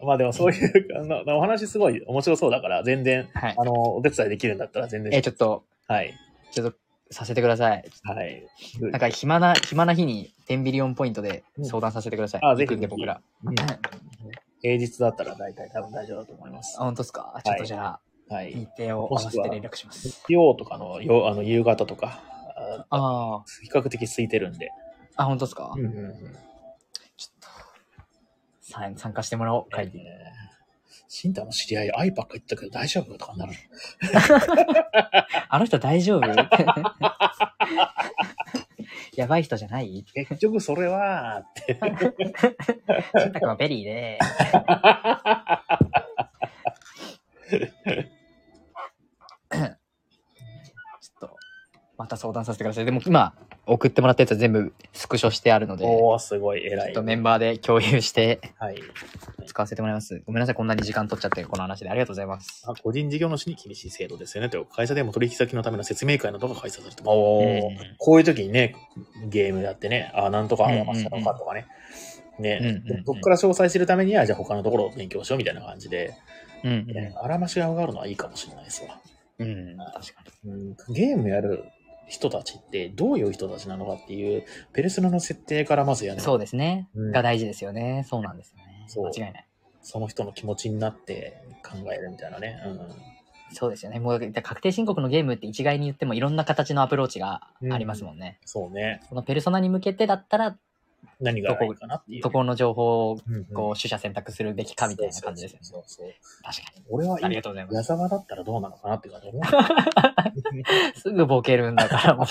[0.00, 3.54] まあでもそういう、あのお話すごい面白そうだから、全然、はい。
[3.56, 5.14] あの、お手伝いできるんだったら全然。
[5.14, 6.12] え、ちょっと、はい。
[6.52, 6.76] ちょっと、
[7.14, 7.84] させてください。
[8.04, 8.46] はい。
[8.80, 12.40] なんか暇な、暇な日に10ビリオンポイントで相談させてください。
[12.42, 13.20] うんあぜひで僕ら。
[13.44, 13.54] うん
[14.60, 16.84] 平日だったら大体多分大丈夫だと思いますあ、。
[16.84, 17.38] 本当ですか？
[17.44, 17.98] ちょっとじゃ
[18.30, 18.54] あ、はい。
[18.54, 20.08] 日程を合わせて連絡します。
[20.26, 22.22] 日曜とかのよあの夕方とか、
[22.56, 24.70] あああ、比較的空いてるんで。
[25.16, 26.12] あ、本当ですか、うんうんうん。
[27.16, 27.48] ちょっと、
[28.62, 29.98] さ参加してもらおう、会議。
[29.98, 30.04] シ
[31.28, 33.52] ンタの知り合い、アイパック行ったけど大丈夫とかなる。
[35.48, 36.26] あの人大丈夫？
[39.16, 40.04] やばい人じゃない？
[40.12, 41.78] 結局それは、って。
[43.16, 44.18] 新宅はベリーで。
[51.00, 51.36] ちょっと、
[51.98, 52.84] また相談させてください。
[52.84, 53.34] でも今、
[53.66, 56.90] 送ってもらったやつは全部スクショしてあるので、ちょおー、すごい偉い。
[56.90, 58.76] っとメンバーで共有してはい。
[59.46, 60.22] 使わせてもらいます。
[60.26, 62.64] ごめんなさい、こんなに時間取っちゃって、この話でありがとうございます。
[62.66, 64.50] あ個人事業主に厳しい制度ですよね。
[64.50, 67.08] と会社でも取引先のための説明会などが開催されてます。
[67.08, 68.76] おーうんこういう時にね、
[69.28, 71.66] ゲームやってね、あ、なんとかありましたのかとかね。
[72.38, 76.14] ね、うんうんうんどっから詳細知るためには、じゃあ他のところを勉強しようみたいな感じで、
[76.64, 78.98] うん、ね、あらましが上がるのはいいかもしれないですわ。
[79.38, 79.48] うん。
[79.48, 80.50] うん、確かに。
[80.50, 81.64] うん、ゲームやる
[82.08, 88.04] 人たちってどういう人たちなのかっていう、ペルソナの設定からまずやるそうですね、うんが大事ですよね。
[88.08, 88.84] そうなんですよね。
[88.86, 89.46] そう間違いない。
[89.82, 92.58] その人の気持ちになって考えるみたいなね。
[92.66, 94.00] うん、そうですよね。
[94.00, 98.38] もう確定申告のゲームって一概に言ってもいろんな形のアプローチがありますもんね。
[98.44, 99.02] そうね。
[99.08, 100.58] このペルソナに向けてだったら、
[101.20, 103.18] 何がいいかなっていう、どこの情報を
[103.54, 105.64] こう取捨選択するべきかみたいな感じですよね。
[105.64, 106.08] そうそう
[106.42, 106.84] 確かに。
[106.88, 109.42] 俺はありがとうございます矢沢だったらどうなのかなって感じ思う。
[110.98, 112.26] すぐボケるんだから、も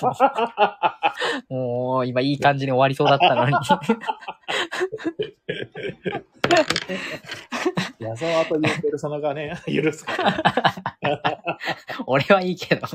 [1.50, 3.54] う、もう今いい感じに終わりそうだったのに。
[8.00, 10.44] 矢沢というペルソナがね、許すから。
[12.06, 12.88] 俺はいいけど、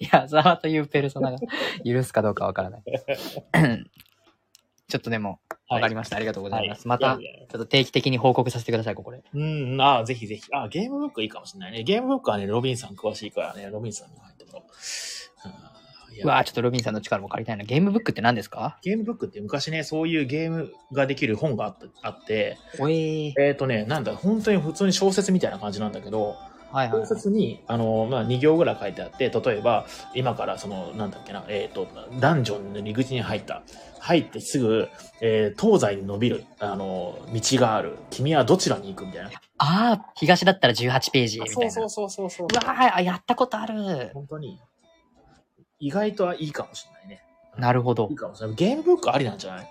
[0.00, 1.38] 矢沢というペルソナが
[1.84, 2.82] 許すかどうかわからない。
[4.92, 5.40] ちょっとでも、
[5.70, 6.16] わかりました。
[6.16, 6.86] ありがとうございます。
[6.86, 9.22] また、ちょっと定期的に報告させてください、ここで。
[9.32, 10.42] うん、ああ、ぜひぜひ。
[10.52, 11.82] あゲームブックいいかもしれないね。
[11.82, 14.64] ゲームブックはね、ロビンさん詳しいからね、ロビンさんに入っても
[16.24, 16.26] う。
[16.26, 17.64] わぁ、ちょっとロビンさんの力も借りたいな。
[17.64, 18.78] ゲームブックって何ですか？
[18.82, 26.36] ゲームブックって昔ね、そういうゲームができる本があったあって、おえっ、とね、なんだ、本当に普通に小説みたいな感じなんだけど、
[26.72, 31.86] はいはい、小説に、あの、まあ、2行ぐらい書いてあって、例えば、今からその、なんだっけな、えっ、と、
[32.18, 33.62] ダンジョンの入り口に入った。
[34.00, 34.88] 入ってすぐ、
[35.20, 37.96] えー東西に伸びる、あの、道がある。
[38.10, 39.30] 君はどちらに行くみたいな。
[39.58, 41.70] ああ、東だったら18ページみたいな。
[41.70, 42.46] そうそうそうそうそう。
[42.50, 44.10] うわー、あやったことある。
[44.14, 44.58] 本当に、
[45.78, 47.22] 意外とはいいかもしれないね。
[47.58, 48.16] なるほどいい。
[48.16, 48.56] かもしれない。
[48.56, 49.68] ゲームブックありなんじゃない？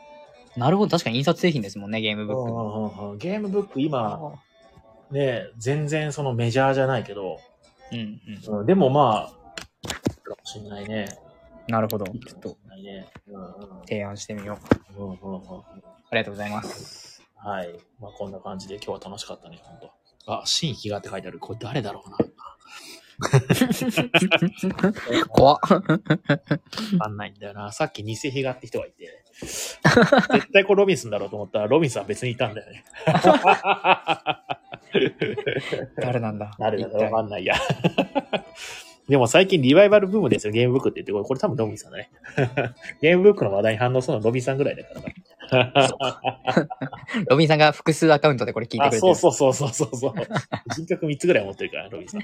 [0.57, 0.91] なるほど。
[0.91, 2.41] 確かに印刷製品ですもんね、ゲームブック。
[2.41, 4.33] うんうんうんゲームブック今、
[5.11, 7.39] ね、全然そのメジャーじゃないけど、
[7.91, 8.59] うんうん。
[8.59, 9.41] うん、でもまあ、
[10.31, 11.09] かもしれないね。
[11.67, 12.05] なるほど。
[12.05, 12.55] ちょっと
[13.87, 14.57] 提案してみよ
[14.97, 15.03] う。
[15.03, 15.41] うんうんうん
[16.13, 17.23] ありがとうございます。
[17.37, 17.73] はい。
[18.01, 19.79] まあこんな感じで今日は楽しかったね、本
[20.25, 21.39] 当あ、新日がって書いてある。
[21.39, 22.17] これ誰だろうな。
[25.29, 25.59] 怖っ。
[25.61, 25.81] わか
[27.07, 27.71] んないんだよな。
[27.71, 29.23] さっき偽日がって人がいて。
[29.41, 29.79] 絶
[30.51, 32.83] 対これロビンソンだろうと思ったら、ロビンソンは別にいたんだよね。
[35.97, 36.51] 誰なんだ？
[36.59, 37.55] 誰だかわかんないや。
[39.09, 42.11] でも最近リバイバルブームですよ、ゲームブックって言って、これこれ多分ロビンさんだね。
[43.01, 44.93] ゲームブックの話題に反応するのロビンさんぐらいだか
[45.51, 45.91] ら
[47.27, 49.01] ロビンさんが複数アカウントでこれ聞いてくれあ、てる。
[49.01, 50.13] そうそうそうそうそうそう。
[50.73, 52.21] 人格3つぐらい持ってるから、ロビンさん。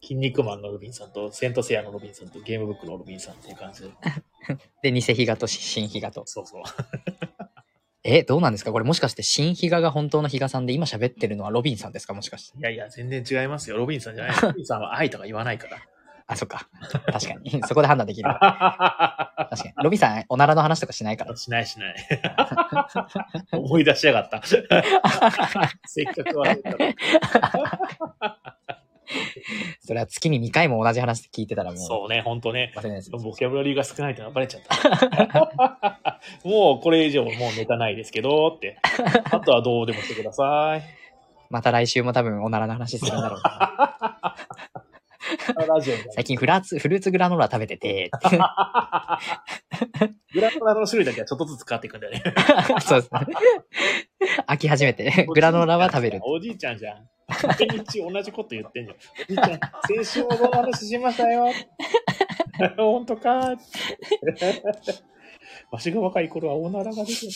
[0.00, 3.90] 筋肉マンのロビンさんと、セントセアのロビンさんと、ゲームブックのロビンさんっていう感じで。
[4.82, 6.22] で、偽ヒガと新ヒガと。
[6.26, 6.62] そうそう。
[8.04, 8.72] え、どうなんですか？
[8.72, 12.14] これもしかして新ヒガが本当のヒガさんで今喋ってるのはロビンさんですか？
[12.14, 12.58] もしかして。
[12.58, 13.76] いやいや、全然違いますよ。
[13.76, 14.36] ロビンさんじゃない。
[14.42, 15.76] ロビンさんは愛とか言わないから。
[16.26, 16.68] あ、そっか。
[17.12, 17.60] 確かに。
[17.66, 18.38] そこで判断できるわ。
[19.50, 19.74] 確かに。
[19.84, 21.36] ロビンさん、おならの話とかしないから。
[21.36, 21.94] しないしない。
[23.52, 24.42] 思い出しやがった。
[24.44, 24.82] せっか
[26.24, 26.94] く忘れたのに
[29.80, 32.72] それは月に2回も同じ話聞いてたらもうそうね、ほんとね。
[32.76, 33.10] 忘れないです。
[33.10, 36.00] ボキャブラリーが少ないってのはバレちゃった。
[36.44, 38.78] もうこれ以上もうネタないですけどって。
[39.30, 40.82] あとはどうでもしてください。
[41.50, 44.36] また来週も多分おならの話するんだろうな。
[46.14, 48.10] 最近フラーツ、フルーツグラノーラ食べてて、
[50.32, 52.22] グラノーラの種類だけはちょっとずつ変わっていくんだよね。
[52.80, 53.20] そうですね。
[54.46, 56.20] 飽き始めて、グラノーラは食べる。
[56.24, 57.08] おじいちゃんじゃん。
[57.46, 58.96] 毎日同じこと言ってんじゃん。
[58.96, 59.60] おじいちゃん、
[60.02, 61.52] 先週もこの話しましたよ。
[62.76, 63.56] 本当か
[65.72, 67.26] わしが若い頃はおならが出て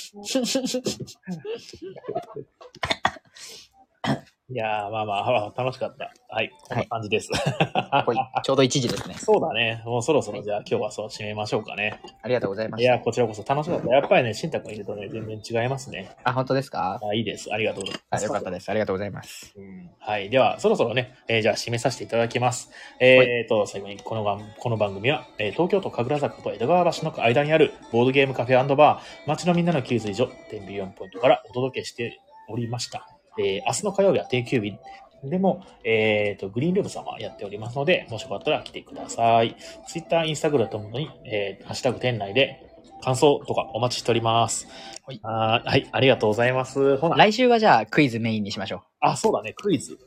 [4.03, 4.27] た。
[4.49, 6.13] いやー、まあまあ、楽しかった。
[6.29, 7.33] はい、こんな感じです。
[7.33, 9.15] はいちょうど1時ですね。
[9.19, 9.83] そうだね。
[9.85, 11.99] もうそろそろじゃあ今日はそう締めましょうかね。
[12.23, 12.93] ありがとうございました。
[12.93, 13.89] いや、こちらこそ楽しかった。
[13.93, 16.11] やっぱりね、しんたくんいるとね、全然違いますね。
[16.23, 17.01] あ、本当ですか？
[17.03, 17.53] あいいです。
[17.53, 18.23] ありがとうございます。
[18.23, 18.69] あよかったです。
[18.71, 19.53] ありがとうございます。
[19.57, 20.31] うんはい。
[20.31, 22.71] では、そろそろね、えーじゃあ締めさせていただきます。
[23.01, 33.16] えっ、と、最後にこの番この番組は、えー東京都神楽坂と江戸川橋の間にあるボードゲームカフェバー、街のみんなの給水所、天秤4ポイントからお届けしておりました。
[33.39, 34.79] えー明日の火曜日は定休日
[35.25, 39.57] でも、えっ、と、グリーンルーム様やっておりますので、もしよかったら来てください。
[39.89, 42.63] Twitter、Instagram ともに、えーハッシュタグ店内で
[43.03, 44.69] 感想とかお待ちしております。
[45.07, 46.97] はいあーはい、ありがとうございます。
[46.99, 49.99] ほな、来週はじゃあクイズメインにしましょあ、そうだね、クイズ。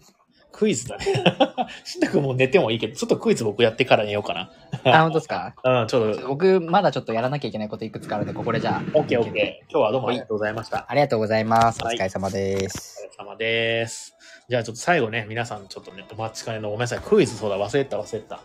[0.59, 1.05] クイズだね。
[1.85, 4.89] しんたくんもう寝てもいいけど、ちょっとクイズ僕やってから寝ようかう。
[4.89, 5.55] あ、本当ですか？
[5.63, 5.81] な。
[5.83, 8.81] うん、ちょっと、僕、まだちょっとやらなきゃいけないこといくつかあるんで、ここでじゃあ。
[8.93, 9.71] オッケーオッケー。
[9.71, 10.85] 今日はどうもありがとうございました。
[10.89, 11.79] ありがとうございます。
[11.81, 13.07] おはい疲れ様でおす。
[13.15, 14.15] 疲れ様です。
[14.49, 16.99] じゃあちょっと最後ね、皆さんちょっとね、お待ちかねのごめんなさい。
[16.99, 18.39] クイズそうだ、忘れてた忘れてた。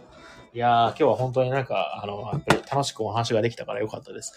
[0.53, 4.35] いやー、今日は本当になんか、あの、やっぱり楽しくお話ができたからよかったです。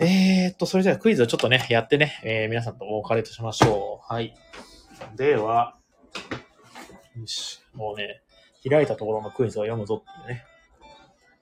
[0.00, 4.12] えーっと、それではクイズをちょっとね、やってね、えー皆さんとお別れとしましょう。
[4.12, 4.34] はい。
[5.14, 5.76] では、
[7.18, 8.22] よし、もうね、
[8.68, 10.44] 開いたところのクイズを読むぞっていうね。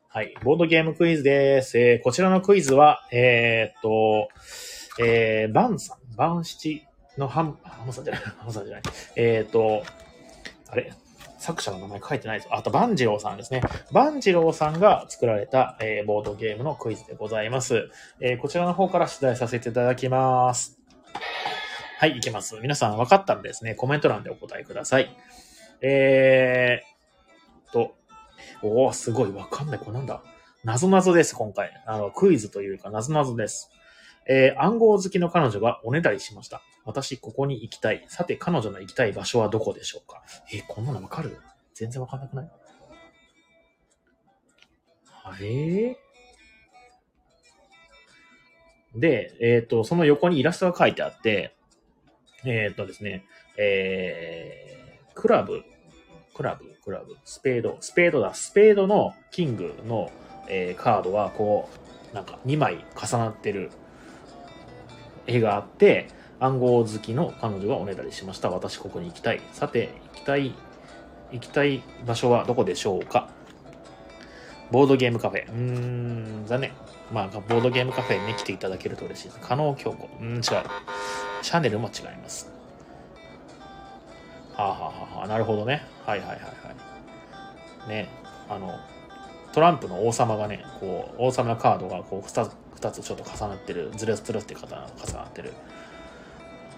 [0.08, 0.34] はい。
[0.42, 1.78] ボードゲームクイズです。
[1.78, 4.28] えーこちらのクイズは、えーっと、
[5.02, 6.82] えー、バンさん、バン七
[7.16, 8.82] のハン、ハムさんじゃない、 ハムさんじゃない。
[9.16, 9.82] えーっと、
[10.68, 10.92] あれ？
[11.38, 12.48] 作者の名前書いてないです。
[12.52, 13.62] あと、万次郎さんですね。
[13.90, 17.88] 万次郎さんが作られた、えーボードゲームのクイズでございます。
[18.20, 20.78] えーこちらの方から出題させていただきます。
[21.98, 22.56] はい、いきます。
[22.60, 23.74] 皆さん分かったんですね。
[23.76, 25.16] コメント欄でお答えください。
[25.82, 27.94] えー、と、
[28.62, 29.78] おー、すごい、わかんない。
[29.78, 30.22] これなんだ？
[30.62, 31.72] なぞなぞです、今回。
[31.86, 33.70] あの、クイズというか、なぞなぞです。
[34.28, 36.62] えー暗号好きの彼女がおねだりしました。
[36.84, 38.04] 私、ここに行きたい。
[38.08, 40.22] さて、彼女の行きたい場所はどこでしょうか？
[40.52, 41.36] えーこんなのわかる？
[41.74, 42.50] 全然わかんなくない？
[45.24, 45.96] あれ？
[48.94, 51.56] で、えっ、と、その横にイラストが書いてあって、
[52.44, 53.24] えっ、とですね、
[53.56, 55.64] えー、クラブ、
[56.34, 60.10] クラブ、クラブ、スペード、スペードだ、スペードのキングの、
[60.48, 61.68] えーカードがこ
[62.12, 63.70] う、なんか2枚重なってる
[65.26, 66.08] 絵があって、
[66.40, 68.50] 暗号好きの彼女がおねだりしました。
[68.50, 69.40] 私ここに行きたい。
[69.52, 70.54] さて、行きたい、
[71.32, 73.28] 行きたい場所はどこでしょうか？
[74.70, 75.46] ボードゲームカフェ。
[75.46, 76.72] うーん、残念。
[77.12, 79.40] まあ、ボードゲームカフェに、来ていただけると嬉しいです。
[79.40, 80.08] 加納京子。
[80.18, 80.42] うん、違う。
[80.42, 82.50] シャネルも違います。
[84.56, 85.82] はあ、ははは、なるほどね。
[86.06, 86.46] はいはいはいは
[87.86, 87.88] い。
[87.88, 88.08] ね、
[88.48, 88.78] あの、
[89.52, 95.52] トランプの王様がね、こう、王様のカードがこう2つ、二つちょっと重なってる、ずるずるって方重なってる。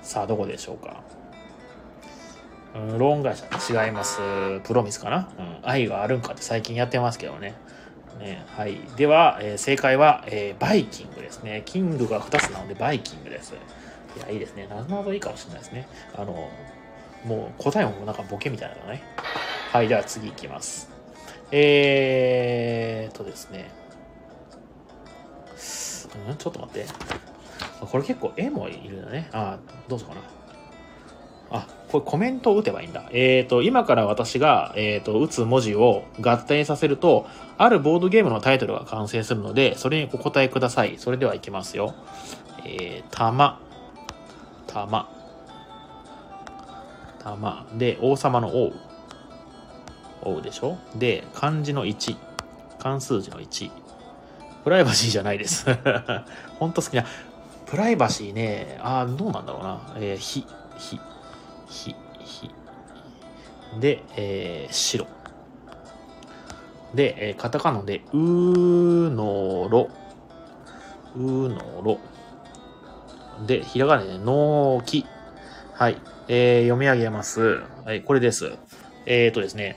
[0.02, 1.00] さあ、どこでしょうか。
[2.74, 4.18] うん、ローン会社違います。
[4.64, 7.54] プロミスかな、うん、愛があるんかって最近やってますけどね。
[8.18, 8.78] ねはい。
[8.96, 11.62] では、えー正解は、えーバイキングですね。
[11.64, 13.54] キングが2つなのでバイキングです。
[14.16, 14.66] いや、いいですね。
[14.68, 15.86] なぞなぞいいかもしれないですね。
[16.16, 16.48] あの、
[17.24, 19.02] もう答えもなんかボケみたいなのね。
[19.72, 20.90] はい、では次いきます。
[21.50, 23.70] えーとですね。
[26.38, 26.86] ちょっと待って。
[27.80, 29.28] これ結構絵もいるんだね。
[29.32, 30.20] あ、どうぞかな。
[31.50, 33.08] あ、これコメントを打てばいいんだ。
[33.12, 37.26] えっ、と、今から私が、えっ、と、打つ文字を合体させると、
[37.58, 40.98] あるボードゲームのタイトルが完成するので、それにお答えください。
[40.98, 41.94] それではいきますよ。
[42.64, 43.60] えー、玉、
[44.66, 45.08] 玉、
[47.24, 47.66] 玉。
[47.74, 48.72] で、王様の王。
[50.22, 50.78] 王でしょ？
[50.94, 52.16] で、漢字の1。
[52.78, 53.70] 漢数字の1。
[54.62, 55.66] プライバシーじゃないです。
[56.58, 57.04] ほんと好きな。
[57.66, 59.94] プライバシーね、あーどうなんだろうな。
[59.96, 60.46] えー、ひ、
[60.78, 61.00] ひ、
[61.66, 62.50] ひ、ひ。
[63.80, 65.06] で、えー、白。
[66.94, 69.88] で、えーカタカナで、うーのろ。
[71.16, 71.98] うーのろ。
[73.46, 75.04] で、ひらがなで、のーき。
[75.72, 75.96] はい。
[76.28, 77.60] えー読み上げます。
[77.84, 78.52] はい、これです。
[79.04, 79.76] えっ、とですね、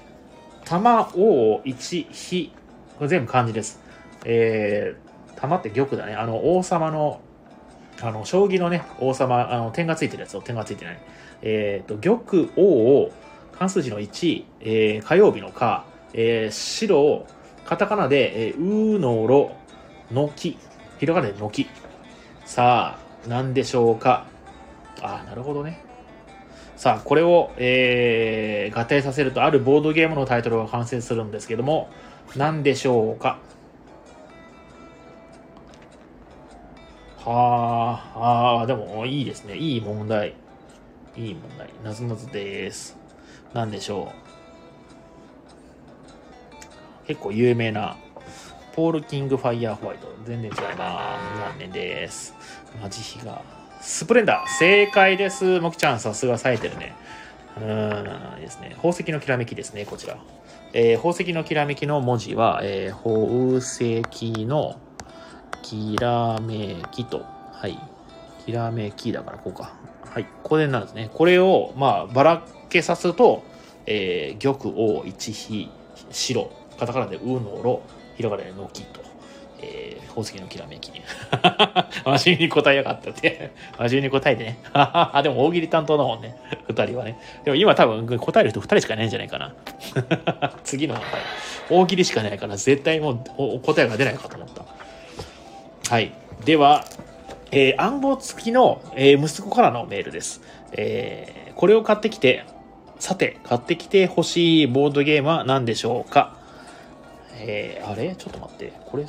[0.63, 2.53] 玉、王、一、ひ。
[2.97, 3.81] これ全部漢字です。
[4.23, 6.15] えー、玉って玉だね。
[6.15, 7.19] あの、王様の、
[8.01, 10.99] あの、将棋のね、王様、あの、点がついてるやつと点がついてない。
[11.41, 13.11] えっ、と、玉、王、
[13.51, 17.25] 関数字の1、えー火曜日の火、えー白、
[17.65, 19.51] カタカナで、えーうーのろ、
[20.11, 20.57] のき。
[20.99, 21.67] ひらがなでのき。
[22.45, 24.25] さあ、何でしょうか。
[25.01, 25.86] あ、なるほどね。
[26.77, 31.89] さあ、これを、えー、合体させるとあるボードゲームのタイトルが完成するんですけども、
[32.35, 33.39] 何でしょうか？
[37.25, 39.57] はあ、ああ、でもいいですね。
[39.57, 40.35] いい問題。
[41.15, 41.67] いい問題。
[41.83, 42.95] なぞなぞです。
[43.55, 44.13] 何でしょ
[47.03, 47.07] う。
[47.07, 47.97] 結構有名な、
[48.75, 50.07] ポールキングファイヤーホワイト。
[50.25, 51.39] 全然違います。
[51.39, 52.35] 残念です。
[52.79, 53.56] マジヒが。
[53.81, 54.49] スプレンダー。
[54.59, 55.59] 正解です。
[55.59, 56.95] もきちゃん、さすが冴えてるね。
[57.59, 58.71] うん、ですね。
[58.75, 60.17] 宝石のきらめきですね、こちら。
[60.73, 64.79] えー、宝石のきらめきの文字は、えー、宝石の
[65.61, 67.79] きらめきと、はい。
[68.45, 69.73] きらめきだからこうか。
[70.09, 70.25] はい。
[70.43, 71.09] これなんですね。
[71.13, 73.43] これを、まあ、ばらけさすと、
[73.85, 75.71] えー、玉、王、一、比、
[76.11, 77.81] 白、カタカナでうのろ、
[78.15, 79.01] ひらがなでのきと、
[79.59, 80.91] えー、宝石のきらめき。
[82.05, 83.51] 真面目に答えやがったって。
[83.77, 84.59] 真面目に答えてね。
[84.73, 86.35] あ、 でも大喜利担当だもんね。
[86.67, 87.19] 二人はね。
[87.43, 89.53] でも今多分答える人二人しかいないんじゃないかな。
[90.63, 91.21] 次の問題
[91.69, 94.63] 大喜利しかないから絶対もう答えが出ないかと思った。
[95.93, 96.11] はい。
[96.45, 96.85] では、
[97.51, 100.41] えー、暗号付きの、えー、息子からのメールです。
[100.73, 102.43] えー、これを買ってきて、
[102.99, 106.35] さて、買ってきて欲しいボードゲームは何でしょうか？
[107.39, 108.15] えー、あれ？
[108.15, 108.73] ちょっと待って。
[108.85, 109.05] これ、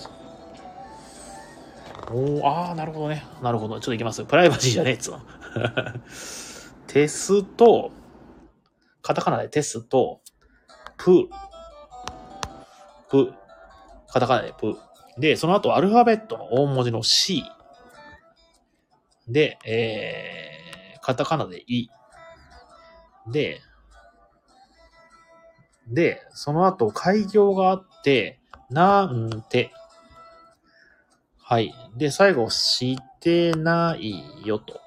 [2.11, 3.25] おああ、なるほどね。
[3.43, 3.75] なるほど。
[3.75, 4.25] ちょっといきます。
[4.25, 5.21] プライバシーじゃねえっつうの。
[6.87, 7.91] テスと、
[9.03, 10.21] カタカナでテスと、
[10.97, 11.29] プ、
[13.11, 13.33] プ、
[14.09, 14.77] カタカナでプ、
[15.19, 17.45] で、その後アルファベットの大文字の C。
[19.29, 21.91] で、えー、カタカナでイ。
[23.27, 23.61] で、
[25.87, 28.41] で、その後開業があって、
[28.71, 29.73] なんて。
[31.51, 31.75] はい。
[31.97, 34.83] で、最後、してないよと。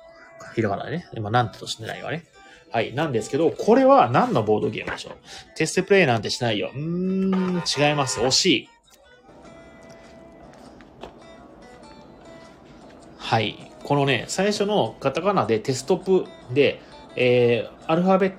[0.54, 1.08] ひらがなね。
[1.16, 2.26] 今、なんてとしてないわね。
[2.70, 2.94] はい。
[2.94, 5.14] なんですけど、これは何のボードゲームでしょう？
[5.58, 6.70] テストプレイなんてしないよ。
[6.72, 8.20] うーん、違います。
[8.20, 8.70] 惜しい。
[13.18, 13.72] はい。
[13.84, 16.80] このね、最初のカタカナでテストプで、
[17.16, 18.34] えー、アルファベッ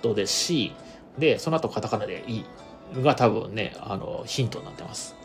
[0.00, 0.72] トで C
[1.18, 2.46] で、その後カタカナで E
[3.02, 5.15] が多分ね、あの、ヒントになってます。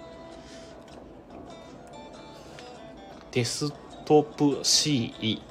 [3.31, 3.71] テス
[4.05, 5.41] トップ C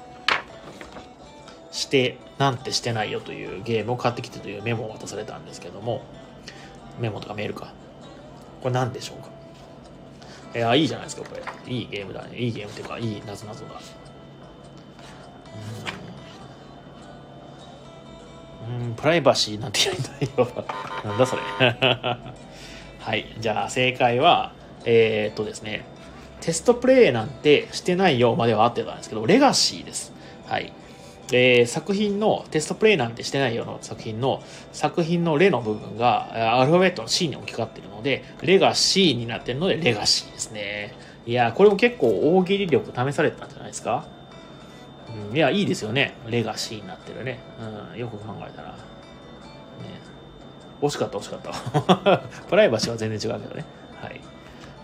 [1.71, 6.03] して、なんてしてないよというゲームを買ってきてというメモを渡されたんですけども、
[6.99, 7.73] メモとかメールか。
[8.61, 9.29] これ何でしょうか？
[10.53, 11.41] いや、いいじゃないですか、これ。
[11.73, 12.37] いいゲームだね。
[12.37, 13.79] いいゲームっていうか、いいなぞなぞだ。
[18.69, 20.47] うん、プライバシーなんてやりたいよ。
[21.03, 21.41] なんだそれ。
[22.99, 23.25] はい。
[23.39, 24.51] じゃあ、正解は、
[24.85, 25.85] えー、っとですね、
[26.41, 30.11] テストプレイなんてしてないよまでは合ってたんですけど、レガシーです。
[30.47, 30.73] はい。
[31.33, 34.43] えー、作品のテストプレイなんてしてないよの作品の
[34.73, 40.93] 作品のレの部分がアルファベットの C に置き換わってるので、レが C になってるのでレガシーですね。
[41.25, 44.05] いや、これも結構大喜利力試されてたんじゃないですか？
[45.29, 46.15] うん、いや、いいですよね。
[46.27, 47.39] レガシーになってるね。
[47.93, 48.69] うん、よく考えたら。
[48.71, 48.75] ね、
[50.81, 51.39] 惜しかった、惜しかっ
[52.03, 52.17] た。
[52.49, 53.63] プライバシーは全然違うけどね。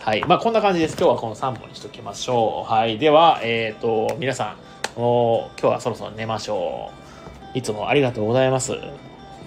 [0.08, 0.24] はい。
[0.24, 0.96] まあ、こんな感じです。
[0.98, 2.72] 今日はこの3本にしときましょう。
[2.72, 2.98] はい。
[2.98, 4.56] では、えっ、ー、と、皆さ
[4.96, 6.92] ん、もう今日はそろそろ寝ましょ
[7.54, 7.58] う。
[7.58, 8.78] いつもありがとうございます。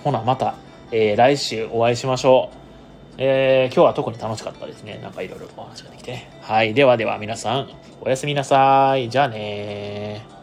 [0.04, 0.56] ほな、また、
[0.92, 3.14] えー、来週お会いしましょう。
[3.16, 5.00] えー、今日は特に楽しかったですね。
[5.02, 6.28] なんかいろいろお話ができて。
[6.42, 6.74] はい。
[6.74, 7.70] ではでは皆さん、
[8.02, 9.08] おやすみなさい。
[9.08, 10.39] じゃあねー。